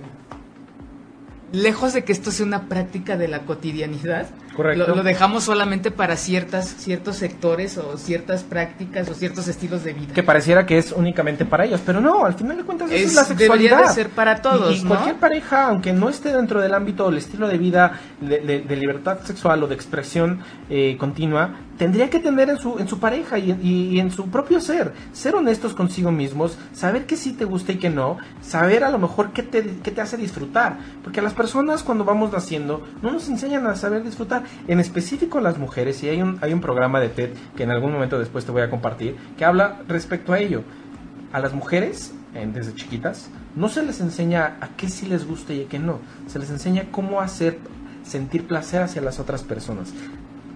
lejos 1.51 1.93
de 1.93 2.03
que 2.03 2.11
esto 2.13 2.31
sea 2.31 2.45
una 2.45 2.67
práctica 2.69 3.17
de 3.17 3.27
la 3.27 3.45
cotidianidad 3.45 4.29
Correcto. 4.61 4.87
lo, 4.87 4.95
lo 4.97 5.03
dejamos 5.03 5.43
solamente 5.43 5.91
para 5.91 6.15
ciertas 6.17 6.67
ciertos 6.67 7.15
sectores 7.17 7.77
o 7.77 7.97
ciertas 7.97 8.43
prácticas 8.43 9.09
o 9.09 9.13
ciertos 9.13 9.47
estilos 9.47 9.83
de 9.83 9.93
vida 9.93 10.13
que 10.13 10.23
pareciera 10.23 10.65
que 10.65 10.77
es 10.77 10.91
únicamente 10.91 11.45
para 11.45 11.65
ellos, 11.65 11.81
pero 11.85 11.99
no, 12.01 12.25
al 12.25 12.33
final 12.33 12.57
de 12.57 12.63
cuentas 12.63 12.91
es, 12.91 13.01
Es- 13.07 13.13
la 13.15 13.23
debería 13.23 13.37
sexualidad. 13.47 13.87
de 13.87 13.93
ser 13.93 14.09
para 14.09 14.41
todos, 14.41 14.75
Y, 14.75 14.79
y 14.79 14.83
¿no? 14.83 14.89
cualquier 14.89 15.15
pareja, 15.15 15.67
aunque 15.67 15.93
no 15.93 16.09
esté 16.09 16.31
dentro 16.33 16.61
del 16.61 16.73
ámbito 16.73 17.07
del 17.09 17.17
estilo 17.17 17.47
de 17.47 17.57
vida 17.57 17.99
de, 18.19 18.39
de- 18.39 18.59
de 18.61 18.75
libertad 18.75 19.19
sexual 19.23 19.63
o 19.63 19.67
de 19.67 19.75
expresión 19.75 20.39
eh, 20.69 20.95
continua, 20.97 21.55
tendría 21.81 22.11
que 22.11 22.19
tener 22.19 22.47
en 22.47 22.59
su, 22.59 22.77
en 22.77 22.87
su 22.87 22.99
pareja 22.99 23.39
y, 23.39 23.53
y- 23.63 23.87
y 23.95 23.99
en 23.99 24.11
su 24.11 24.27
propio 24.29 24.61
ser, 24.61 24.93
ser 25.13 25.33
honestos 25.33 25.73
consigo 25.73 26.11
mismos, 26.11 26.55
saber 26.73 27.07
qué 27.07 27.17
sí 27.17 27.33
te 27.33 27.43
gusta 27.43 27.71
y 27.71 27.77
qué 27.79 27.89
no, 27.89 28.17
saber 28.39 28.83
a 28.83 28.91
lo 28.91 28.99
mejor 28.99 29.31
qué 29.31 29.41
te, 29.41 29.63
qué 29.81 29.89
te 29.89 29.99
hace 29.99 30.15
disfrutar, 30.15 30.77
porque 31.03 31.21
a 31.21 31.23
las 31.23 31.33
personas 31.33 31.81
cuando 31.81 32.05
vamos 32.05 32.31
naciendo 32.31 32.85
no 33.01 33.09
nos 33.09 33.27
enseñan 33.29 33.65
a 33.65 33.75
saber 33.75 34.03
disfrutar, 34.03 34.43
en 34.67 34.79
específico 34.79 35.41
las 35.41 35.57
mujeres, 35.57 36.03
y 36.03 36.09
hay 36.09 36.21
un, 36.21 36.37
hay 36.41 36.53
un 36.53 36.61
programa 36.61 36.99
de 36.99 37.09
TED 37.09 37.31
que 37.57 37.63
en 37.63 37.71
algún 37.71 37.91
momento 37.93 38.19
después 38.19 38.45
te 38.45 38.51
voy 38.51 38.61
a 38.61 38.69
compartir, 38.69 39.15
que 39.35 39.43
habla 39.43 39.81
respecto 39.87 40.33
a 40.33 40.37
ello. 40.39 40.61
A 41.33 41.39
las 41.39 41.53
mujeres, 41.55 42.13
desde 42.53 42.75
chiquitas, 42.75 43.31
no 43.55 43.69
se 43.69 43.81
les 43.83 44.01
enseña 44.01 44.57
a 44.61 44.67
qué 44.77 44.87
sí 44.87 45.07
les 45.07 45.25
gusta 45.25 45.51
y 45.53 45.63
a 45.63 45.67
qué 45.67 45.79
no, 45.79 45.97
se 46.27 46.37
les 46.37 46.51
enseña 46.51 46.91
cómo 46.91 47.21
hacer 47.21 47.57
sentir 48.03 48.45
placer 48.45 48.81
hacia 48.83 49.01
las 49.01 49.19
otras 49.19 49.41
personas, 49.43 49.93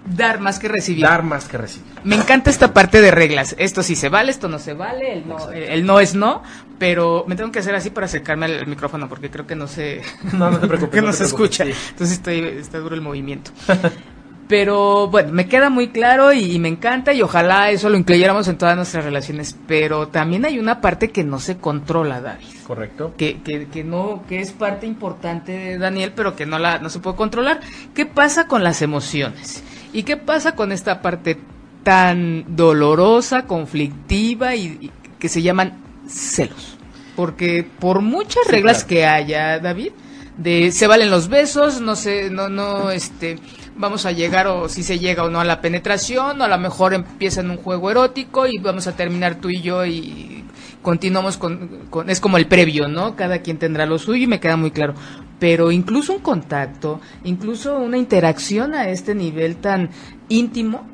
dar 0.06 0.39
más 0.39 0.60
que 0.60 0.68
recibir 0.68 1.04
dar 1.04 1.24
más 1.24 1.48
que 1.48 1.58
recibir. 1.58 1.88
Me 2.04 2.15
encanta 2.15 2.50
esta 2.50 2.74
parte 2.74 3.02
de 3.02 3.12
reglas. 3.12 3.56
Esto 3.58 3.82
sí 3.84 3.96
se 3.96 4.10
vale, 4.10 4.32
esto 4.32 4.48
no 4.48 4.60
se 4.60 4.74
vale, 4.74 5.13
el 5.13 5.28
no, 5.28 5.50
el, 5.52 5.63
el 5.63 5.86
no 5.86 6.00
es 6.00 6.15
no, 6.15 6.44
pero 6.78 7.26
me 7.28 7.36
tengo 7.36 7.52
que 7.52 7.60
hacer 7.60 7.76
así 7.76 7.89
para 7.89 8.06
acercarme 8.06 8.46
al, 8.46 8.60
al 8.60 8.68
micrófono 8.68 9.10
porque 9.10 9.30
creo 9.32 9.48
que 9.48 9.56
no 9.56 9.68
se, 9.68 10.02
No, 10.34 10.52
no 10.52 10.60
te 10.60 10.68
preocupes, 10.68 10.94
que 10.94 11.02
no, 11.02 11.08
no 11.08 11.12
te 11.13 11.18
se 11.18 11.24
preocupes, 11.26 11.58
escucha. 11.58 11.65
sí. 11.65 11.72
Entonces 11.91 12.18
estoy, 12.18 12.39
está 12.60 12.78
duro 12.80 12.96
el 12.96 13.02
movimiento. 13.02 13.52
Pero 14.48 15.08
bueno, 15.08 15.34
me 15.34 15.48
queda 15.48 15.72
muy 15.72 15.88
claro 15.88 16.32
y, 16.32 16.52
y 16.52 16.60
me 16.60 16.68
encanta 16.70 17.12
y 17.13 17.24
ojalá 17.24 17.72
eso 17.72 17.89
lo 17.89 17.98
incluyéramos 17.98 18.48
en 18.48 18.60
todas 18.60 18.76
nuestras 18.76 19.04
relaciones. 19.04 19.58
Pero 19.68 20.10
también 20.10 20.46
hay 20.46 20.60
una 20.60 20.82
parte 20.82 21.10
que 21.10 21.24
no 21.24 21.39
se 21.39 21.58
controla, 21.58 22.22
David. 22.22 22.46
Correcto. 22.63 23.15
Que, 23.18 23.41
que, 23.41 23.68
que 23.70 23.84
no, 23.84 24.24
que 24.30 24.41
es 24.41 24.52
parte 24.52 24.86
importante 24.86 25.52
de 25.52 25.78
Daniel, 25.80 26.13
pero 26.15 26.36
que 26.36 26.46
no 26.46 26.60
la, 26.60 26.78
no 26.78 26.91
se 26.91 27.00
puede 27.00 27.15
controlar. 27.15 27.60
¿Qué 27.96 28.06
pasa 28.06 28.46
con 28.48 28.63
las 28.63 28.84
emociones? 28.84 29.63
¿Y 29.95 30.03
qué 30.03 30.17
pasa 30.17 30.55
con 30.55 30.71
esta 30.71 31.01
parte 31.01 31.38
tan 31.84 32.55
dolorosa, 32.55 33.45
conflictiva 33.47 34.55
y, 34.55 34.77
y 34.81 34.91
que 35.19 35.29
se 35.29 35.41
llaman 35.41 35.73
celos? 36.08 36.77
Porque 37.15 37.65
por 37.79 38.01
muchas 38.01 38.43
Sí, 38.47 38.51
reglas 38.51 38.84
claro. 38.84 38.88
que 38.88 39.05
haya, 39.05 39.60
David, 39.60 39.91
de 40.38 40.71
se 40.71 40.88
valen 40.88 41.10
los 41.10 41.29
besos, 41.29 41.79
no 41.81 41.95
sé, 41.95 42.29
no, 42.29 42.49
no, 42.49 42.91
este, 42.91 43.39
vamos 43.77 44.05
a 44.05 44.12
llegar 44.12 44.47
o 44.47 44.67
si 44.67 44.84
se 44.84 44.99
llega 44.99 45.23
o 45.23 45.29
no 45.29 45.39
a 45.39 45.45
la 45.45 45.62
penetración, 45.62 46.41
o 46.41 46.43
a 46.43 46.47
lo 46.49 46.58
mejor 46.58 46.93
empieza 46.93 47.39
en 47.41 47.51
un 47.51 47.58
juego 47.58 47.89
erótico 47.91 48.45
y 48.47 48.58
vamos 48.58 48.88
a 48.88 48.95
terminar 48.97 49.36
tú 49.36 49.49
y 49.49 49.62
yo 49.62 49.86
y 49.86 50.43
continuamos 50.81 51.38
con, 51.38 51.88
con- 51.89 52.10
es 52.10 52.19
como 52.19 52.38
el 52.38 52.47
previo, 52.47 52.88
¿no? 52.89 53.15
Cada 53.15 53.39
quien 53.39 53.58
tendrá 53.60 53.86
lo 53.86 53.97
suyo 53.97 54.23
y 54.23 54.27
me 54.27 54.39
queda 54.41 54.58
muy 54.58 54.71
claro. 54.71 54.93
Pero 55.39 55.71
incluso 55.71 56.13
un 56.13 56.19
contacto, 56.19 57.02
incluso 57.26 57.78
una 57.78 57.98
interacción 57.98 58.74
a 58.74 58.89
este 58.89 59.13
nivel 59.13 59.58
tan 59.58 59.89
íntimo, 60.30 60.88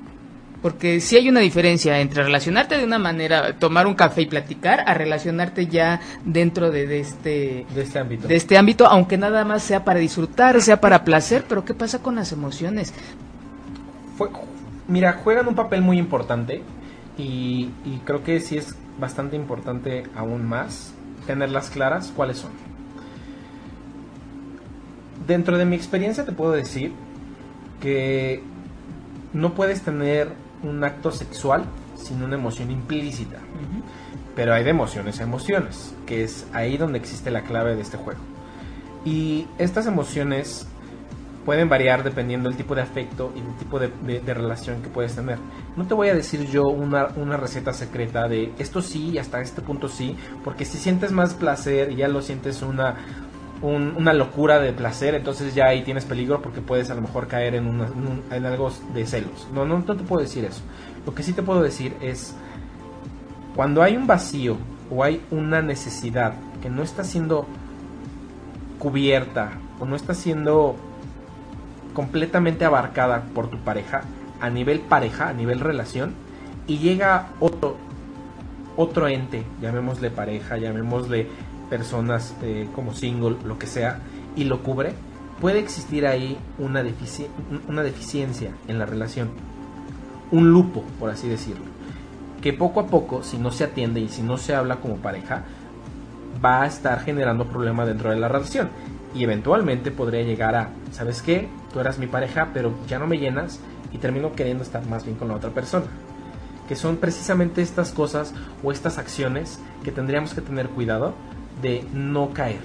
porque 0.63 0.99
sí 0.99 1.15
hay 1.15 1.29
una 1.29 1.39
diferencia 1.39 1.99
entre 1.99 2.23
relacionarte 2.23 2.77
de 2.77 2.83
una 2.85 2.99
manera, 2.99 3.57
tomar 3.57 3.87
un 3.87 3.93
café 3.95 4.21
y 4.23 4.25
platicar, 4.27 4.83
a 4.87 4.93
relacionarte 4.93 5.67
ya 5.67 5.99
dentro 6.25 6.69
de, 6.71 6.85
de 6.87 6.99
este 6.99 7.65
De 7.73 7.81
este 7.81 7.99
ámbito. 7.99 8.27
de 8.27 8.35
este 8.35 8.57
ámbito, 8.57 8.85
aunque 8.87 9.17
nada 9.17 9.43
más 9.45 9.63
sea 9.63 9.83
para 9.83 9.99
disfrutar, 9.99 10.61
sea 10.61 10.79
para 10.81 11.03
placer, 11.03 11.45
pero 11.47 11.63
¿qué 11.65 11.73
pasa 11.73 11.99
con 11.99 12.15
las 12.15 12.31
emociones? 12.31 12.93
Fue- 14.17 14.29
mira, 14.87 15.13
juegan 15.23 15.47
un 15.47 15.55
papel 15.55 15.81
muy 15.81 15.97
importante 15.97 16.61
y, 17.17 17.69
y 17.85 18.01
creo 18.05 18.23
que 18.23 18.39
sí 18.39 18.57
es 18.57 18.75
bastante 18.99 19.35
importante 19.35 20.03
aún 20.15 20.45
más 20.47 20.93
tenerlas 21.25 21.69
claras 21.71 22.11
cuáles 22.15 22.37
son. 22.37 22.51
Dentro 25.27 25.57
de 25.57 25.65
mi 25.65 25.75
experiencia 25.75 26.25
te 26.25 26.31
puedo 26.31 26.51
decir 26.51 26.93
que 27.81 28.43
no 29.33 29.53
puedes 29.53 29.81
tener 29.81 30.29
un 30.63 30.83
acto 30.83 31.11
sexual 31.11 31.65
sin 31.95 32.23
una 32.23 32.35
emoción 32.35 32.71
implícita. 32.71 33.37
Pero 34.35 34.53
hay 34.53 34.63
de 34.63 34.69
emociones 34.69 35.19
a 35.19 35.23
emociones, 35.23 35.93
que 36.05 36.23
es 36.23 36.45
ahí 36.53 36.77
donde 36.77 36.97
existe 36.97 37.31
la 37.31 37.41
clave 37.41 37.75
de 37.75 37.81
este 37.81 37.97
juego. 37.97 38.19
Y 39.03 39.47
estas 39.57 39.87
emociones 39.87 40.67
pueden 41.45 41.69
variar 41.69 42.03
dependiendo 42.03 42.49
del 42.49 42.57
tipo 42.57 42.75
de 42.75 42.81
afecto 42.81 43.33
y 43.35 43.39
el 43.39 43.55
tipo 43.57 43.79
de, 43.79 44.33
relación 44.33 44.81
que 44.81 44.89
puedes 44.89 45.15
tener. 45.15 45.37
No 45.75 45.85
te 45.85 45.93
voy 45.93 46.09
a 46.09 46.13
decir 46.13 46.45
yo 46.47 46.67
una, 46.67 47.07
una, 47.15 47.35
receta 47.35 47.73
secreta 47.73 48.27
de 48.27 48.51
esto 48.59 48.81
sí 48.81 49.09
y 49.09 49.17
hasta 49.17 49.41
este 49.41 49.61
punto 49.61 49.87
sí, 49.87 50.15
porque 50.43 50.65
si 50.65 50.77
sientes 50.77 51.11
más 51.11 51.33
placer 51.33 51.91
y 51.91 51.95
ya 51.95 52.07
lo 52.07 52.21
sientes 52.21 52.61
una, 52.61 52.95
una 53.61 54.13
locura 54.13 54.59
de 54.59 54.73
placer, 54.73 55.13
entonces 55.15 55.53
ya 55.53 55.67
ahí 55.67 55.83
tienes 55.83 56.05
peligro 56.05 56.41
porque 56.41 56.61
puedes 56.61 56.89
a 56.89 56.95
lo 56.95 57.01
mejor 57.01 57.27
caer 57.27 57.55
en, 57.55 57.81
en 58.31 58.45
algo 58.45 58.71
de 58.93 59.05
celos. 59.05 59.47
No, 59.53 59.65
no, 59.65 59.79
no 59.79 59.95
te 59.95 60.03
puedo 60.03 60.21
decir 60.21 60.45
eso. 60.45 60.61
Lo 61.05 61.13
que 61.13 61.23
sí 61.23 61.33
te 61.33 61.43
puedo 61.43 61.61
decir 61.61 61.95
es, 62.01 62.35
cuando 63.55 63.83
hay 63.83 63.95
un 63.97 64.07
vacío 64.07 64.57
o 64.89 65.03
hay 65.03 65.21
una 65.29 65.61
necesidad 65.61 66.33
que 66.61 66.69
no 66.69 66.83
está 66.83 67.03
siendo 67.03 67.45
cubierta 68.79 69.51
o 69.79 69.85
no 69.85 69.95
está 69.95 70.13
siendo 70.13 70.75
completamente 71.93 72.65
abarcada 72.65 73.23
por 73.35 73.47
tu 73.47 73.57
pareja, 73.57 74.01
a 74.39 74.49
nivel 74.49 74.79
pareja, 74.79 75.29
a 75.29 75.33
nivel 75.33 75.59
relación, 75.59 76.13
y 76.67 76.77
llega 76.77 77.27
otro, 77.39 77.77
otro 78.75 79.07
ente, 79.07 79.43
llamémosle 79.61 80.09
pareja, 80.09 80.57
llamémosle 80.57 81.27
personas 81.71 82.35
eh, 82.43 82.67
como 82.75 82.93
single, 82.93 83.37
lo 83.45 83.57
que 83.57 83.65
sea, 83.65 84.01
y 84.35 84.43
lo 84.43 84.61
cubre, 84.61 84.93
puede 85.39 85.59
existir 85.59 86.05
ahí 86.05 86.37
una, 86.59 86.83
deficiencia 86.83 88.51
en 88.67 88.77
la 88.77 88.85
relación, 88.85 89.29
un 90.31 90.51
lupo, 90.51 90.83
por 90.99 91.09
así 91.09 91.29
decirlo, 91.29 91.63
que 92.41 92.51
poco 92.51 92.81
a 92.81 92.87
poco, 92.87 93.23
si 93.23 93.37
no 93.37 93.51
se 93.51 93.63
atiende 93.63 94.01
y 94.01 94.09
si 94.09 94.21
no 94.21 94.37
se 94.37 94.53
habla 94.53 94.81
como 94.81 94.97
pareja, 94.97 95.45
va 96.43 96.63
a 96.63 96.65
estar 96.67 96.99
generando 96.99 97.47
problemas 97.47 97.87
dentro 97.87 98.09
de 98.09 98.19
la 98.19 98.27
relación. 98.27 98.69
Y 99.13 99.23
eventualmente 99.23 99.91
podría 99.91 100.23
llegar 100.23 100.55
a, 100.55 100.69
¿sabes 100.91 101.21
qué? 101.21 101.49
Tú 101.71 101.79
eras 101.79 101.99
mi 101.99 102.07
pareja, 102.07 102.49
pero 102.53 102.73
ya 102.87 102.99
no 102.99 103.07
me 103.07 103.17
llenas 103.17 103.59
y 103.93 103.97
termino 103.97 104.33
queriendo 104.33 104.63
estar 104.63 104.85
más 104.87 105.05
bien 105.05 105.17
con 105.17 105.27
la 105.27 105.35
otra 105.35 105.51
persona. 105.51 105.85
Que 106.67 106.75
son 106.75 106.97
precisamente 106.97 107.61
estas 107.61 107.91
cosas 107.91 108.33
o 108.63 108.71
estas 108.71 108.97
acciones 108.97 109.59
que 109.83 109.91
tendríamos 109.91 110.33
que 110.33 110.41
tener 110.41 110.69
cuidado 110.69 111.13
de 111.61 111.85
no 111.93 112.31
caer. 112.31 112.59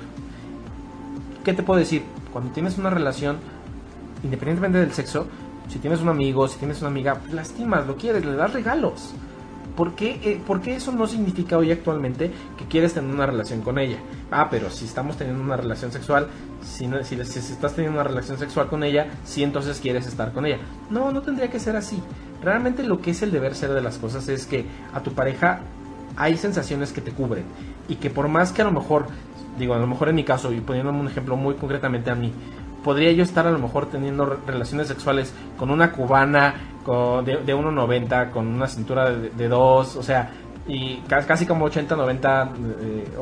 ¿Qué 1.45 1.53
te 1.53 1.63
puedo 1.63 1.79
decir? 1.79 2.03
Cuando 2.33 2.53
tienes 2.53 2.77
una 2.79 2.91
relación, 2.91 3.39
independientemente 4.23 4.79
del 4.79 4.93
sexo, 4.93 5.27
si 5.69 5.79
tienes 5.79 6.01
un 6.01 6.09
amigo, 6.09 6.49
si 6.49 6.59
tienes 6.59 6.81
una 6.81 6.89
amiga, 6.89 7.21
lastimas, 7.33 7.87
lo 7.87 7.97
quieres, 7.97 8.25
le 8.25 8.35
das 8.35 8.53
regalos. 8.53 9.15
¿Por 9.77 9.95
qué, 9.95 10.19
eh, 10.25 10.41
¿Por 10.47 10.63
qué, 10.63 10.77
eso 10.77 10.91
no 10.91 11.07
significa 11.07 11.59
hoy 11.59 11.71
actualmente 11.71 12.31
que 12.57 12.65
quieres 12.65 12.95
tener 12.95 13.15
una 13.15 13.27
relación 13.27 13.61
con 13.61 13.79
ella? 13.79 13.99
Ah, 14.31 14.49
pero 14.51 14.71
si 14.71 14.87
estamos 14.87 15.19
teniendo 15.19 15.43
una 15.43 15.57
relación 15.57 15.93
sexual, 15.93 16.29
si, 16.63 16.89
si, 17.03 17.25
si, 17.25 17.53
estás 17.53 17.75
teniendo 17.75 18.01
una 18.01 18.09
relación 18.09 18.39
sexual 18.39 18.69
con 18.69 18.83
ella, 18.83 19.09
sí 19.25 19.43
entonces 19.43 19.79
quieres 19.79 20.07
estar 20.07 20.33
con 20.33 20.47
ella. 20.47 20.59
No, 20.89 21.13
no 21.13 21.21
tendría 21.21 21.51
que 21.51 21.61
ser 21.61 21.77
así. 21.77 22.03
Realmente 22.43 22.85
lo 22.85 23.03
que 23.03 23.11
es 23.11 23.21
el 23.23 23.33
deber 23.33 23.55
ser 23.55 23.73
de 23.73 23.83
las 23.83 23.99
cosas 23.99 24.29
es 24.29 24.47
que 24.47 24.65
a 24.95 25.03
tu 25.03 25.13
pareja 25.13 25.61
hay 26.17 26.39
sensaciones 26.39 26.93
que 26.93 27.03
te 27.03 27.11
cubren 27.11 27.45
y 27.89 27.97
que 27.97 28.11
por 28.11 28.29
más 28.29 28.53
que 28.53 28.63
a 28.63 28.65
lo 28.65 28.73
mejor, 28.73 29.07
digo, 29.59 29.75
a 29.75 29.79
lo 29.79 29.87
mejor 29.87 30.09
en 30.09 30.17
mi 30.17 30.25
caso, 30.25 30.53
y 30.53 30.61
poniéndome 30.61 31.01
un 31.01 31.09
ejemplo 31.09 31.37
muy 31.37 31.55
concretamente 31.55 32.11
a 32.11 32.15
mí, 32.15 32.33
podría 32.85 33.13
yo 33.13 33.23
estar 33.23 33.47
a 33.47 33.51
lo 33.51 33.59
mejor 33.59 33.87
teniendo 33.87 34.39
relaciones 34.47 34.89
sexuales 34.89 35.35
con 35.59 35.71
una 35.71 35.91
cubana 35.93 36.55
con, 36.85 37.25
de, 37.25 37.39
de 37.39 37.55
1,90, 37.55 38.31
con 38.31 38.47
una 38.47 38.69
cintura 38.69 39.11
de 39.11 39.49
2, 39.49 39.97
o 39.97 40.03
sea, 40.03 40.31
y 40.69 40.97
casi 41.09 41.47
como 41.47 41.67
80, 41.67 41.95
90, 41.95 42.51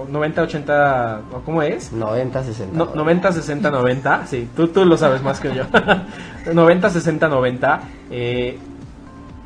90, 0.09 0.43
80, 0.43 1.21
¿cómo 1.45 1.63
es? 1.63 1.93
90, 1.93 2.43
60. 2.43 2.85
90, 2.95 3.33
60, 3.33 3.71
90, 3.71 4.27
sí, 4.27 4.49
tú, 4.57 4.69
tú 4.69 4.85
lo 4.87 4.97
sabes 4.97 5.23
más 5.23 5.41
que 5.41 5.55
yo. 5.55 5.65
90, 6.53 6.91
60, 6.91 7.29
90. 7.29 7.81
Eh, 8.11 8.59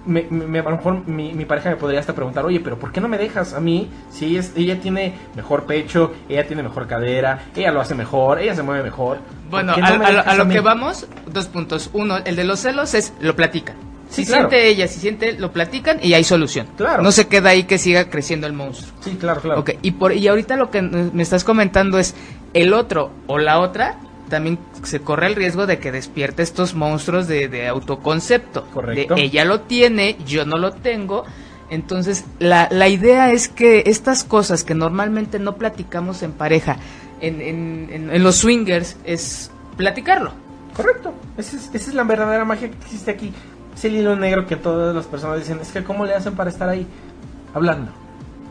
me, 0.09 0.23
me, 0.31 0.59
a 0.59 0.63
lo 0.63 0.71
mejor 0.71 1.07
mi, 1.07 1.33
mi, 1.35 1.45
pareja 1.45 1.71
me 1.71 1.77
podría 1.77 2.01
hasta 2.01 2.15
preguntar, 2.15 2.45
oye, 2.45 2.61
pero 2.61 2.79
¿por 2.79 2.91
qué 2.91 3.01
no 3.01 3.09
me 3.09 3.19
dejas 3.19 3.53
a 3.53 3.61
mí? 3.61 3.91
Si 4.11 4.25
ella, 4.25 4.49
ella 4.57 4.81
tiene 4.81 5.15
mejor 5.37 5.65
pecho, 5.65 6.13
ella 6.29 6.47
tiene 6.47 6.63
mejor 6.63 6.87
cadera, 6.87 7.47
ella 7.55 7.71
lo 7.71 7.81
hace 7.81 7.95
mejor, 7.95 8.41
ella 8.41 8.55
se 8.55 8.63
mueve 8.63 8.83
mejor. 8.83 9.19
Bueno, 9.51 9.75
a, 9.75 10.35
lo 10.35 10.49
que 10.49 10.61
vamos, 10.61 11.07
dos 11.27 11.47
puntos. 11.47 11.91
Uno, 11.93 12.17
el 12.25 12.37
de 12.37 12.45
los 12.45 12.61
celos 12.61 12.95
es 12.95 13.13
lo 13.21 13.37
platican. 13.37 13.77
Si 14.09 14.25
siente 14.25 14.69
ella, 14.69 14.89
si 14.89 15.01
siente, 15.01 15.35
lo 15.35 15.53
platican 15.53 15.99
y 16.03 16.15
hay 16.15 16.25
solución. 16.25 16.67
Claro. 16.79 17.03
No 17.03 17.13
se 17.13 17.29
queda 17.29 17.51
ahí 17.51 17.65
que 17.65 17.77
siga 17.77 18.09
creciendo 18.09 18.47
el 18.47 18.55
monstruo. 18.55 18.91
Sí, 19.01 19.17
claro, 19.21 19.43
claro. 19.43 19.61
Ok, 19.61 19.73
y, 19.83 19.91
por, 19.93 20.13
y 20.13 20.27
ahorita 20.27 20.57
lo 20.57 20.71
que 20.71 20.81
me 20.81 21.23
estás 21.23 21.45
comentando 21.45 21.99
es 21.99 22.15
el 22.55 22.73
otro 22.73 23.11
o 23.27 23.37
la 23.39 23.61
otra 23.61 23.99
también 24.29 24.59
se 24.83 25.01
corre 25.01 25.27
el 25.27 25.35
riesgo 25.35 25.67
de 25.67 25.79
que 25.79 25.93
despierte 25.93 26.43
estos 26.43 26.75
monstruos 26.75 27.27
de, 27.27 27.69
autoconcepto. 27.69 28.67
Correcto. 28.73 29.15
De 29.15 29.23
ella 29.23 29.45
lo 29.45 29.63
tiene, 29.63 30.17
yo 30.27 30.45
no 30.45 30.59
lo 30.59 30.73
tengo. 30.73 31.25
Entonces, 31.71 32.25
la, 32.39 32.69
la 32.71 32.89
idea 32.89 33.33
es 33.33 33.49
que 33.49 33.85
estas 33.87 34.25
cosas 34.25 34.65
que 34.65 34.75
normalmente 34.75 35.39
no 35.39 35.57
platicamos 35.57 36.23
en 36.23 36.33
pareja, 36.33 36.77
en, 37.21 37.41
en, 37.41 38.11
en, 38.11 38.23
los 38.23 38.37
swingers, 38.37 38.97
es 39.05 39.51
platicarlo. 39.77 40.33
Correcto. 40.75 41.13
Esa 41.37 41.57
es, 41.57 41.71
esa 41.75 41.91
es 41.91 41.95
la 41.95 42.05
verdadera 42.05 42.45
magia 42.45 42.71
que 42.71 42.77
existe 42.77 43.11
aquí. 43.11 43.33
Es 43.75 43.85
el 43.85 43.97
hilo 43.97 44.17
negro 44.17 44.47
que 44.47 44.57
todas 44.57 44.95
las 44.95 45.07
personas 45.07 45.39
dicen, 45.39 45.59
es 45.61 45.71
que 45.71 45.85
¿cómo 45.85 46.07
le 46.07 46.15
hacen 46.15 46.35
para 46.35 46.51
estar 46.51 46.69
ahí? 46.69 46.87
Hablando. 47.55 47.93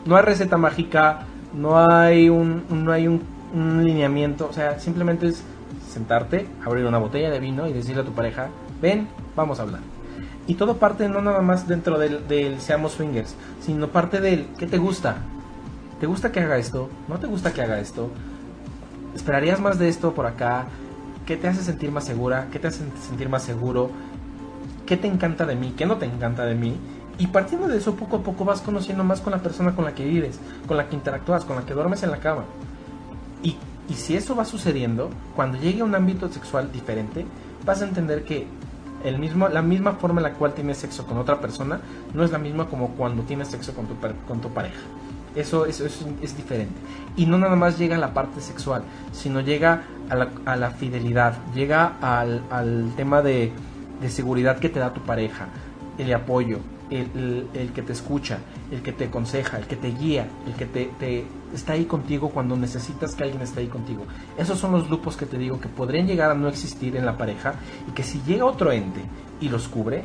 No 0.04 0.16
hay 0.16 0.22
receta 0.22 0.56
mágica, 0.56 1.26
no 1.52 1.78
hay 1.78 2.28
un, 2.28 2.64
no 2.70 2.92
hay 2.92 3.08
un, 3.08 3.22
un 3.52 3.84
lineamiento, 3.84 4.46
o 4.48 4.52
sea, 4.52 4.78
simplemente 4.78 5.28
es 5.28 5.42
sentarte, 5.88 6.46
abrir 6.64 6.84
una 6.84 6.98
botella 6.98 7.30
de 7.30 7.40
vino 7.40 7.66
y 7.66 7.72
decirle 7.72 8.02
a 8.02 8.04
tu 8.04 8.12
pareja, 8.12 8.48
ven, 8.80 9.08
vamos 9.34 9.58
a 9.58 9.62
hablar. 9.62 9.80
Y 10.46 10.54
todo 10.54 10.76
parte 10.78 11.08
no 11.08 11.20
nada 11.20 11.42
más 11.42 11.68
dentro 11.68 11.98
del, 11.98 12.60
seamos 12.60 12.92
swingers, 12.92 13.34
sino 13.60 13.88
parte 13.88 14.20
del 14.20 14.46
¿qué 14.58 14.66
te 14.66 14.78
gusta? 14.78 15.16
¿Te 16.00 16.06
gusta 16.06 16.32
que 16.32 16.40
haga 16.40 16.56
esto? 16.56 16.88
¿No 17.08 17.18
te 17.18 17.26
gusta 17.26 17.52
que 17.52 17.60
haga 17.60 17.80
esto? 17.80 18.08
¿Esperarías 19.14 19.60
más 19.60 19.78
de 19.78 19.88
esto 19.88 20.14
por 20.14 20.26
acá? 20.26 20.66
¿Qué 21.26 21.36
te 21.36 21.48
hace 21.48 21.62
sentir 21.62 21.90
más 21.90 22.04
segura? 22.04 22.48
¿Qué 22.50 22.58
te 22.58 22.68
hace 22.68 22.84
sentir 23.06 23.28
más 23.28 23.42
seguro? 23.42 23.90
¿Qué 24.86 24.96
te 24.96 25.06
encanta 25.06 25.44
de 25.44 25.56
mí? 25.56 25.74
¿Qué 25.76 25.84
no 25.84 25.96
te 25.96 26.06
encanta 26.06 26.46
de 26.46 26.54
mí? 26.54 26.76
Y 27.18 27.26
partiendo 27.26 27.66
de 27.66 27.76
eso, 27.76 27.96
poco 27.96 28.16
a 28.16 28.22
poco 28.22 28.44
vas 28.44 28.62
conociendo 28.62 29.04
más 29.04 29.20
con 29.20 29.32
la 29.32 29.42
persona 29.42 29.74
con 29.74 29.84
la 29.84 29.94
que 29.94 30.06
vives, 30.06 30.38
con 30.66 30.76
la 30.76 30.88
que 30.88 30.94
interactúas, 30.94 31.44
con 31.44 31.56
la 31.56 31.66
que 31.66 31.74
duermes 31.74 32.02
en 32.04 32.12
la 32.12 32.18
cama. 32.18 32.44
Y 33.42 33.56
y 33.88 33.94
si 33.94 34.16
eso 34.16 34.36
va 34.36 34.44
sucediendo, 34.44 35.10
cuando 35.34 35.58
llegue 35.58 35.80
a 35.80 35.84
un 35.84 35.94
ámbito 35.94 36.28
sexual 36.28 36.70
diferente, 36.72 37.24
vas 37.64 37.80
a 37.80 37.84
entender 37.86 38.24
que 38.24 38.46
el 39.04 39.18
mismo, 39.18 39.48
la 39.48 39.62
misma 39.62 39.92
forma 39.92 40.20
en 40.20 40.24
la 40.24 40.32
cual 40.34 40.54
tienes 40.54 40.78
sexo 40.78 41.06
con 41.06 41.18
otra 41.18 41.40
persona 41.40 41.80
no 42.14 42.24
es 42.24 42.30
la 42.30 42.38
misma 42.38 42.66
como 42.66 42.88
cuando 42.90 43.22
tienes 43.22 43.48
sexo 43.48 43.74
con 43.74 43.86
tu, 43.86 43.94
con 44.26 44.40
tu 44.40 44.48
pareja. 44.50 44.80
Eso, 45.34 45.66
eso, 45.66 45.84
es 45.86 46.36
diferente. 46.36 46.74
Y 47.16 47.26
no 47.26 47.38
nada 47.38 47.54
más 47.54 47.78
llega 47.78 47.96
a 47.96 47.98
la 47.98 48.12
parte 48.12 48.40
sexual, 48.40 48.82
sino 49.12 49.40
llega 49.40 49.84
a 50.10 50.16
la, 50.16 50.30
a 50.44 50.56
la 50.56 50.70
fidelidad, 50.70 51.34
llega 51.54 51.96
al, 52.00 52.42
al 52.50 52.92
tema 52.96 53.22
de, 53.22 53.52
de 54.00 54.10
seguridad 54.10 54.58
que 54.58 54.68
te 54.68 54.80
da 54.80 54.92
tu 54.92 55.00
pareja, 55.00 55.46
el 55.96 56.12
apoyo, 56.12 56.58
el, 56.90 57.70
que 57.74 57.82
te 57.82 57.92
escucha, 57.92 58.38
el 58.70 58.82
que 58.82 58.92
te 58.92 59.06
aconseja, 59.06 59.58
el 59.58 59.66
que 59.66 59.76
te 59.76 59.88
guía, 59.88 60.26
el 60.46 60.54
que 60.54 60.66
te, 60.66 61.24
está 61.54 61.74
ahí 61.74 61.84
contigo 61.84 62.30
cuando 62.30 62.56
necesitas 62.56 63.14
que 63.14 63.24
alguien 63.24 63.42
esté 63.42 63.60
ahí 63.60 63.66
contigo. 63.66 64.04
Esos 64.36 64.58
son 64.58 64.72
los 64.72 64.88
grupos 64.88 65.16
que 65.16 65.26
te 65.26 65.38
digo 65.38 65.60
que 65.60 65.68
podrían 65.68 66.06
llegar 66.06 66.30
a 66.30 66.34
no 66.34 66.48
existir 66.48 66.96
en 66.96 67.06
la 67.06 67.16
pareja 67.16 67.54
y 67.88 67.92
que 67.92 68.02
si 68.02 68.20
llega 68.22 68.44
otro 68.44 68.72
ente 68.72 69.00
y 69.40 69.48
los 69.48 69.68
cubre, 69.68 70.04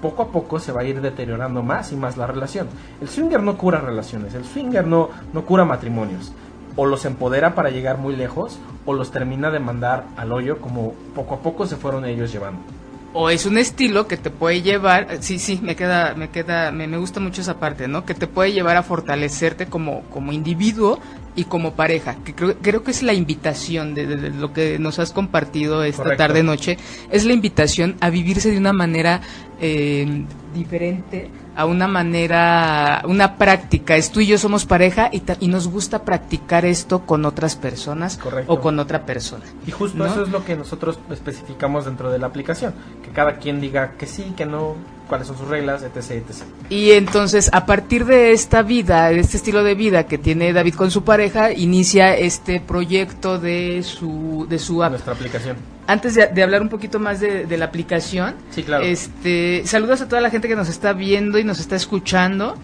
poco 0.00 0.22
a 0.22 0.28
poco 0.28 0.58
se 0.58 0.72
va 0.72 0.82
a 0.82 0.84
ir 0.84 1.00
deteriorando 1.00 1.62
más 1.62 1.92
y 1.92 1.96
más 1.96 2.16
la 2.16 2.26
relación. 2.26 2.68
El 3.00 3.08
swinger 3.08 3.42
no 3.42 3.56
cura 3.56 3.80
relaciones, 3.80 4.34
el 4.34 4.44
swinger 4.44 4.86
no, 4.86 5.10
no 5.32 5.44
cura 5.44 5.64
matrimonios. 5.64 6.32
O 6.76 6.86
los 6.86 7.04
empodera 7.04 7.56
para 7.56 7.70
llegar 7.70 7.98
muy 7.98 8.14
lejos 8.14 8.60
o 8.86 8.94
los 8.94 9.10
termina 9.10 9.50
de 9.50 9.58
mandar 9.58 10.06
al 10.16 10.32
hoyo 10.32 10.60
como 10.60 10.92
poco 11.14 11.34
a 11.34 11.38
poco 11.40 11.66
se 11.66 11.76
fueron 11.76 12.04
ellos 12.04 12.32
llevando 12.32 12.77
o 13.12 13.30
es 13.30 13.46
un 13.46 13.58
estilo 13.58 14.06
que 14.06 14.16
te 14.16 14.30
puede 14.30 14.62
llevar, 14.62 15.18
sí, 15.20 15.38
sí, 15.38 15.58
me 15.62 15.76
queda, 15.76 16.14
me 16.14 16.28
queda, 16.28 16.70
me, 16.70 16.86
gusta 16.98 17.20
mucho 17.20 17.40
esa 17.40 17.58
parte, 17.58 17.88
¿no? 17.88 18.04
Que 18.04 18.14
te 18.14 18.26
puede 18.26 18.52
llevar 18.52 18.76
a 18.76 18.82
fortalecerte 18.82 19.66
como, 19.66 20.02
como 20.10 20.32
individuo 20.32 21.00
y 21.38 21.44
como 21.44 21.74
pareja, 21.74 22.16
que 22.24 22.34
creo, 22.34 22.56
creo 22.58 22.82
que 22.82 22.90
es 22.90 23.04
la 23.04 23.14
invitación 23.14 23.94
de, 23.94 24.30
lo 24.30 24.52
que 24.52 24.80
nos 24.80 24.98
has 24.98 25.12
compartido 25.12 25.84
esta 25.84 26.16
tarde 26.16 26.42
noche, 26.42 26.78
es 27.10 27.24
la 27.24 27.32
invitación 27.32 27.96
a 28.00 28.10
vivirse 28.10 28.50
de 28.50 28.58
una 28.58 28.72
manera 28.72 29.20
eh, 29.60 30.24
diferente 30.52 31.30
a 31.54 31.64
una 31.64 31.88
manera, 31.88 33.02
una 33.04 33.36
práctica. 33.36 33.96
Es 33.96 34.12
tú 34.12 34.20
y 34.20 34.26
yo 34.26 34.38
somos 34.38 34.64
pareja 34.64 35.10
y, 35.12 35.22
y 35.40 35.48
nos 35.48 35.66
gusta 35.66 36.04
practicar 36.04 36.64
esto 36.64 37.04
con 37.04 37.24
otras 37.24 37.56
personas 37.56 38.20
o 38.46 38.60
con 38.60 38.78
otra 38.78 39.04
persona. 39.04 39.44
Y 39.66 39.72
justo 39.72 40.06
eso 40.06 40.22
es 40.22 40.28
lo 40.28 40.44
que 40.44 40.54
nosotros 40.54 41.00
especificamos 41.10 41.84
dentro 41.84 42.12
de 42.12 42.18
la 42.20 42.28
aplicación. 42.28 42.74
Que 43.02 43.10
cada 43.10 43.38
quien 43.38 43.60
diga 43.60 43.94
que 43.98 44.06
sí, 44.06 44.34
que 44.36 44.46
no, 44.46 44.76
cuáles 45.08 45.26
son 45.26 45.36
sus 45.38 45.48
reglas, 45.48 45.82
etc, 45.82 46.10
etc. 46.12 46.42
Y 46.70 46.92
entonces, 46.92 47.50
a 47.52 47.66
partir 47.66 48.04
de 48.04 48.32
esta 48.32 48.62
vida, 48.62 49.08
de 49.08 49.18
este 49.20 49.36
estilo 49.38 49.64
de 49.64 49.74
vida 49.74 50.06
que 50.06 50.18
tiene 50.18 50.52
David 50.52 50.74
con 50.74 50.90
su 50.90 51.02
pareja, 51.02 51.52
inicia 51.52 52.16
este 52.16 52.60
proyecto 52.60 53.38
de 53.38 53.82
su, 53.82 54.46
de 54.48 54.58
su 54.58 54.84
app. 54.84 54.90
Nuestra 54.92 55.14
aplicación. 55.14 55.56
Antes 55.86 56.14
de, 56.14 56.26
de 56.26 56.42
hablar 56.42 56.60
un 56.62 56.68
poquito 56.68 57.00
más 57.00 57.18
de, 57.18 57.46
de 57.46 57.56
la 57.56 57.64
aplicación, 57.64 58.34
Sí, 58.50 58.62
claro. 58.62 58.84
este, 58.84 59.62
saludos 59.64 60.02
a 60.02 60.08
toda 60.08 60.20
la 60.20 60.30
gente 60.30 60.46
que 60.46 60.54
nos 60.54 60.68
está 60.68 60.92
viendo 60.92 61.38
y 61.38 61.44
nos 61.44 61.58
está 61.60 61.74
escuchando. 61.76 62.54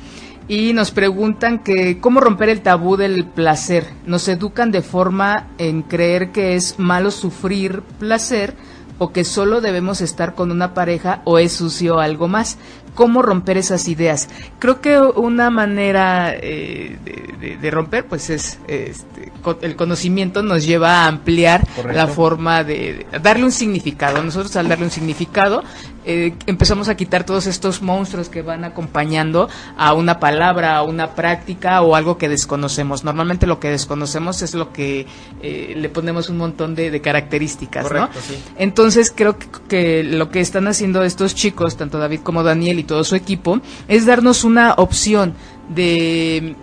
Y 0.47 0.75
nos 0.75 0.91
preguntan 0.91 1.61
que 1.61 2.01
cómo 2.01 2.21
romper 2.21 2.51
el 2.51 2.61
tabú 2.61 2.99
del 2.99 3.25
placer. 3.25 3.87
Nos 4.05 4.29
educan 4.29 4.71
de 4.71 4.83
forma 4.83 5.49
en 5.57 5.81
creer 5.81 6.33
que 6.33 6.55
es 6.55 6.79
malo 6.79 7.11
sufrir 7.11 7.81
placer 7.99 8.53
o 8.99 9.13
que 9.13 9.25
solo 9.25 9.61
debemos 9.61 10.01
estar 10.01 10.35
con 10.35 10.51
una 10.51 10.75
pareja 10.75 11.21
o 11.25 11.39
es 11.39 11.53
sucio 11.53 11.99
algo 12.01 12.29
más. 12.29 12.59
¿Cómo 12.95 13.23
romper 13.23 13.57
esas 13.59 13.89
ideas? 13.89 14.29
Creo 14.61 14.81
que 14.81 14.97
una 15.01 15.51
manera 15.51 16.33
eh, 16.33 16.97
de, 17.05 17.35
de- 17.41 17.57
de 17.57 17.71
romper, 17.73 18.07
pues 18.07 18.31
es 18.31 18.61
este, 18.69 19.33
el 19.63 19.75
conocimiento 19.75 20.43
nos 20.45 20.65
lleva 20.65 21.03
a 21.03 21.09
ampliar 21.09 21.67
Correcto. 21.75 21.97
la 21.99 22.07
forma 22.07 22.63
de, 22.63 23.05
de 23.11 23.19
darle 23.19 23.45
un 23.45 23.51
significado. 23.53 24.23
Nosotros 24.23 24.55
al 24.55 24.69
darle 24.69 24.85
un 24.85 24.91
significado 24.93 25.65
eh, 26.05 26.35
empezamos 26.47 26.89
a 26.89 26.97
quitar 26.97 27.25
todos 27.25 27.47
estos 27.47 27.83
monstruos 27.83 28.29
que 28.29 28.43
van 28.43 28.65
acompañando 28.65 29.49
a 29.77 29.93
una 29.95 30.21
palabra, 30.21 30.77
a 30.77 30.83
una 30.83 31.15
práctica 31.15 31.83
o 31.83 31.95
algo 31.95 32.19
que 32.19 32.29
desconocemos. 32.29 33.05
Normalmente 33.05 33.47
lo 33.47 33.61
que 33.61 33.71
desconocemos 33.71 34.43
es 34.43 34.55
lo 34.55 34.73
que 34.73 35.07
eh, 35.43 35.75
le 35.77 35.89
ponemos 35.89 36.29
un 36.29 36.39
montón 36.39 36.75
de, 36.75 36.91
de 36.91 37.01
características, 37.01 37.85
Correcto, 37.85 38.11
¿no? 38.15 38.21
sí. 38.21 38.43
Entonces 38.57 39.13
creo 39.15 39.39
que, 39.39 39.47
que 39.69 40.05
lo 40.05 40.31
que 40.31 40.41
están 40.41 40.69
haciendo 40.69 41.03
estos 41.03 41.35
chicos, 41.35 41.77
tanto 41.77 41.99
David 41.99 42.21
como 42.21 42.43
Daniel 42.43 42.79
y 42.79 42.85
todo 42.85 43.05
su 43.05 43.17
equipo, 43.17 43.61
es 43.89 44.07
darnos 44.07 44.45
una 44.45 44.75
opción 44.75 45.35
de 45.69 46.57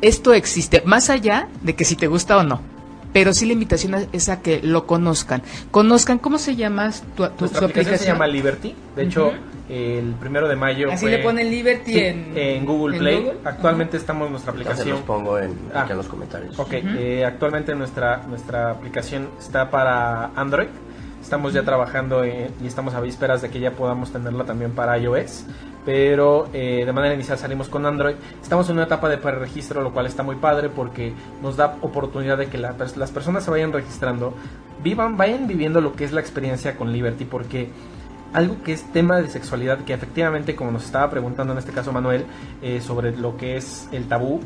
esto 0.00 0.32
existe, 0.32 0.82
más 0.86 1.10
allá 1.10 1.48
de 1.62 1.74
que 1.74 1.84
si 1.84 1.96
te 1.96 2.06
gusta 2.06 2.38
o 2.38 2.42
no. 2.42 2.69
Pero 3.12 3.32
sí 3.34 3.44
la 3.46 3.52
invitación 3.54 4.06
es- 4.12 4.28
a 4.28 4.40
que 4.40 4.60
lo 4.62 4.86
conozcan. 4.86 5.42
Conozcan, 5.70 6.18
¿cómo 6.18 6.38
se 6.38 6.54
llama 6.56 6.90
tu, 7.16 7.24
tu- 7.26 7.30
Nuestra 7.40 7.58
su 7.60 7.64
aplicación, 7.66 7.98
se 7.98 8.06
llama 8.06 8.26
Liberty. 8.26 8.74
De 8.94 9.02
hecho, 9.04 9.32
el 9.68 10.14
primero 10.20 10.46
de 10.48 10.56
mayo 10.56 10.90
Así 10.92 11.02
fue- 11.02 11.10
le 11.10 11.18
ponen 11.18 11.50
Liberty 11.50 11.92
Sí, 11.92 11.98
en, 12.00 12.32
en 12.36 12.64
Google 12.64 12.96
en 12.96 13.02
Play. 13.02 13.16
Google. 13.22 13.38
Actualmente 13.44 13.96
estamos 13.96 14.26
en 14.26 14.32
nuestra 14.32 14.52
Entonces 14.52 14.80
aplicación. 14.80 14.96
los 14.96 15.06
pongo 15.06 15.38
en, 15.38 15.56
Ah. 15.74 15.82
aquí 15.82 15.90
en 15.92 15.96
los 15.98 16.06
comentarios. 16.06 16.58
Ok, 16.58 16.72
eh, 16.72 17.24
actualmente 17.24 17.74
nuestra, 17.74 18.18
nuestra 18.28 18.70
aplicación 18.70 19.28
está 19.38 19.70
para 19.70 20.26
Android. 20.36 20.68
Estamos 21.20 21.52
ya 21.52 21.62
trabajando 21.64 22.24
en- 22.24 22.50
y 22.62 22.66
estamos 22.66 22.94
a 22.94 23.00
vísperas 23.00 23.42
de 23.42 23.50
que 23.50 23.60
ya 23.60 23.72
podamos 23.72 24.10
tenerla 24.12 24.44
también 24.44 24.70
para 24.72 24.96
iOS. 24.98 25.44
Pero 25.84 26.48
eh, 26.52 26.82
de 26.84 26.92
manera 26.92 27.14
inicial 27.14 27.38
salimos 27.38 27.68
con 27.68 27.86
Android. 27.86 28.16
Estamos 28.42 28.68
en 28.68 28.76
una 28.76 28.84
etapa 28.84 29.08
de 29.08 29.18
preregistro, 29.18 29.82
lo 29.82 29.92
cual 29.92 30.06
está 30.06 30.22
muy 30.22 30.36
padre 30.36 30.68
porque 30.68 31.14
nos 31.42 31.56
da 31.56 31.76
oportunidad 31.80 32.38
de 32.38 32.48
que 32.48 32.58
la 32.58 32.74
las 32.96 33.10
personas 33.10 33.44
se 33.44 33.50
vayan 33.50 33.72
registrando, 33.72 34.34
vivan, 34.82 35.16
vayan 35.16 35.46
viviendo 35.46 35.80
lo 35.80 35.94
que 35.94 36.04
es 36.04 36.12
la 36.12 36.20
experiencia 36.20 36.76
con 36.76 36.92
Liberty. 36.92 37.24
Porque 37.24 37.70
algo 38.32 38.62
que 38.62 38.72
es 38.72 38.84
tema 38.92 39.20
de 39.20 39.28
sexualidad, 39.28 39.78
que 39.84 39.94
efectivamente, 39.94 40.54
como 40.54 40.70
nos 40.70 40.84
estaba 40.84 41.10
preguntando 41.10 41.52
en 41.52 41.58
este 41.58 41.72
caso 41.72 41.92
Manuel, 41.92 42.26
eh, 42.62 42.80
sobre 42.80 43.16
lo 43.16 43.36
que 43.36 43.56
es 43.56 43.88
el 43.92 44.06
tabú, 44.06 44.40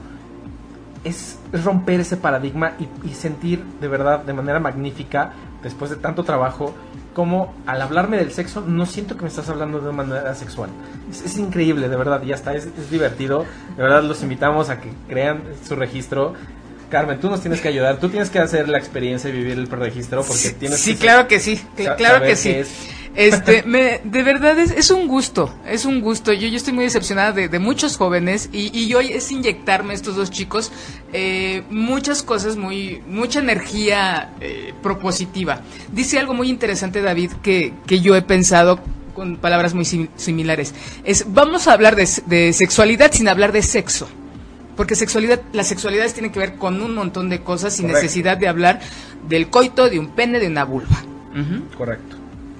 es 1.02 1.38
romper 1.52 2.00
ese 2.00 2.16
paradigma 2.16 2.72
y 3.02 3.10
sentir 3.10 3.62
de 3.78 3.88
verdad 3.88 4.20
de 4.20 4.32
manera 4.32 4.58
magnífica, 4.58 5.32
después 5.62 5.90
de 5.90 5.96
tanto 5.96 6.24
trabajo, 6.24 6.74
como 7.14 7.54
al 7.66 7.80
hablarme 7.80 8.18
del 8.18 8.32
sexo 8.32 8.60
no 8.60 8.84
siento 8.84 9.16
que 9.16 9.22
me 9.22 9.28
estás 9.28 9.48
hablando 9.48 9.78
de 9.78 9.88
una 9.88 10.04
manera 10.04 10.34
sexual. 10.34 10.68
Es, 11.10 11.22
es 11.22 11.38
increíble, 11.38 11.88
de 11.88 11.96
verdad, 11.96 12.22
y 12.22 12.32
hasta 12.32 12.54
es, 12.54 12.66
es 12.66 12.90
divertido. 12.90 13.46
De 13.76 13.82
verdad 13.82 14.02
los 14.02 14.22
invitamos 14.22 14.68
a 14.68 14.80
que 14.80 14.90
crean 15.08 15.42
su 15.66 15.76
registro. 15.76 16.34
Carmen, 16.90 17.18
tú 17.18 17.30
nos 17.30 17.40
tienes 17.40 17.60
que 17.60 17.68
ayudar, 17.68 17.98
tú 17.98 18.08
tienes 18.08 18.30
que 18.30 18.38
hacer 18.38 18.68
la 18.68 18.78
experiencia 18.78 19.30
y 19.30 19.32
vivir 19.32 19.58
el 19.58 19.66
preregistro 19.66 20.22
porque 20.22 20.50
tienes 20.50 20.78
sí, 20.78 20.94
que 20.94 21.00
claro 21.00 21.26
que 21.26 21.40
sí, 21.40 21.60
claro 21.96 22.24
que 22.24 22.36
sí. 22.36 22.62
Este, 23.16 23.62
me, 23.62 24.00
de 24.02 24.22
verdad 24.24 24.58
es, 24.58 24.72
es 24.72 24.90
un 24.90 25.06
gusto, 25.06 25.54
es 25.66 25.84
un 25.84 26.00
gusto. 26.00 26.32
Yo, 26.32 26.48
yo 26.48 26.56
estoy 26.56 26.72
muy 26.72 26.84
decepcionada 26.84 27.32
de, 27.32 27.48
de 27.48 27.58
muchos 27.60 27.96
jóvenes 27.96 28.48
y, 28.52 28.76
y 28.76 28.92
hoy 28.94 29.12
es 29.12 29.30
inyectarme 29.30 29.92
a 29.92 29.94
estos 29.94 30.16
dos 30.16 30.30
chicos 30.32 30.72
eh, 31.12 31.62
muchas 31.70 32.22
cosas, 32.24 32.56
muy, 32.56 33.02
mucha 33.06 33.38
energía 33.40 34.32
eh, 34.40 34.74
propositiva. 34.82 35.60
Dice 35.92 36.18
algo 36.18 36.34
muy 36.34 36.48
interesante 36.50 37.02
David 37.02 37.30
que, 37.42 37.72
que 37.86 38.00
yo 38.00 38.16
he 38.16 38.22
pensado 38.22 38.80
con 39.14 39.36
palabras 39.36 39.74
muy 39.74 39.84
sim- 39.84 40.08
similares. 40.16 40.74
Es, 41.04 41.26
vamos 41.32 41.68
a 41.68 41.72
hablar 41.72 41.94
de, 41.94 42.08
de 42.26 42.52
sexualidad 42.52 43.12
sin 43.12 43.28
hablar 43.28 43.52
de 43.52 43.62
sexo. 43.62 44.08
Porque 44.76 44.96
sexualidad, 44.96 45.40
las 45.52 45.68
sexualidades 45.68 46.14
tienen 46.14 46.32
que 46.32 46.40
ver 46.40 46.56
con 46.56 46.82
un 46.82 46.96
montón 46.96 47.28
de 47.30 47.42
cosas 47.42 47.74
sin 47.76 47.84
Correcto. 47.86 48.02
necesidad 48.02 48.36
de 48.36 48.48
hablar 48.48 48.80
del 49.28 49.48
coito, 49.50 49.88
de 49.88 50.00
un 50.00 50.08
pene, 50.08 50.40
de 50.40 50.48
una 50.48 50.64
vulva. 50.64 51.00
Correcto. 51.78 52.16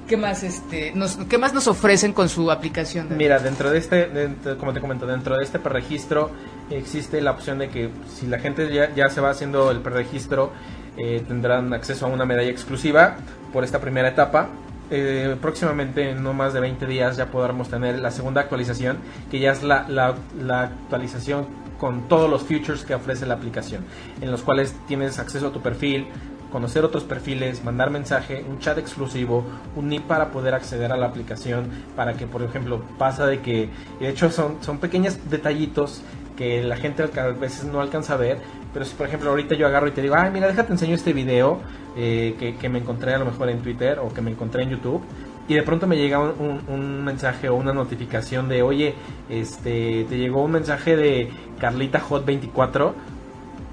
¿Qué 0.08 0.16
más, 0.18 0.42
este, 0.42 0.92
nos, 0.94 1.16
¿Qué 1.16 1.38
más 1.38 1.54
nos 1.54 1.66
ofrecen 1.66 2.12
con 2.12 2.28
su 2.28 2.50
aplicación? 2.50 3.08
David? 3.08 3.18
Mira, 3.18 3.38
dentro 3.38 3.70
de 3.70 3.78
este, 3.78 4.06
dentro- 4.08 4.58
como 4.58 4.72
te 4.74 4.80
comento, 4.80 5.06
dentro 5.06 5.36
de 5.38 5.44
este 5.44 5.58
preregistro 5.58 6.30
existe 6.70 7.20
la 7.22 7.30
opción 7.30 7.58
de 7.58 7.70
que 7.70 7.88
si 8.14 8.26
la 8.26 8.38
gente 8.38 8.70
ya, 8.72 8.94
ya 8.94 9.08
se 9.08 9.20
va 9.22 9.30
haciendo 9.30 9.70
el 9.70 9.80
preregistro, 9.80 10.52
eh, 10.98 11.24
tendrán 11.26 11.72
acceso 11.72 12.04
a 12.04 12.08
una 12.10 12.26
medalla 12.26 12.50
exclusiva 12.50 13.16
por 13.52 13.64
esta 13.64 13.80
primera 13.80 14.08
etapa. 14.08 14.48
Eh, 14.90 15.36
próximamente, 15.40 16.10
en 16.10 16.22
no 16.22 16.34
más 16.34 16.52
de 16.52 16.60
20 16.60 16.86
días, 16.86 17.16
ya 17.16 17.26
podremos 17.30 17.70
tener 17.70 17.98
la 17.98 18.10
segunda 18.10 18.42
actualización, 18.42 18.98
que 19.30 19.38
ya 19.38 19.52
es 19.52 19.62
la, 19.62 19.88
la- 19.88 20.14
la 20.38 20.62
actualización 20.64 21.46
con 21.78 22.08
todos 22.08 22.30
los 22.30 22.42
features 22.44 22.84
que 22.84 22.94
ofrece 22.94 23.24
la 23.26 23.34
aplicación, 23.34 23.84
en 24.20 24.30
los 24.30 24.42
cuales 24.42 24.74
tienes 24.86 25.18
acceso 25.18 25.48
a 25.48 25.52
tu 25.52 25.60
perfil, 25.60 26.06
conocer 26.54 26.84
otros 26.84 27.02
perfiles, 27.02 27.64
mandar 27.64 27.90
mensaje, 27.90 28.44
un 28.48 28.60
chat 28.60 28.78
exclusivo, 28.78 29.44
un 29.74 29.88
NIP 29.88 30.04
para 30.06 30.30
poder 30.30 30.54
acceder 30.54 30.92
a 30.92 30.96
la 30.96 31.06
aplicación, 31.06 31.64
para 31.96 32.14
que, 32.14 32.28
por 32.28 32.42
ejemplo, 32.44 32.80
pasa 32.96 33.26
de 33.26 33.40
que, 33.40 33.68
de 33.98 34.08
hecho 34.08 34.30
son, 34.30 34.58
son 34.60 34.78
pequeños 34.78 35.18
detallitos 35.28 36.00
que 36.36 36.62
la 36.62 36.76
gente 36.76 37.02
a 37.02 37.26
veces 37.30 37.64
no 37.64 37.80
alcanza 37.80 38.14
a 38.14 38.16
ver, 38.18 38.38
pero 38.72 38.84
si 38.84 38.94
por 38.94 39.08
ejemplo 39.08 39.30
ahorita 39.30 39.56
yo 39.56 39.66
agarro 39.66 39.88
y 39.88 39.90
te 39.90 40.00
digo, 40.02 40.14
ay 40.16 40.30
mira, 40.32 40.46
déjate 40.46 40.72
enseño 40.72 40.94
este 40.94 41.12
video 41.12 41.58
eh, 41.96 42.36
que, 42.38 42.54
que 42.56 42.68
me 42.68 42.78
encontré 42.78 43.14
a 43.14 43.18
lo 43.18 43.24
mejor 43.24 43.48
en 43.50 43.58
Twitter 43.60 43.98
o 43.98 44.14
que 44.14 44.20
me 44.20 44.30
encontré 44.30 44.62
en 44.62 44.70
YouTube, 44.70 45.02
y 45.48 45.54
de 45.54 45.62
pronto 45.64 45.86
me 45.88 45.96
llega 45.96 46.18
un, 46.20 46.30
un- 46.38 46.60
un 46.74 47.04
mensaje 47.04 47.48
o 47.48 47.56
una 47.56 47.72
notificación 47.72 48.48
de, 48.48 48.62
oye, 48.62 48.94
este, 49.28 50.06
te 50.08 50.16
llegó 50.18 50.42
un 50.44 50.52
mensaje 50.52 50.96
de 50.96 51.30
Carlita 51.60 51.98
Hot 52.00 52.24
24, 52.24 52.94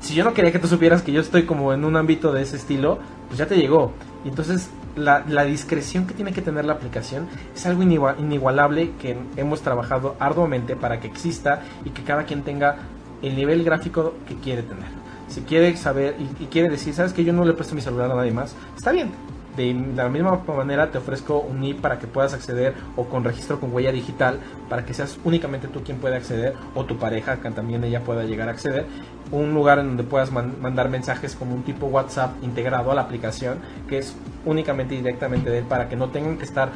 si 0.02 0.16
yo 0.16 0.24
no 0.24 0.34
quería 0.34 0.52
que 0.52 0.60
tú 0.60 0.68
supieras 0.68 1.02
que 1.04 1.12
yo 1.12 1.22
estoy 1.22 1.44
como 1.44 1.74
en 1.74 1.86
un 1.86 1.96
ámbito 1.96 2.34
de 2.34 2.42
ese 2.42 2.58
estilo, 2.58 3.00
pues 3.28 3.38
ya 3.38 3.46
te 3.46 3.56
llegó. 3.56 3.94
Y 4.26 4.30
entonces 4.30 4.70
la, 4.96 5.22
discreción 5.46 6.06
que 6.08 6.14
tiene 6.14 6.34
que 6.34 6.42
tener 6.42 6.66
la 6.66 6.74
aplicación 6.74 7.28
es 7.56 7.66
algo 7.66 7.84
inigua- 7.84 8.16
inigualable 8.20 8.92
que 9.00 9.16
hemos 9.38 9.62
trabajado 9.62 10.16
arduamente 10.20 10.76
para 10.76 11.00
que 11.00 11.08
exista 11.08 11.62
y 11.86 11.92
que 11.92 12.04
cada 12.04 12.26
quien 12.26 12.42
tenga 12.44 12.78
el 13.22 13.36
nivel 13.36 13.64
gráfico 13.64 14.16
que 14.28 14.36
quiere 14.36 14.64
tener. 14.64 14.90
Si 15.28 15.42
quiere 15.42 15.78
saber 15.78 16.18
y, 16.20 16.44
y 16.44 16.48
quiere 16.48 16.70
decir, 16.70 16.94
sabes 16.94 17.14
que 17.14 17.24
yo 17.24 17.32
no 17.32 17.46
le 17.46 17.54
presto 17.54 17.76
mi 17.76 17.82
celular 17.82 18.12
a 18.12 18.16
nadie 18.16 18.32
más, 18.32 18.56
está 18.76 18.92
bien. 18.92 19.12
De 19.56 19.74
la 19.96 20.08
misma 20.08 20.42
manera 20.48 20.92
te 20.92 20.98
ofrezco 20.98 21.40
un 21.40 21.60
NIP 21.60 21.82
para 21.82 22.00
que 22.00 22.08
puedas 22.08 22.34
acceder 22.34 22.74
o 22.96 23.06
con 23.06 23.24
registro 23.26 23.60
con 23.60 23.74
huella 23.74 23.92
digital 23.92 24.40
para 24.70 24.86
que 24.86 24.94
seas 24.94 25.20
únicamente 25.26 25.68
tú 25.68 25.84
quien 25.84 25.98
pueda 25.98 26.16
acceder 26.16 26.54
o 26.74 26.86
tu 26.86 26.98
pareja 26.98 27.38
que 27.42 27.52
también 27.52 27.84
ella 27.84 28.02
pueda 28.02 28.24
llegar 28.24 28.48
a 28.48 28.52
acceder. 28.52 28.86
Un 29.32 29.54
lugar 29.54 29.80
en 29.80 29.88
donde 29.88 30.04
puedas 30.04 30.32
man- 30.32 30.56
mandar 30.62 30.88
mensajes 30.90 31.36
como 31.36 31.54
un 31.54 31.64
tipo 31.64 31.88
WhatsApp 31.88 32.32
integrado 32.44 32.92
a 32.92 32.96
la 32.96 33.02
aplicación 33.02 33.58
que 33.90 33.98
es 33.98 34.16
únicamente 34.46 34.94
y 34.96 34.98
directamente 34.98 35.50
de 35.50 35.60
él 35.60 35.66
para 35.66 35.90
que 35.90 35.96
no 35.98 36.10
tengan 36.10 36.38
que 36.38 36.46
estar 36.46 36.70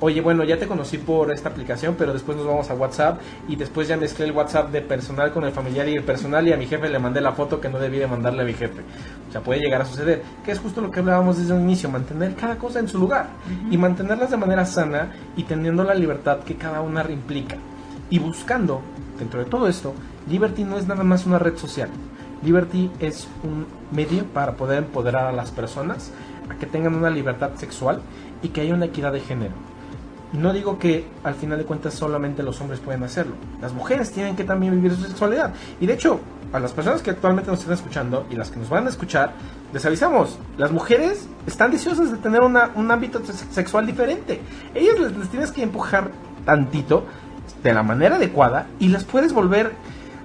Oye, 0.00 0.20
bueno, 0.20 0.44
ya 0.44 0.56
te 0.56 0.68
conocí 0.68 0.96
por 0.96 1.32
esta 1.32 1.48
aplicación, 1.48 1.96
pero 1.98 2.12
después 2.12 2.38
nos 2.38 2.46
vamos 2.46 2.70
a 2.70 2.74
WhatsApp 2.74 3.20
y 3.48 3.56
después 3.56 3.88
ya 3.88 3.96
mezclé 3.96 4.26
el 4.26 4.32
WhatsApp 4.32 4.70
de 4.70 4.80
personal 4.80 5.32
con 5.32 5.42
el 5.42 5.50
familiar 5.50 5.88
y 5.88 5.96
el 5.96 6.04
personal 6.04 6.46
y 6.46 6.52
a 6.52 6.56
mi 6.56 6.66
jefe 6.66 6.88
le 6.88 7.00
mandé 7.00 7.20
la 7.20 7.32
foto 7.32 7.60
que 7.60 7.68
no 7.68 7.80
debí 7.80 7.98
de 7.98 8.06
mandarle 8.06 8.42
a 8.42 8.44
mi 8.44 8.52
jefe. 8.52 8.82
O 9.28 9.32
sea, 9.32 9.40
puede 9.40 9.58
llegar 9.58 9.82
a 9.82 9.84
suceder, 9.84 10.22
que 10.44 10.52
es 10.52 10.60
justo 10.60 10.80
lo 10.80 10.92
que 10.92 11.00
hablábamos 11.00 11.38
desde 11.38 11.52
un 11.52 11.62
inicio, 11.62 11.90
mantener 11.90 12.36
cada 12.36 12.56
cosa 12.58 12.78
en 12.78 12.86
su 12.86 12.96
lugar 12.96 13.30
y 13.72 13.76
mantenerlas 13.76 14.30
de 14.30 14.36
manera 14.36 14.64
sana 14.64 15.12
y 15.36 15.42
teniendo 15.42 15.82
la 15.82 15.94
libertad 15.94 16.44
que 16.44 16.54
cada 16.54 16.80
una 16.80 17.04
implica. 17.10 17.56
Y 18.08 18.20
buscando, 18.20 18.82
dentro 19.18 19.40
de 19.40 19.46
todo 19.46 19.66
esto, 19.66 19.94
Liberty 20.28 20.62
no 20.62 20.78
es 20.78 20.86
nada 20.86 21.02
más 21.02 21.26
una 21.26 21.40
red 21.40 21.56
social. 21.56 21.88
Liberty 22.44 22.88
es 23.00 23.26
un 23.42 23.66
medio 23.90 24.26
para 24.26 24.52
poder 24.52 24.78
empoderar 24.78 25.26
a 25.26 25.32
las 25.32 25.50
personas 25.50 26.12
a 26.48 26.54
que 26.54 26.66
tengan 26.66 26.94
una 26.94 27.10
libertad 27.10 27.50
sexual 27.56 28.00
y 28.42 28.50
que 28.50 28.60
haya 28.60 28.74
una 28.74 28.86
equidad 28.86 29.12
de 29.12 29.20
género. 29.20 29.67
No 30.32 30.52
digo 30.52 30.78
que 30.78 31.06
al 31.24 31.34
final 31.34 31.58
de 31.58 31.64
cuentas 31.64 31.94
solamente 31.94 32.42
los 32.42 32.60
hombres 32.60 32.80
pueden 32.80 33.02
hacerlo. 33.02 33.34
Las 33.62 33.72
mujeres 33.72 34.10
tienen 34.12 34.36
que 34.36 34.44
también 34.44 34.74
vivir 34.74 34.94
su 34.94 35.02
sexualidad. 35.04 35.54
Y 35.80 35.86
de 35.86 35.94
hecho, 35.94 36.20
a 36.52 36.58
las 36.60 36.72
personas 36.72 37.00
que 37.02 37.10
actualmente 37.10 37.50
nos 37.50 37.60
están 37.60 37.74
escuchando 37.74 38.26
y 38.30 38.36
las 38.36 38.50
que 38.50 38.58
nos 38.58 38.68
van 38.68 38.86
a 38.86 38.90
escuchar, 38.90 39.32
les 39.72 39.84
avisamos, 39.86 40.38
las 40.58 40.70
mujeres 40.70 41.26
están 41.46 41.70
deseosas 41.70 42.10
de 42.10 42.18
tener 42.18 42.42
una- 42.42 42.70
un 42.74 42.90
ámbito 42.90 43.20
sex- 43.24 43.46
sexual 43.50 43.86
diferente. 43.86 44.40
Ellas 44.74 44.98
les, 44.98 45.16
les 45.16 45.28
tienes 45.28 45.50
que 45.50 45.62
empujar 45.62 46.10
tantito 46.44 47.04
de 47.62 47.72
la 47.72 47.82
manera 47.82 48.16
adecuada 48.16 48.66
y 48.78 48.88
las 48.88 49.04
puedes 49.04 49.32
volver 49.32 49.72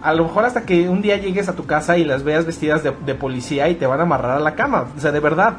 a 0.01 0.13
lo 0.13 0.25
mejor 0.25 0.43
hasta 0.43 0.63
que 0.63 0.89
un 0.89 1.01
día 1.01 1.15
llegues 1.15 1.47
a 1.47 1.55
tu 1.55 1.65
casa 1.65 1.97
y 1.97 2.03
las 2.03 2.23
veas 2.23 2.45
vestidas 2.45 2.83
de, 2.83 2.91
de 3.05 3.15
policía 3.15 3.69
y 3.69 3.75
te 3.75 3.85
van 3.85 4.01
a 4.01 4.03
amarrar 4.03 4.31
a 4.37 4.39
la 4.41 4.53
cama. 4.53 4.87
O 4.97 4.99
sea, 4.99 5.13
de 5.13 5.21
verdad, 5.21 5.53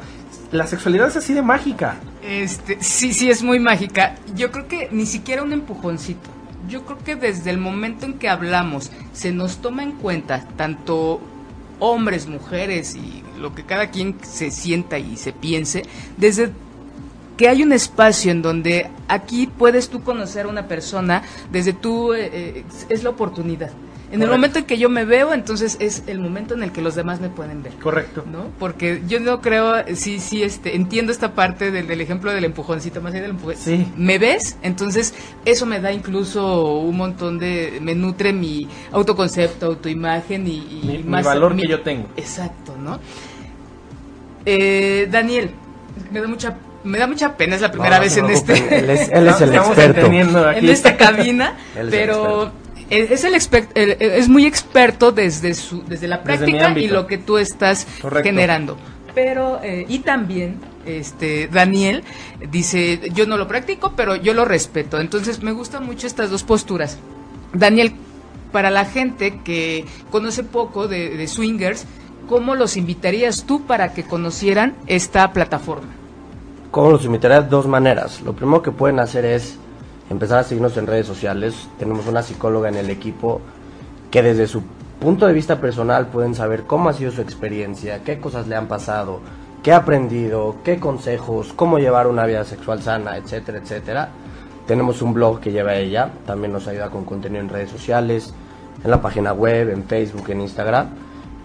la 0.52 0.66
sexualidad 0.66 1.08
es 1.08 1.16
así 1.16 1.34
de 1.34 1.42
mágica. 1.42 1.96
Este, 2.22 2.78
sí, 2.80 3.12
sí, 3.12 3.30
es 3.30 3.42
muy 3.42 3.58
mágica. 3.58 4.14
Yo 4.34 4.50
creo 4.50 4.68
que 4.68 4.88
ni 4.90 5.06
siquiera 5.06 5.42
un 5.42 5.52
empujoncito. 5.52 6.30
Yo 6.68 6.84
creo 6.84 6.98
que 6.98 7.16
desde 7.16 7.50
el 7.50 7.58
momento 7.58 8.06
en 8.06 8.14
que 8.14 8.28
hablamos 8.28 8.90
se 9.12 9.32
nos 9.32 9.58
toma 9.58 9.82
en 9.82 9.92
cuenta 9.92 10.46
tanto 10.56 11.20
hombres, 11.78 12.26
mujeres 12.26 12.94
y 12.94 13.22
lo 13.38 13.54
que 13.54 13.64
cada 13.64 13.90
quien 13.90 14.16
se 14.22 14.50
sienta 14.50 14.98
y 14.98 15.16
se 15.16 15.32
piense, 15.32 15.82
desde 16.16 16.50
que 17.36 17.48
hay 17.48 17.62
un 17.62 17.72
espacio 17.72 18.30
en 18.30 18.42
donde 18.42 18.90
aquí 19.08 19.46
puedes 19.46 19.88
tú 19.88 20.02
conocer 20.02 20.46
a 20.46 20.48
una 20.48 20.68
persona, 20.68 21.22
desde 21.50 21.72
tú 21.72 22.14
eh, 22.14 22.30
eh, 22.32 22.64
es 22.88 23.02
la 23.02 23.10
oportunidad. 23.10 23.70
En 24.14 24.22
el 24.22 24.30
momento 24.30 24.58
en 24.60 24.64
que 24.64 24.78
yo 24.78 24.88
me 24.88 25.04
veo, 25.04 25.32
entonces 25.34 25.76
es 25.80 26.04
el 26.06 26.18
momento 26.20 26.54
en 26.54 26.62
el 26.62 26.72
que 26.72 26.80
los 26.82 26.94
demás 26.94 27.20
me 27.20 27.28
pueden 27.28 27.62
ver. 27.62 27.72
Correcto. 27.74 28.24
¿No? 28.30 28.46
Porque 28.58 29.02
yo 29.08 29.18
no 29.20 29.40
creo, 29.40 29.74
sí, 29.94 30.20
sí, 30.20 30.42
este, 30.42 30.76
entiendo 30.76 31.10
esta 31.12 31.34
parte 31.34 31.70
del, 31.70 31.86
del 31.86 32.00
ejemplo 32.00 32.32
del 32.32 32.44
empujoncito, 32.44 33.00
más 33.00 33.12
allá 33.12 33.22
del 33.22 33.32
empujoncito. 33.32 33.70
Sí. 33.84 33.92
¿Me 33.96 34.18
ves? 34.18 34.56
Entonces, 34.62 35.14
eso 35.44 35.66
me 35.66 35.80
da 35.80 35.92
incluso 35.92 36.78
un 36.78 36.96
montón 36.96 37.38
de, 37.38 37.78
me 37.82 37.94
nutre 37.94 38.32
mi 38.32 38.68
autoconcepto, 38.92 39.66
autoimagen 39.66 40.46
y, 40.46 40.56
y 40.58 40.80
Mi- 40.86 40.98
mi 40.98 41.04
más. 41.04 41.24
valor 41.24 41.56
que 41.56 41.66
yo 41.66 41.80
tengo. 41.82 42.08
Exacto, 42.16 42.74
¿no? 42.82 43.00
Eh, 44.46 45.08
Daniel, 45.10 45.50
me 46.10 46.20
da 46.20 46.28
mucha, 46.28 46.56
me 46.84 46.98
da 46.98 47.06
mucha 47.06 47.36
pena, 47.36 47.54
es 47.56 47.62
la 47.62 47.70
primera 47.70 47.96
No, 47.96 48.02
no 48.02 48.02
vez 48.04 48.16
en 48.16 48.26
este. 48.30 48.78
Él 48.78 48.90
es, 48.90 49.08
él 49.08 49.26
es 49.28 49.40
el 49.40 49.54
experto. 49.54 50.06
aquí. 50.48 50.58
en 50.58 50.68
esta 50.68 50.96
cabina, 50.96 51.54
pero 51.90 52.52
es, 52.90 53.24
el 53.24 53.34
es 53.34 54.28
muy 54.28 54.46
experto 54.46 55.12
desde 55.12 55.54
su 55.54 55.82
desde 55.84 56.08
la 56.08 56.18
Desde 56.18 56.36
práctica 56.36 56.78
y 56.78 56.88
lo 56.88 57.06
que 57.06 57.18
tú 57.18 57.38
estás 57.38 57.86
Correcto. 58.00 58.28
generando. 58.28 58.76
Pero 59.14 59.60
eh, 59.62 59.86
y 59.88 60.00
también 60.00 60.58
este 60.86 61.48
Daniel 61.48 62.02
dice, 62.50 63.00
yo 63.14 63.26
no 63.26 63.36
lo 63.36 63.46
practico, 63.46 63.92
pero 63.96 64.16
yo 64.16 64.34
lo 64.34 64.44
respeto. 64.44 64.98
Entonces, 65.00 65.42
me 65.42 65.52
gustan 65.52 65.86
mucho 65.86 66.06
estas 66.06 66.30
dos 66.30 66.42
posturas. 66.42 66.98
Daniel, 67.52 67.92
para 68.52 68.70
la 68.70 68.84
gente 68.84 69.40
que 69.44 69.84
conoce 70.10 70.42
poco 70.42 70.88
de, 70.88 71.16
de 71.16 71.28
swingers, 71.28 71.86
¿cómo 72.28 72.54
los 72.54 72.76
invitarías 72.76 73.44
tú 73.44 73.64
para 73.66 73.94
que 73.94 74.02
conocieran 74.02 74.74
esta 74.86 75.32
plataforma? 75.32 75.88
¿Cómo 76.70 76.90
los 76.90 77.04
invitaría? 77.04 77.40
Dos 77.40 77.68
maneras. 77.68 78.20
Lo 78.22 78.32
primero 78.32 78.62
que 78.62 78.72
pueden 78.72 78.98
hacer 78.98 79.24
es 79.24 79.56
empezar 80.10 80.38
a 80.38 80.42
seguirnos 80.44 80.76
en 80.76 80.86
redes 80.86 81.06
sociales. 81.06 81.68
Tenemos 81.78 82.06
una 82.06 82.22
psicóloga 82.22 82.68
en 82.68 82.76
el 82.76 82.90
equipo 82.90 83.40
que 84.10 84.22
desde 84.22 84.46
su 84.46 84.62
punto 85.00 85.26
de 85.26 85.32
vista 85.32 85.60
personal 85.60 86.06
pueden 86.06 86.34
saber 86.34 86.64
cómo 86.64 86.88
ha 86.88 86.92
sido 86.92 87.10
su 87.10 87.20
experiencia, 87.20 88.02
qué 88.04 88.20
cosas 88.20 88.46
le 88.46 88.56
han 88.56 88.68
pasado, 88.68 89.20
qué 89.62 89.72
ha 89.72 89.78
aprendido, 89.78 90.56
qué 90.64 90.78
consejos, 90.78 91.52
cómo 91.54 91.78
llevar 91.78 92.06
una 92.06 92.26
vida 92.26 92.44
sexual 92.44 92.82
sana, 92.82 93.16
etcétera, 93.16 93.58
etcétera. 93.58 94.08
Tenemos 94.66 95.02
un 95.02 95.12
blog 95.12 95.40
que 95.40 95.52
lleva 95.52 95.74
ella, 95.74 96.10
también 96.26 96.52
nos 96.52 96.66
ayuda 96.68 96.90
con 96.90 97.04
contenido 97.04 97.42
en 97.42 97.48
redes 97.48 97.70
sociales, 97.70 98.32
en 98.82 98.90
la 98.90 99.00
página 99.02 99.32
web, 99.32 99.70
en 99.70 99.84
Facebook, 99.84 100.30
en 100.30 100.42
Instagram. 100.42 100.88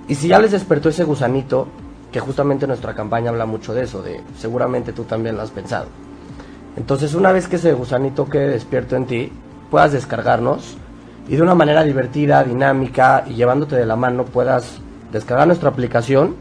Y 0.07 0.15
si 0.15 0.27
ya 0.27 0.39
les 0.39 0.51
despertó 0.51 0.89
ese 0.89 1.03
gusanito, 1.03 1.67
que 2.11 2.19
justamente 2.19 2.65
nuestra 2.65 2.93
campaña 2.93 3.29
habla 3.29 3.45
mucho 3.45 3.73
de 3.73 3.83
eso, 3.83 4.01
de 4.01 4.21
seguramente 4.37 4.93
tú 4.93 5.03
también 5.03 5.35
lo 5.35 5.43
has 5.43 5.51
pensado. 5.51 5.87
Entonces, 6.79 7.13
una 7.13 7.31
vez 7.33 7.47
que 7.47 7.57
ese 7.57 7.73
gusanito 7.73 8.25
quede 8.29 8.47
despierto 8.47 8.95
en 8.95 9.05
ti, 9.05 9.31
puedas 9.69 9.91
descargarnos 9.91 10.77
y 11.27 11.35
de 11.35 11.41
una 11.41 11.53
manera 11.53 11.83
divertida, 11.83 12.43
dinámica 12.43 13.25
y 13.27 13.35
llevándote 13.35 13.75
de 13.75 13.85
la 13.85 13.95
mano 13.95 14.25
puedas 14.25 14.79
descargar 15.11 15.45
nuestra 15.45 15.69
aplicación 15.69 16.35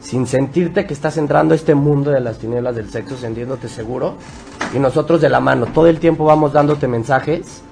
sin 0.00 0.26
sentirte 0.26 0.86
que 0.86 0.94
estás 0.94 1.16
entrando 1.16 1.52
a 1.52 1.56
este 1.56 1.74
mundo 1.74 2.10
de 2.10 2.20
las 2.20 2.38
tinieblas 2.38 2.76
del 2.76 2.90
sexo, 2.90 3.16
sintiéndote 3.16 3.68
seguro 3.68 4.14
y 4.74 4.78
nosotros 4.78 5.20
de 5.20 5.28
la 5.28 5.40
mano. 5.40 5.66
Todo 5.66 5.88
el 5.88 5.98
tiempo 5.98 6.24
vamos 6.24 6.52
dándote 6.52 6.88
mensajes 6.88 7.62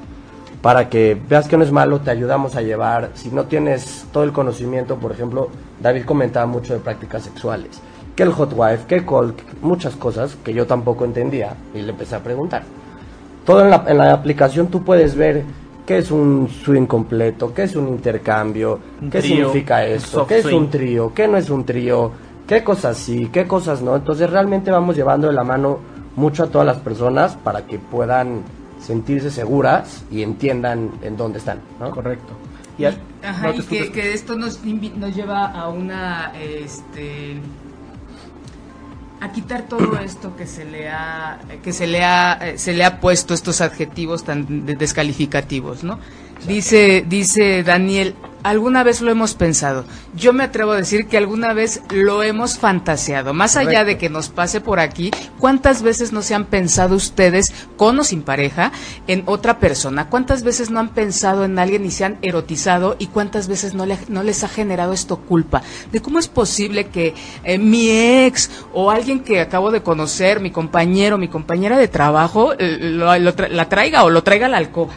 para 0.62 0.88
que 0.88 1.20
veas 1.28 1.48
que 1.48 1.56
no 1.56 1.64
es 1.64 1.72
malo, 1.72 2.00
te 2.00 2.10
ayudamos 2.10 2.56
a 2.56 2.60
llevar. 2.60 3.10
Si 3.14 3.30
no 3.30 3.44
tienes 3.44 4.04
todo 4.12 4.24
el 4.24 4.32
conocimiento, 4.32 4.96
por 4.96 5.12
ejemplo, 5.12 5.48
David 5.80 6.04
comentaba 6.04 6.46
mucho 6.46 6.74
de 6.74 6.80
prácticas 6.80 7.22
sexuales, 7.22 7.80
que 8.16 8.22
el 8.22 8.32
hot 8.32 8.52
wife, 8.54 8.84
que 8.86 9.04
call, 9.04 9.34
muchas 9.62 9.96
cosas 9.96 10.36
que 10.44 10.52
yo 10.52 10.66
tampoco 10.66 11.04
entendía 11.04 11.54
y 11.74 11.80
le 11.82 11.90
empecé 11.90 12.16
a 12.16 12.22
preguntar. 12.22 12.62
Todo 13.44 13.62
en 13.64 13.70
la, 13.70 13.84
en 13.86 13.98
la 13.98 14.12
aplicación 14.12 14.68
tú 14.68 14.84
puedes 14.84 15.14
ver 15.14 15.44
qué 15.86 15.98
es 15.98 16.10
un 16.10 16.48
swing 16.48 16.86
completo, 16.86 17.52
qué 17.54 17.64
es 17.64 17.74
un 17.76 17.88
intercambio, 17.88 18.78
Un 19.00 19.10
qué 19.10 19.20
trío, 19.20 19.36
significa 19.36 19.84
esto, 19.84 20.26
qué 20.26 20.38
es 20.38 20.46
un 20.46 20.70
trío, 20.70 21.12
qué 21.14 21.26
no 21.26 21.36
es 21.36 21.50
un 21.50 21.64
trío, 21.64 22.12
qué 22.46 22.62
cosas 22.62 22.96
sí, 22.96 23.28
qué 23.32 23.46
cosas 23.46 23.82
no. 23.82 23.96
Entonces 23.96 24.28
realmente 24.30 24.70
vamos 24.70 24.96
llevando 24.96 25.26
de 25.28 25.32
la 25.32 25.42
mano 25.44 25.78
mucho 26.16 26.44
a 26.44 26.46
todas 26.48 26.66
las 26.66 26.76
personas 26.78 27.36
para 27.36 27.66
que 27.66 27.78
puedan 27.78 28.42
sentirse 28.80 29.30
seguras 29.30 30.04
y 30.10 30.22
entiendan 30.22 30.90
en 31.02 31.16
dónde 31.16 31.38
están. 31.38 31.58
¿no? 31.78 31.90
Correcto. 31.90 32.32
Y, 32.78 32.84
al- 32.84 32.98
ajá, 33.22 33.48
no 33.48 33.52
te 33.54 33.76
y 33.76 33.88
que, 33.90 34.12
esto 34.14 34.36
nos, 34.36 34.64
nos 34.64 35.14
lleva 35.14 35.46
a 35.46 35.68
una, 35.68 36.32
este, 36.40 37.36
a 39.20 39.32
quitar 39.32 39.62
todo 39.62 39.98
esto 40.04 40.36
que 40.36 40.46
se 40.46 40.64
le 40.64 40.88
ha, 40.88 41.38
que 41.62 41.72
se 41.72 41.86
le 41.86 42.04
ha, 42.04 42.38
eh, 42.40 42.58
se 42.58 42.72
le 42.72 42.84
ha 42.84 43.00
puesto 43.00 43.34
estos 43.34 43.60
adjetivos 43.60 44.24
tan 44.24 44.66
de- 44.66 44.74
descalificativos, 44.76 45.84
¿no? 45.84 45.98
Dice, 46.46 47.04
dice 47.06 47.62
Daniel, 47.62 48.14
alguna 48.42 48.82
vez 48.82 49.00
lo 49.00 49.10
hemos 49.10 49.34
pensado. 49.34 49.84
Yo 50.14 50.32
me 50.32 50.44
atrevo 50.44 50.72
a 50.72 50.76
decir 50.76 51.06
que 51.06 51.16
alguna 51.18 51.52
vez 51.52 51.82
lo 51.90 52.22
hemos 52.22 52.58
fantaseado. 52.58 53.32
Más 53.34 53.56
allá 53.56 53.84
de 53.84 53.98
que 53.98 54.08
nos 54.10 54.28
pase 54.28 54.60
por 54.60 54.80
aquí, 54.80 55.10
¿cuántas 55.38 55.82
veces 55.82 56.12
no 56.12 56.22
se 56.22 56.34
han 56.34 56.46
pensado 56.46 56.94
ustedes, 56.96 57.52
con 57.76 57.98
o 57.98 58.04
sin 58.04 58.22
pareja, 58.22 58.72
en 59.06 59.22
otra 59.26 59.58
persona? 59.58 60.08
¿Cuántas 60.08 60.42
veces 60.42 60.70
no 60.70 60.80
han 60.80 60.88
pensado 60.90 61.44
en 61.44 61.58
alguien 61.58 61.84
y 61.84 61.90
se 61.90 62.04
han 62.04 62.18
erotizado? 62.22 62.96
¿Y 62.98 63.06
cuántas 63.08 63.48
veces 63.48 63.74
no, 63.74 63.86
le- 63.86 63.98
no 64.08 64.22
les 64.22 64.42
ha 64.44 64.48
generado 64.48 64.92
esto 64.92 65.18
culpa? 65.18 65.62
De 65.92 66.00
cómo 66.00 66.18
es 66.18 66.28
posible 66.28 66.88
que 66.88 67.14
eh, 67.44 67.58
mi 67.58 67.90
ex 67.90 68.50
o 68.72 68.90
alguien 68.90 69.20
que 69.20 69.40
acabo 69.40 69.70
de 69.70 69.82
conocer, 69.82 70.40
mi 70.40 70.50
compañero, 70.50 71.18
mi 71.18 71.28
compañera 71.28 71.76
de 71.78 71.88
trabajo, 71.88 72.52
eh, 72.58 72.78
lo- 72.80 73.18
lo 73.18 73.34
tra- 73.36 73.48
la 73.48 73.68
traiga 73.68 74.04
o 74.04 74.10
lo 74.10 74.22
traiga 74.22 74.46
a 74.46 74.48
la 74.48 74.56
alcoba. 74.58 74.92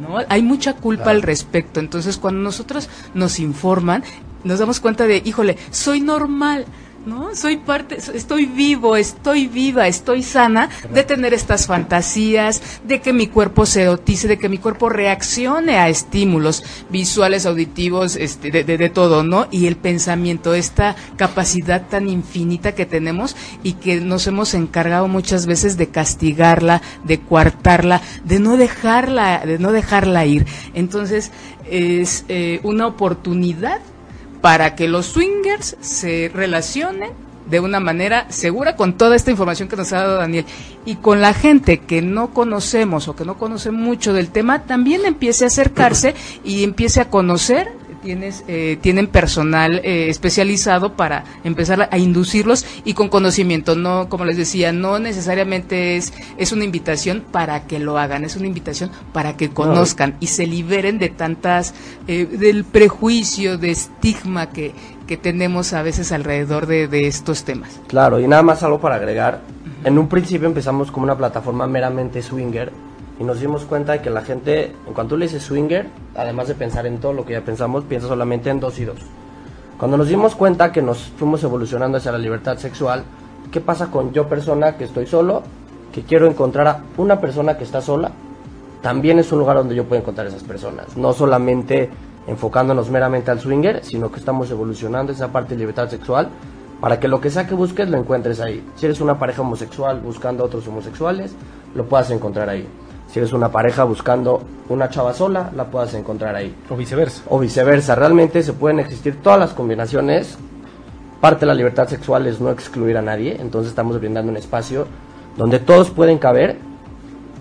¿No? 0.00 0.18
Hay 0.28 0.42
mucha 0.42 0.74
culpa 0.74 1.04
Claro. 1.04 1.16
al 1.18 1.22
respecto. 1.22 1.80
Entonces, 1.80 2.16
cuando 2.18 2.40
nosotros 2.40 2.88
nos 3.14 3.38
informan, 3.40 4.04
nos 4.44 4.58
damos 4.58 4.80
cuenta 4.80 5.06
de, 5.06 5.22
híjole, 5.24 5.56
soy 5.70 6.00
normal. 6.00 6.66
¿No? 7.06 7.34
Soy 7.34 7.58
parte, 7.58 7.98
estoy 8.14 8.46
vivo, 8.46 8.96
estoy 8.96 9.46
viva, 9.46 9.86
estoy 9.86 10.22
sana 10.22 10.70
de 10.90 11.02
tener 11.02 11.34
estas 11.34 11.66
fantasías, 11.66 12.62
de 12.84 13.02
que 13.02 13.12
mi 13.12 13.26
cuerpo 13.26 13.66
se 13.66 13.82
erotice, 13.82 14.26
de 14.26 14.38
que 14.38 14.48
mi 14.48 14.56
cuerpo 14.56 14.88
reaccione 14.88 15.76
a 15.76 15.90
estímulos 15.90 16.64
visuales, 16.88 17.44
auditivos, 17.44 18.16
este, 18.16 18.50
de, 18.50 18.64
de- 18.64 18.78
de 18.78 18.88
todo, 18.88 19.22
¿no? 19.22 19.48
Y 19.50 19.66
el 19.66 19.76
pensamiento, 19.76 20.54
esta 20.54 20.96
capacidad 21.16 21.86
tan 21.88 22.08
infinita 22.08 22.74
que 22.74 22.86
tenemos 22.86 23.36
y 23.62 23.74
que 23.74 24.00
nos 24.00 24.26
hemos 24.26 24.54
encargado 24.54 25.06
muchas 25.06 25.44
veces 25.44 25.76
de 25.76 25.88
castigarla, 25.88 26.80
de 27.04 27.20
coartarla, 27.20 28.00
de 28.24 28.38
no 28.40 28.56
dejarla, 28.56 29.44
de 29.44 29.58
no 29.58 29.72
dejarla 29.72 30.24
ir. 30.24 30.46
Entonces, 30.72 31.32
es 31.70 32.24
eh, 32.28 32.60
una 32.62 32.86
oportunidad 32.86 33.80
para 34.44 34.74
que 34.74 34.88
los 34.88 35.06
swingers 35.06 35.74
se 35.80 36.30
relacionen 36.34 37.12
de 37.48 37.60
una 37.60 37.80
manera 37.80 38.26
segura 38.28 38.76
con 38.76 38.98
toda 38.98 39.16
esta 39.16 39.30
información 39.30 39.70
que 39.70 39.76
nos 39.76 39.90
ha 39.94 40.00
dado 40.00 40.18
Daniel. 40.18 40.44
Y 40.84 40.96
con 40.96 41.22
la 41.22 41.32
gente 41.32 41.78
que 41.78 42.02
no 42.02 42.34
conocemos 42.34 43.08
o 43.08 43.16
que 43.16 43.24
no 43.24 43.38
conoce 43.38 43.70
mucho 43.70 44.12
del 44.12 44.28
tema 44.28 44.64
también 44.64 45.06
empiece 45.06 45.44
a 45.44 45.46
acercarse 45.46 46.14
y 46.44 46.62
empiece 46.62 47.00
a 47.00 47.08
conocer 47.08 47.72
tienes 48.04 48.44
eh, 48.46 48.78
tienen 48.80 49.06
personal 49.06 49.80
eh, 49.82 50.08
especializado 50.10 50.92
para 50.92 51.24
empezar 51.42 51.88
a, 51.90 51.98
inducirlos 51.98 52.66
y 52.84 52.92
con 52.92 53.08
conocimiento. 53.08 53.74
No 53.74 54.08
como 54.08 54.24
les 54.24 54.36
decía 54.36 54.72
no 54.72 54.98
necesariamente 54.98 55.96
es 55.96 56.12
es 56.36 56.52
una 56.52 56.64
invitación 56.64 57.24
para 57.32 57.66
que 57.66 57.78
lo 57.78 57.98
hagan 57.98 58.24
es 58.24 58.36
una 58.36 58.46
invitación 58.46 58.90
para 59.12 59.36
que 59.36 59.48
conozcan 59.48 60.16
y 60.20 60.28
se 60.28 60.46
liberen 60.46 60.98
de 60.98 61.08
tantas 61.08 61.74
eh, 62.06 62.26
del 62.26 62.64
prejuicio 62.64 63.56
de 63.58 63.70
estigma 63.70 64.50
que 64.50 64.72
que 65.06 65.16
tenemos 65.16 65.72
a 65.72 65.82
veces 65.82 66.12
alrededor 66.12 66.66
de, 66.66 66.88
de 66.88 67.06
estos 67.06 67.44
temas. 67.44 67.78
Claro, 67.88 68.20
y 68.20 68.26
nada 68.26 68.42
más 68.42 68.62
algo 68.62 68.80
para 68.80 68.94
agregar. 68.94 69.42
En 69.84 69.98
un 69.98 70.08
principio 70.08 70.48
empezamos 70.48 70.90
como 70.90 71.04
una 71.04 71.14
plataforma 71.14 71.66
meramente 71.66 72.22
swinger 72.22 72.72
y 73.18 73.24
nos 73.24 73.40
dimos 73.40 73.64
cuenta 73.64 73.92
de 73.92 74.02
que 74.02 74.10
la 74.10 74.22
gente, 74.22 74.72
en 74.86 74.94
cuanto 74.94 75.16
le 75.16 75.26
dices 75.26 75.42
swinger, 75.42 75.88
además 76.16 76.48
de 76.48 76.54
pensar 76.54 76.86
en 76.86 76.98
todo 76.98 77.12
lo 77.12 77.24
que 77.24 77.34
ya 77.34 77.42
pensamos, 77.42 77.84
piensa 77.84 78.08
solamente 78.08 78.50
en 78.50 78.60
dos 78.60 78.78
y 78.78 78.84
dos. 78.84 78.98
Cuando 79.78 79.96
nos 79.96 80.08
dimos 80.08 80.34
cuenta 80.34 80.72
que 80.72 80.82
nos 80.82 80.98
fuimos 80.98 81.42
evolucionando 81.44 81.98
hacia 81.98 82.12
la 82.12 82.18
libertad 82.18 82.56
sexual, 82.58 83.04
¿qué 83.50 83.60
pasa 83.60 83.90
con 83.90 84.12
yo 84.12 84.28
persona 84.28 84.76
que 84.76 84.84
estoy 84.84 85.06
solo, 85.06 85.42
que 85.92 86.02
quiero 86.02 86.26
encontrar 86.26 86.66
a 86.66 86.82
una 86.96 87.20
persona 87.20 87.56
que 87.56 87.64
está 87.64 87.80
sola 87.80 88.10
también 88.84 89.18
es 89.18 89.32
un 89.32 89.38
lugar 89.38 89.56
donde 89.56 89.74
yo 89.74 89.84
puedo 89.84 90.02
encontrar 90.02 90.26
esas 90.26 90.44
personas. 90.44 90.94
No 90.94 91.14
solamente 91.14 91.88
enfocándonos 92.26 92.90
meramente 92.90 93.30
al 93.30 93.40
swinger, 93.40 93.82
sino 93.82 94.12
que 94.12 94.18
estamos 94.18 94.50
evolucionando 94.50 95.10
esa 95.10 95.32
parte 95.32 95.54
de 95.54 95.60
libertad 95.60 95.88
sexual 95.88 96.28
para 96.82 97.00
que 97.00 97.08
lo 97.08 97.18
que 97.18 97.30
sea 97.30 97.46
que 97.46 97.54
busques 97.54 97.88
lo 97.88 97.96
encuentres 97.96 98.40
ahí. 98.40 98.62
Si 98.76 98.84
eres 98.84 99.00
una 99.00 99.18
pareja 99.18 99.40
homosexual 99.40 100.00
buscando 100.00 100.42
a 100.42 100.46
otros 100.48 100.68
homosexuales, 100.68 101.34
lo 101.74 101.86
puedas 101.86 102.10
encontrar 102.10 102.50
ahí. 102.50 102.68
Si 103.14 103.20
eres 103.20 103.32
una 103.32 103.48
pareja 103.48 103.84
buscando 103.84 104.42
una 104.68 104.88
chava 104.88 105.14
sola, 105.14 105.52
la 105.54 105.66
puedas 105.66 105.94
encontrar 105.94 106.34
ahí. 106.34 106.52
O 106.68 106.74
viceversa. 106.74 107.22
O 107.28 107.38
viceversa. 107.38 107.94
Realmente 107.94 108.42
se 108.42 108.54
pueden 108.54 108.80
existir 108.80 109.22
todas 109.22 109.38
las 109.38 109.52
combinaciones. 109.52 110.36
Parte 111.20 111.42
de 111.42 111.46
la 111.46 111.54
libertad 111.54 111.86
sexual 111.86 112.26
es 112.26 112.40
no 112.40 112.50
excluir 112.50 112.96
a 112.96 113.02
nadie. 113.02 113.36
Entonces 113.38 113.70
estamos 113.70 114.00
brindando 114.00 114.32
un 114.32 114.36
espacio 114.36 114.88
donde 115.36 115.60
todos 115.60 115.90
pueden 115.90 116.18
caber 116.18 116.56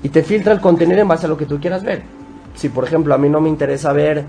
y 0.03 0.09
te 0.09 0.21
filtra 0.21 0.53
el 0.53 0.61
contenido 0.61 1.01
en 1.01 1.07
base 1.07 1.25
a 1.25 1.29
lo 1.29 1.37
que 1.37 1.47
tú 1.47 1.59
quieras 1.59 1.83
ver. 1.83 2.03
Si 2.53 2.69
por 2.69 2.83
ejemplo 2.83 3.15
a 3.15 3.17
mí 3.17 3.27
no 3.27 3.41
me 3.41 3.49
interesa 3.49 3.93
ver 3.93 4.25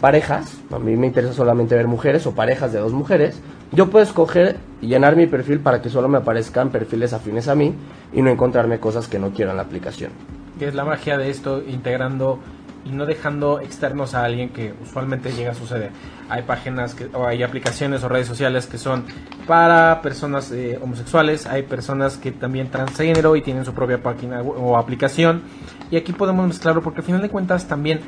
parejas, 0.00 0.58
a 0.70 0.78
mí 0.78 0.94
me 0.94 1.08
interesa 1.08 1.32
solamente 1.32 1.74
ver 1.74 1.88
mujeres 1.88 2.24
o 2.28 2.36
parejas 2.36 2.72
de 2.72 2.78
dos 2.78 2.92
mujeres, 2.92 3.40
yo 3.72 3.90
puedo 3.90 4.04
escoger 4.04 4.58
y 4.80 4.86
llenar 4.86 5.16
mi 5.16 5.26
perfil 5.26 5.58
para 5.58 5.82
que 5.82 5.90
solo 5.90 6.06
me 6.06 6.18
aparezcan 6.18 6.70
perfiles 6.70 7.12
afines 7.12 7.48
a 7.48 7.56
mí 7.56 7.74
y 8.12 8.22
no 8.22 8.30
encontrarme 8.30 8.78
cosas 8.78 9.08
que 9.08 9.18
no 9.18 9.30
quiero 9.30 9.50
en 9.50 9.56
la 9.56 9.64
aplicación. 9.64 10.37
Que 10.58 10.68
es 10.68 10.74
la 10.74 10.84
magia 10.84 11.16
de 11.16 11.30
esto, 11.30 11.62
integrando 11.66 12.40
y 12.84 12.90
no 12.90 13.06
dejando 13.06 13.60
externos 13.60 14.14
a 14.14 14.24
alguien 14.24 14.50
que 14.50 14.74
usualmente 14.82 15.32
llega 15.32 15.52
a 15.52 15.54
suceder. 15.54 15.90
Hay 16.28 16.42
páginas 16.42 16.94
que, 16.94 17.06
o 17.14 17.26
hay 17.26 17.42
aplicaciones 17.42 18.02
o 18.02 18.08
redes 18.08 18.26
sociales 18.26 18.66
que 18.66 18.78
son 18.78 19.04
para 19.46 20.00
personas 20.02 20.50
eh, 20.52 20.78
homosexuales, 20.82 21.46
hay 21.46 21.62
personas 21.62 22.16
que 22.16 22.32
también 22.32 22.70
transgénero 22.70 23.36
y 23.36 23.42
tienen 23.42 23.64
su 23.64 23.72
propia 23.72 24.02
página 24.02 24.40
o 24.42 24.76
aplicación. 24.76 25.42
Y 25.90 25.96
aquí 25.96 26.12
podemos 26.12 26.46
mezclarlo 26.46 26.82
porque 26.82 27.00
al 27.00 27.06
final 27.06 27.22
de 27.22 27.28
cuentas 27.28 27.66
también 27.66 28.00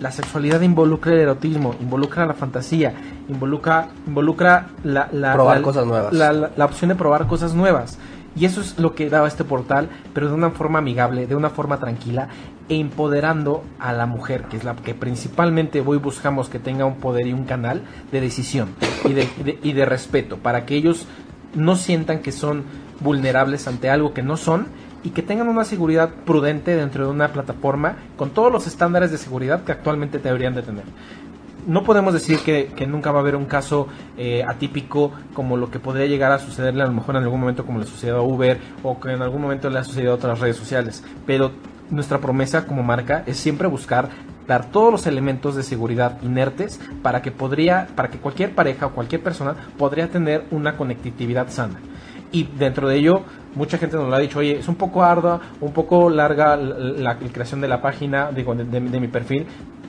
la 0.00 0.12
sexualidad 0.12 0.60
involucra 0.60 1.12
el 1.12 1.20
erotismo, 1.20 1.74
involucra 1.80 2.26
la 2.26 2.34
fantasía, 2.34 2.94
involucra, 3.28 3.88
involucra 4.06 4.68
la, 4.84 5.08
la, 5.12 5.34
probar 5.34 5.62
cosas 5.62 5.86
nuevas. 5.86 6.12
La, 6.12 6.32
la, 6.32 6.64
opción 6.64 6.88
de 6.90 6.94
probar 6.94 7.26
cosas 7.26 7.54
nuevas. 7.54 7.98
Y 8.38 8.44
eso 8.44 8.60
es 8.60 8.78
lo 8.78 8.94
que 8.94 9.10
daba 9.10 9.26
este 9.26 9.44
portal, 9.44 9.88
pero 10.14 10.28
de 10.28 10.34
una 10.34 10.50
forma 10.50 10.78
amigable, 10.78 11.26
de 11.26 11.34
una 11.34 11.50
forma 11.50 11.78
tranquila 11.78 12.28
e 12.68 12.76
empoderando 12.76 13.64
a 13.80 13.92
la 13.92 14.06
mujer, 14.06 14.44
que 14.44 14.56
es 14.56 14.64
la 14.64 14.76
que 14.76 14.94
principalmente 14.94 15.82
hoy 15.84 15.98
buscamos 15.98 16.48
que 16.48 16.58
tenga 16.58 16.84
un 16.84 16.96
poder 16.96 17.26
y 17.26 17.32
un 17.32 17.44
canal 17.44 17.82
de 18.12 18.20
decisión 18.20 18.68
y 19.04 19.12
de, 19.14 19.28
de, 19.44 19.58
y 19.62 19.72
de 19.72 19.84
respeto, 19.84 20.36
para 20.36 20.66
que 20.66 20.76
ellos 20.76 21.06
no 21.54 21.74
sientan 21.76 22.20
que 22.20 22.30
son 22.30 22.64
vulnerables 23.00 23.66
ante 23.66 23.90
algo 23.90 24.14
que 24.14 24.22
no 24.22 24.36
son 24.36 24.66
y 25.02 25.10
que 25.10 25.22
tengan 25.22 25.48
una 25.48 25.64
seguridad 25.64 26.10
prudente 26.24 26.76
dentro 26.76 27.06
de 27.06 27.10
una 27.10 27.28
plataforma 27.28 27.96
con 28.16 28.30
todos 28.30 28.52
los 28.52 28.66
estándares 28.66 29.10
de 29.10 29.18
seguridad 29.18 29.64
que 29.64 29.72
actualmente 29.72 30.18
deberían 30.18 30.54
de 30.54 30.62
tener. 30.62 30.84
No 31.68 31.84
podemos 31.84 32.14
decir 32.14 32.38
que, 32.40 32.86
nunca 32.86 33.12
va 33.12 33.18
a 33.18 33.20
haber 33.20 33.36
un 33.36 33.44
caso 33.44 33.88
eh, 34.16 34.42
atípico 34.42 35.12
como 35.34 35.58
lo 35.58 35.70
que 35.70 35.78
podría 35.78 36.06
llegar 36.06 36.32
a 36.32 36.38
sucederle 36.38 36.82
a 36.82 36.86
lo 36.86 36.94
mejor 36.94 37.16
en 37.16 37.24
algún 37.24 37.40
momento 37.40 37.66
como 37.66 37.78
le 37.78 37.84
sucedió 37.84 38.16
a 38.16 38.22
Uber 38.22 38.58
o 38.82 38.98
que 38.98 39.12
en 39.12 39.20
algún 39.20 39.42
momento 39.42 39.68
le 39.68 39.78
ha 39.78 39.84
sucedido 39.84 40.12
a 40.12 40.14
otras 40.14 40.40
redes 40.40 40.56
sociales. 40.56 41.04
Pero 41.26 41.52
nuestra 41.90 42.20
promesa 42.20 42.66
como 42.66 42.82
marca 42.82 43.22
es 43.26 43.36
siempre 43.36 43.68
buscar 43.68 44.08
dar 44.46 44.70
todos 44.70 44.90
los 44.90 45.06
elementos 45.06 45.56
de 45.56 45.62
seguridad 45.62 46.16
inertes 46.22 46.80
para 47.02 47.20
que 47.20 47.32
podría, 47.32 47.88
para 47.94 48.08
que 48.08 48.16
cualquier 48.16 48.54
pareja 48.54 48.86
o 48.86 48.92
cualquier 48.94 49.22
persona 49.22 49.54
podría 49.76 50.08
tener 50.08 50.46
una 50.50 50.74
conectividad 50.74 51.50
sana. 51.50 51.80
Y 52.32 52.44
dentro 52.44 52.88
de 52.88 52.96
ello, 52.96 53.22
mucha 53.54 53.76
gente 53.76 53.96
nos 53.96 54.08
lo 54.08 54.14
ha 54.14 54.18
dicho, 54.18 54.38
oye, 54.38 54.58
es 54.58 54.68
un 54.68 54.74
poco 54.74 55.02
ardua, 55.02 55.40
un 55.60 55.72
poco 55.72 56.10
larga 56.10 56.56
la, 56.56 57.18
creación 57.18 57.60
de 57.60 57.68
la 57.68 57.80
página, 57.80 58.30
digo, 58.32 58.54
de, 58.54 58.80
mi 58.80 59.08
perfil, 59.08 59.46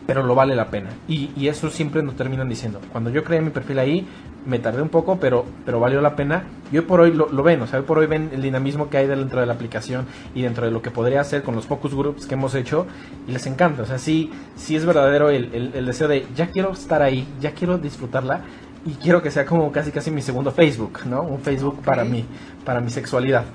pero 0.10 0.24
lo 0.24 0.34
vale 0.34 0.56
la 0.56 0.72
pena. 0.72 0.90
Y, 1.08 1.30
y, 1.38 1.50
eso 1.50 1.70
siempre 1.70 2.02
nos 2.02 2.16
terminan 2.16 2.50
diciendo. 2.50 2.82
Cuando 2.92 3.12
yo 3.12 3.24
creé 3.24 3.42
mi 3.42 3.52
perfil 3.52 3.78
ahí, 3.78 4.08
me 4.44 4.58
tardé 4.58 4.82
un 4.82 4.90
poco, 4.90 5.20
pero, 5.20 5.46
pero 5.66 5.80
valió 5.80 6.02
la 6.02 6.16
pena. 6.16 6.46
Y 6.72 6.80
hoy 6.80 6.84
por 6.84 7.02
hoy 7.02 7.14
lo, 7.14 7.30
lo, 7.30 7.44
ven, 7.44 7.62
o 7.62 7.68
sea, 7.68 7.78
hoy 7.78 7.86
por 7.86 8.00
hoy 8.00 8.08
ven 8.08 8.32
el 8.34 8.42
dinamismo 8.42 8.90
que 8.90 8.98
hay 8.98 9.06
dentro 9.06 9.40
de 9.40 9.46
la 9.46 9.54
aplicación 9.54 10.08
y 10.34 10.42
dentro 10.42 10.66
de 10.66 10.72
lo 10.72 10.82
que 10.82 10.90
podría 10.90 11.22
hacer 11.22 11.44
con 11.44 11.56
los 11.56 11.68
focus 11.68 11.94
groups 11.94 12.26
que 12.26 12.34
hemos 12.34 12.56
hecho, 12.56 12.88
y 13.28 13.32
les 13.34 13.46
encanta. 13.46 13.84
O 13.84 13.86
sea, 13.86 14.00
sí, 14.00 14.32
sí 14.56 14.76
es 14.76 14.84
verdadero 14.84 15.30
el, 15.30 15.54
el, 15.54 15.72
el 15.76 15.86
deseo 15.86 16.08
de, 16.08 16.26
ya 16.36 16.48
quiero 16.48 16.72
estar 16.72 17.04
ahí, 17.04 17.28
ya 17.40 17.52
quiero 17.52 17.78
disfrutarla 17.78 18.42
y 18.88 18.94
quiero 18.94 19.22
que 19.22 19.30
sea 19.30 19.46
como 19.46 19.72
casi 19.72 19.92
casi 19.92 20.10
mi 20.10 20.24
segundo 20.24 20.52
Facebook, 20.52 21.02
¿no? 21.06 21.22
Un 21.22 21.40
Facebook 21.42 21.76
okay. 21.76 21.86
para 21.86 22.04
mí, 22.04 22.26
para 22.66 22.82
mi 22.82 22.90
sexualidad. 22.90 23.46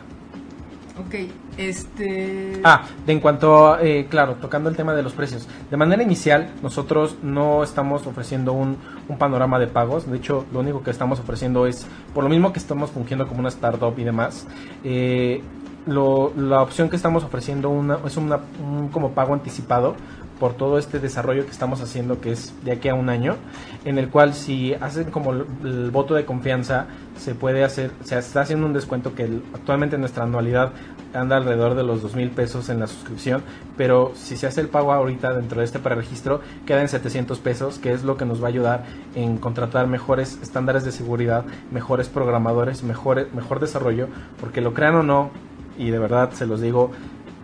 Ok, 0.96 1.14
este... 1.56 2.60
Ah, 2.62 2.84
de 3.04 3.12
en 3.12 3.18
cuanto, 3.18 3.78
eh, 3.80 4.06
claro, 4.08 4.36
tocando 4.40 4.70
el 4.70 4.76
tema 4.76 4.94
de 4.94 5.02
los 5.02 5.12
precios. 5.12 5.48
De 5.68 5.76
manera 5.76 6.04
inicial, 6.04 6.52
nosotros 6.62 7.16
no 7.20 7.64
estamos 7.64 8.06
ofreciendo 8.06 8.52
un, 8.52 8.76
un, 9.08 9.18
panorama 9.18 9.58
de 9.58 9.66
pagos. 9.66 10.08
De 10.08 10.16
hecho, 10.16 10.46
lo 10.52 10.60
único 10.60 10.84
que 10.84 10.92
estamos 10.92 11.18
ofreciendo 11.18 11.66
es, 11.66 11.84
por 12.14 12.22
lo 12.22 12.30
mismo 12.30 12.52
que 12.52 12.60
estamos 12.60 12.92
fungiendo 12.92 13.26
como 13.26 13.40
una 13.40 13.48
startup 13.48 13.98
y 13.98 14.04
demás, 14.04 14.46
eh, 14.84 15.42
lo, 15.86 16.32
la 16.36 16.62
opción 16.62 16.88
que 16.88 16.96
estamos 16.96 17.24
ofreciendo 17.24 17.70
una, 17.70 17.98
es 18.06 18.16
una, 18.16 18.38
un 18.64 18.88
como 18.88 19.10
pago 19.10 19.34
anticipado 19.34 19.96
por 20.38 20.54
todo 20.54 20.78
este 20.78 20.98
desarrollo 20.98 21.44
que 21.44 21.50
estamos 21.50 21.80
haciendo, 21.80 22.20
que 22.20 22.32
es 22.32 22.52
de 22.64 22.72
aquí 22.72 22.88
a 22.88 22.94
un 22.94 23.08
año, 23.08 23.36
en 23.84 23.98
el 23.98 24.08
cual 24.10 24.34
si 24.34 24.74
hacen 24.74 25.10
como 25.10 25.32
el, 25.32 25.46
el 25.64 25.90
voto 25.90 26.14
de 26.14 26.24
confianza, 26.24 26.86
se 27.16 27.34
puede 27.34 27.64
hacer, 27.64 27.90
se 28.02 28.18
está 28.18 28.40
haciendo 28.40 28.66
un 28.66 28.72
descuento 28.72 29.14
que 29.14 29.24
el, 29.24 29.42
actualmente 29.54 29.98
nuestra 29.98 30.24
anualidad 30.24 30.72
anda 31.14 31.36
alrededor 31.36 31.74
de 31.74 31.84
los 31.84 32.02
dos 32.02 32.14
mil 32.14 32.30
pesos 32.30 32.68
en 32.68 32.80
la 32.80 32.86
suscripción, 32.86 33.42
pero 33.76 34.12
si 34.14 34.36
se 34.36 34.46
hace 34.46 34.60
el 34.60 34.68
pago 34.68 34.92
ahorita 34.92 35.32
dentro 35.32 35.60
de 35.60 35.64
este 35.64 35.78
preregistro, 35.78 36.40
queda 36.66 36.82
en 36.82 36.88
700 36.88 37.38
pesos, 37.38 37.78
que 37.78 37.92
es 37.92 38.02
lo 38.02 38.16
que 38.16 38.24
nos 38.24 38.42
va 38.42 38.46
a 38.46 38.48
ayudar 38.48 38.84
en 39.14 39.38
contratar 39.38 39.86
mejores 39.86 40.38
estándares 40.42 40.84
de 40.84 40.92
seguridad, 40.92 41.44
mejores 41.70 42.08
programadores, 42.08 42.82
mejor, 42.82 43.28
mejor 43.32 43.60
desarrollo, 43.60 44.08
porque 44.40 44.60
lo 44.60 44.74
crean 44.74 44.96
o 44.96 45.02
no, 45.02 45.30
y 45.78 45.90
de 45.90 45.98
verdad 45.98 46.30
se 46.32 46.46
los 46.46 46.60
digo, 46.60 46.90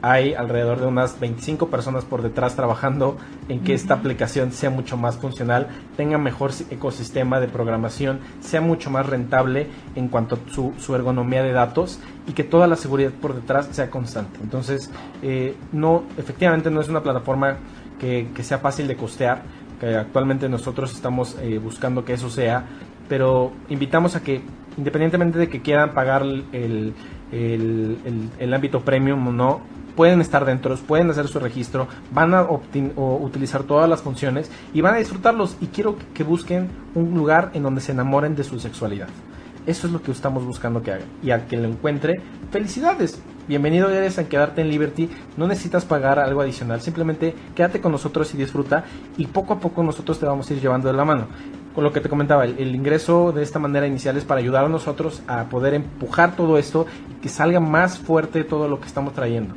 hay 0.03 0.35
alrededor 0.35 0.81
de 0.81 0.87
unas 0.87 1.19
25 1.21 1.69
personas 1.69 2.05
por 2.05 2.23
detrás 2.23 2.57
trabajando 2.57 3.19
en 3.49 3.61
que 3.61 3.75
esta 3.75 3.95
aplicación 3.95 4.53
sea 4.53 4.71
mucho 4.71 4.97
más 4.97 5.19
funcional, 5.19 5.69
tenga 5.97 6.19
mejor 6.19 6.53
ecosistema 6.71 7.41
de 7.41 7.49
programación, 7.49 8.21
sea 8.41 8.61
mucho 8.61 8.91
más 8.91 9.07
rentable 9.07 9.67
en 9.95 10.09
cuanto 10.09 10.37
a 10.37 10.39
su, 10.53 10.73
su 10.79 10.95
ergonomía 10.95 11.43
de 11.43 11.53
datos 11.53 12.01
y 12.27 12.33
que 12.33 12.45
toda 12.45 12.67
la 12.67 12.77
seguridad 12.77 13.11
por 13.11 13.35
detrás 13.35 13.69
sea 13.73 13.91
constante. 13.91 14.39
Entonces, 14.43 14.91
eh, 15.23 15.55
no, 15.73 16.05
efectivamente 16.17 16.71
no 16.71 16.81
es 16.81 16.89
una 16.89 17.03
plataforma 17.03 17.59
que, 17.99 18.29
que, 18.35 18.43
sea 18.43 18.59
fácil 18.59 18.89
de 18.89 18.97
costear, 18.97 19.43
que 19.79 19.95
actualmente 19.95 20.49
nosotros 20.49 20.93
estamos 20.93 21.37
eh, 21.41 21.59
buscando 21.59 22.05
que 22.05 22.15
eso 22.15 22.31
sea, 22.31 22.65
pero 23.09 23.53
invitamos 23.69 24.17
a 24.17 24.23
que, 24.23 24.41
independientemente 24.79 25.39
de 25.39 25.49
que 25.49 25.61
quieran 25.61 25.93
pagar 25.93 26.23
el, 26.23 26.45
el, 26.53 26.95
el, 27.33 28.31
el 28.39 28.55
ámbito 28.55 28.81
premium 28.81 29.27
o 29.27 29.33
no, 29.33 29.61
pueden 29.97 30.21
estar 30.21 30.45
dentro, 30.45 30.77
pueden 30.77 31.11
hacer 31.11 31.29
su 31.29 31.39
registro, 31.39 31.89
van 32.13 32.35
a 32.35 32.47
utilizar 32.97 33.63
todas 33.65 33.89
las 33.89 34.03
funciones 34.03 34.51
y 34.73 34.81
van 34.81 34.95
a 34.95 34.99
disfrutarlos. 34.99 35.57
Y 35.61 35.67
quiero 35.67 35.97
que 36.15 36.25
busquen 36.25 36.69
un 36.95 37.15
lugar 37.15 37.51
en 37.55 37.63
donde 37.63 37.81
se 37.81 37.93
enamoren 37.93 38.37
de 38.37 38.45
su 38.45 38.59
sexualidad. 38.59 39.09
Eso 39.67 39.87
es 39.87 39.93
lo 39.93 40.03
que 40.03 40.11
estamos 40.11 40.45
buscando 40.45 40.83
que 40.83 40.93
hagan. 40.93 41.09
Y 41.23 41.31
al 41.31 41.47
que 41.47 41.57
lo 41.57 41.69
encuentre, 41.69 42.21
felicidades. 42.51 43.21
Bienvenido 43.47 43.91
eres 43.91 44.19
a 44.19 44.29
quedarte 44.29 44.63
en 44.63 44.69
Liberty. 44.69 45.11
No 45.37 45.47
necesitas 45.47 45.85
pagar 45.85 46.19
algo 46.19 46.41
adicional. 46.41 46.81
Simplemente 46.81 47.35
quédate 47.55 47.81
con 47.81 47.93
nosotros 47.93 48.33
y 48.33 48.39
disfruta. 48.39 48.85
Y 49.19 49.27
poco 49.27 49.55
a 49.55 49.61
poco 49.61 49.83
nosotros 49.83 50.19
te 50.19 50.27
vamos 50.27 50.51
a 50.51 50.55
ir 50.55 50.61
llevando 50.61 50.89
de 50.89 50.95
la 50.95 51.05
mano. 51.05 51.27
Con 51.75 51.85
lo 51.85 51.93
que 51.93 52.01
te 52.01 52.09
comentaba, 52.09 52.45
el, 52.45 52.59
el 52.59 52.75
ingreso 52.75 53.33
de 53.33 53.43
esta 53.43 53.59
manera 53.59 53.87
inicial 53.87 54.17
es 54.17 54.25
para 54.25 54.41
ayudar 54.41 54.65
a 54.65 54.69
nosotros 54.69 55.23
a 55.29 55.45
poder 55.45 55.75
empujar 55.75 56.35
todo 56.37 56.59
esto 56.59 56.87
y 57.11 57.21
que 57.21 57.29
salga 57.29 57.61
más 57.61 57.99
fuerte 57.99 58.45
todo 58.45 58.67
lo 58.67 58.81
que 58.81 58.87
estamos 58.87 59.13
trayendo 59.13 59.55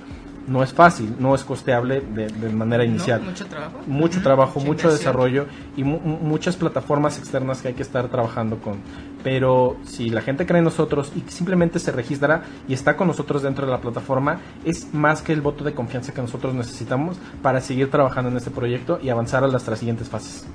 no 0.47 0.63
es 0.63 0.73
fácil, 0.73 1.15
no 1.19 1.35
es 1.35 1.43
costeable 1.43 2.01
de, 2.01 2.27
de 2.27 2.49
manera 2.49 2.83
inicial. 2.83 3.21
No, 3.21 3.27
mucho 3.31 3.45
trabajo. 3.45 3.79
Mucho 3.87 4.21
trabajo, 4.21 4.59
mucho 4.59 4.91
desarrollo 4.91 5.45
y 5.77 5.83
mu 5.83 5.99
muchas 5.99 6.55
plataformas 6.55 7.17
externas 7.17 7.61
que 7.61 7.69
hay 7.69 7.73
que 7.73 7.83
estar 7.83 8.07
trabajando 8.09 8.57
con. 8.57 8.79
Pero 9.23 9.77
si 9.85 10.09
la 10.09 10.21
gente 10.21 10.45
cree 10.45 10.59
en 10.59 10.65
nosotros 10.65 11.11
y 11.15 11.29
simplemente 11.31 11.79
se 11.79 11.91
registra 11.91 12.43
y 12.67 12.73
está 12.73 12.97
con 12.97 13.07
nosotros 13.07 13.41
dentro 13.41 13.65
de 13.65 13.71
la 13.71 13.79
plataforma, 13.79 14.39
es 14.65 14.93
más 14.93 15.21
que 15.21 15.31
el 15.31 15.41
voto 15.41 15.63
de 15.63 15.73
confianza 15.73 16.13
que 16.13 16.21
nosotros 16.21 16.53
necesitamos 16.53 17.17
para 17.41 17.61
seguir 17.61 17.89
trabajando 17.89 18.29
en 18.29 18.37
este 18.37 18.51
proyecto 18.51 18.99
y 19.01 19.09
avanzar 19.09 19.43
a 19.43 19.47
las 19.47 19.63
siguientes 19.63 20.09
fases. 20.09 20.45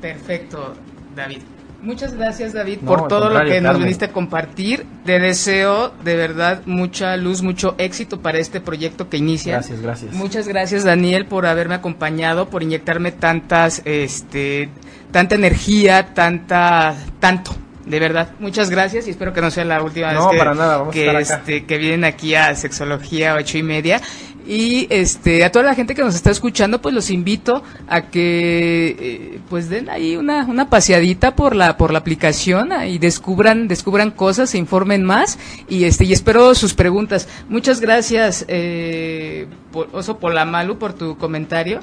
Perfecto, 0.00 0.74
David. 1.14 1.42
Muchas 1.84 2.14
gracias 2.14 2.54
David 2.54 2.78
no, 2.80 2.88
por 2.88 3.08
todo 3.08 3.28
lo 3.28 3.44
que 3.44 3.60
nos 3.60 3.78
viniste 3.78 4.06
a 4.06 4.12
compartir. 4.12 4.86
Te 5.04 5.20
deseo 5.20 5.92
de 6.02 6.16
verdad 6.16 6.62
mucha 6.64 7.14
luz, 7.18 7.42
mucho 7.42 7.74
éxito 7.76 8.20
para 8.20 8.38
este 8.38 8.60
proyecto 8.60 9.10
que 9.10 9.18
inicia. 9.18 9.54
Gracias, 9.54 9.82
gracias. 9.82 10.14
Muchas 10.14 10.48
gracias 10.48 10.84
Daniel 10.84 11.26
por 11.26 11.46
haberme 11.46 11.74
acompañado, 11.74 12.48
por 12.48 12.62
inyectarme 12.62 13.12
tantas, 13.12 13.82
este, 13.84 14.70
tanta 15.12 15.34
energía, 15.34 16.14
tanta, 16.14 16.94
tanto. 17.20 17.54
De 17.84 18.00
verdad, 18.00 18.30
muchas 18.38 18.70
gracias 18.70 19.06
y 19.06 19.10
espero 19.10 19.34
que 19.34 19.42
no 19.42 19.50
sea 19.50 19.66
la 19.66 19.82
última 19.82 20.12
no, 20.12 20.28
vez 20.28 20.32
que, 20.32 20.38
para 20.38 20.54
nada. 20.54 20.78
Vamos 20.78 20.94
que, 20.94 21.10
a 21.10 21.20
estar 21.20 21.36
acá. 21.36 21.42
Este, 21.42 21.66
que 21.66 21.76
vienen 21.76 22.04
aquí 22.04 22.34
a 22.34 22.54
Sexología 22.54 23.34
ocho 23.34 23.58
y 23.58 23.62
media. 23.62 24.00
Y 24.46 24.86
este, 24.90 25.42
a 25.44 25.50
toda 25.50 25.64
la 25.64 25.74
gente 25.74 25.94
que 25.94 26.02
nos 26.02 26.14
está 26.14 26.30
escuchando, 26.30 26.82
pues 26.82 26.94
los 26.94 27.10
invito 27.10 27.62
a 27.88 28.02
que 28.02 28.96
eh, 28.98 29.40
pues 29.48 29.70
den 29.70 29.88
ahí 29.88 30.16
una, 30.16 30.44
una 30.44 30.68
paseadita 30.68 31.34
por 31.34 31.56
la, 31.56 31.78
por 31.78 31.92
la 31.92 32.00
aplicación 32.00 32.70
y 32.86 32.98
descubran, 32.98 33.68
descubran 33.68 34.10
cosas, 34.10 34.50
se 34.50 34.58
informen 34.58 35.02
más 35.02 35.38
y 35.68 35.84
este, 35.84 36.04
y 36.04 36.12
espero 36.12 36.54
sus 36.54 36.74
preguntas. 36.74 37.26
Muchas 37.48 37.80
gracias, 37.80 38.44
eh, 38.48 39.46
por, 39.72 39.88
Oso 39.92 40.18
Polamalu, 40.18 40.78
por 40.78 40.92
tu 40.92 41.16
comentario. 41.16 41.80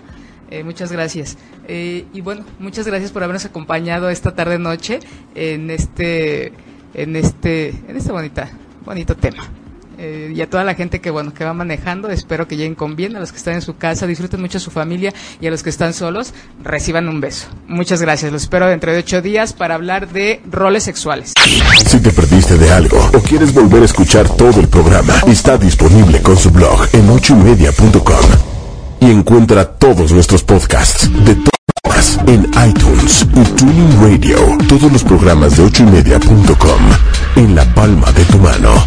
Eh, 0.51 0.63
muchas 0.63 0.91
gracias. 0.91 1.37
Eh, 1.67 2.05
y 2.13 2.21
bueno, 2.21 2.43
muchas 2.59 2.85
gracias 2.85 3.11
por 3.11 3.23
habernos 3.23 3.45
acompañado 3.45 4.09
esta 4.09 4.35
tarde 4.35 4.59
noche 4.59 4.99
en 5.33 5.71
este, 5.71 6.51
en 6.93 7.15
este, 7.15 7.69
en 7.69 7.95
este 7.95 8.11
bonita, 8.11 8.51
bonito 8.85 9.15
tema. 9.15 9.60
Eh, 10.03 10.33
y 10.35 10.41
a 10.41 10.49
toda 10.49 10.63
la 10.63 10.73
gente 10.73 10.99
que 10.99 11.11
bueno 11.11 11.31
que 11.31 11.43
va 11.43 11.53
manejando 11.53 12.09
espero 12.09 12.47
que 12.47 12.57
lleguen 12.57 12.73
con 12.73 12.95
bien 12.95 13.15
a 13.15 13.19
los 13.19 13.31
que 13.31 13.37
están 13.37 13.53
en 13.53 13.61
su 13.61 13.77
casa 13.77 14.07
disfruten 14.07 14.41
mucho 14.41 14.57
a 14.57 14.61
su 14.61 14.71
familia 14.71 15.13
y 15.39 15.45
a 15.45 15.51
los 15.51 15.61
que 15.61 15.69
están 15.69 15.93
solos 15.93 16.33
reciban 16.63 17.07
un 17.07 17.21
beso 17.21 17.45
muchas 17.67 18.01
gracias 18.01 18.31
los 18.31 18.41
espero 18.41 18.65
dentro 18.65 18.91
de 18.91 18.97
ocho 18.97 19.21
días 19.21 19.53
para 19.53 19.75
hablar 19.75 20.09
de 20.11 20.41
roles 20.49 20.85
sexuales 20.85 21.33
Si 21.85 21.99
te 21.99 22.11
perdiste 22.11 22.57
de 22.57 22.71
algo 22.71 22.97
o 23.13 23.19
quieres 23.19 23.53
volver 23.53 23.83
a 23.83 23.85
escuchar 23.85 24.27
todo 24.27 24.59
el 24.59 24.69
programa, 24.69 25.13
está 25.27 25.59
disponible 25.59 26.19
con 26.23 26.35
su 26.35 26.49
blog 26.49 26.87
en 26.93 27.07
ochoymedia.com 27.07 28.25
y 29.01 29.11
encuentra 29.11 29.65
todos 29.65 30.11
nuestros 30.11 30.43
podcasts 30.43 31.11
de 31.25 31.35
todas 31.83 32.19
en 32.25 32.49
iTunes 32.67 33.27
y 33.35 33.43
Tuning 33.55 34.01
Radio. 34.01 34.57
Todos 34.67 34.91
los 34.91 35.03
programas 35.03 35.57
de 35.57 35.63
ochoymedia.com 35.63 36.81
en 37.35 37.55
la 37.55 37.65
palma 37.75 38.11
de 38.13 38.25
tu 38.25 38.39
mano. 38.39 38.83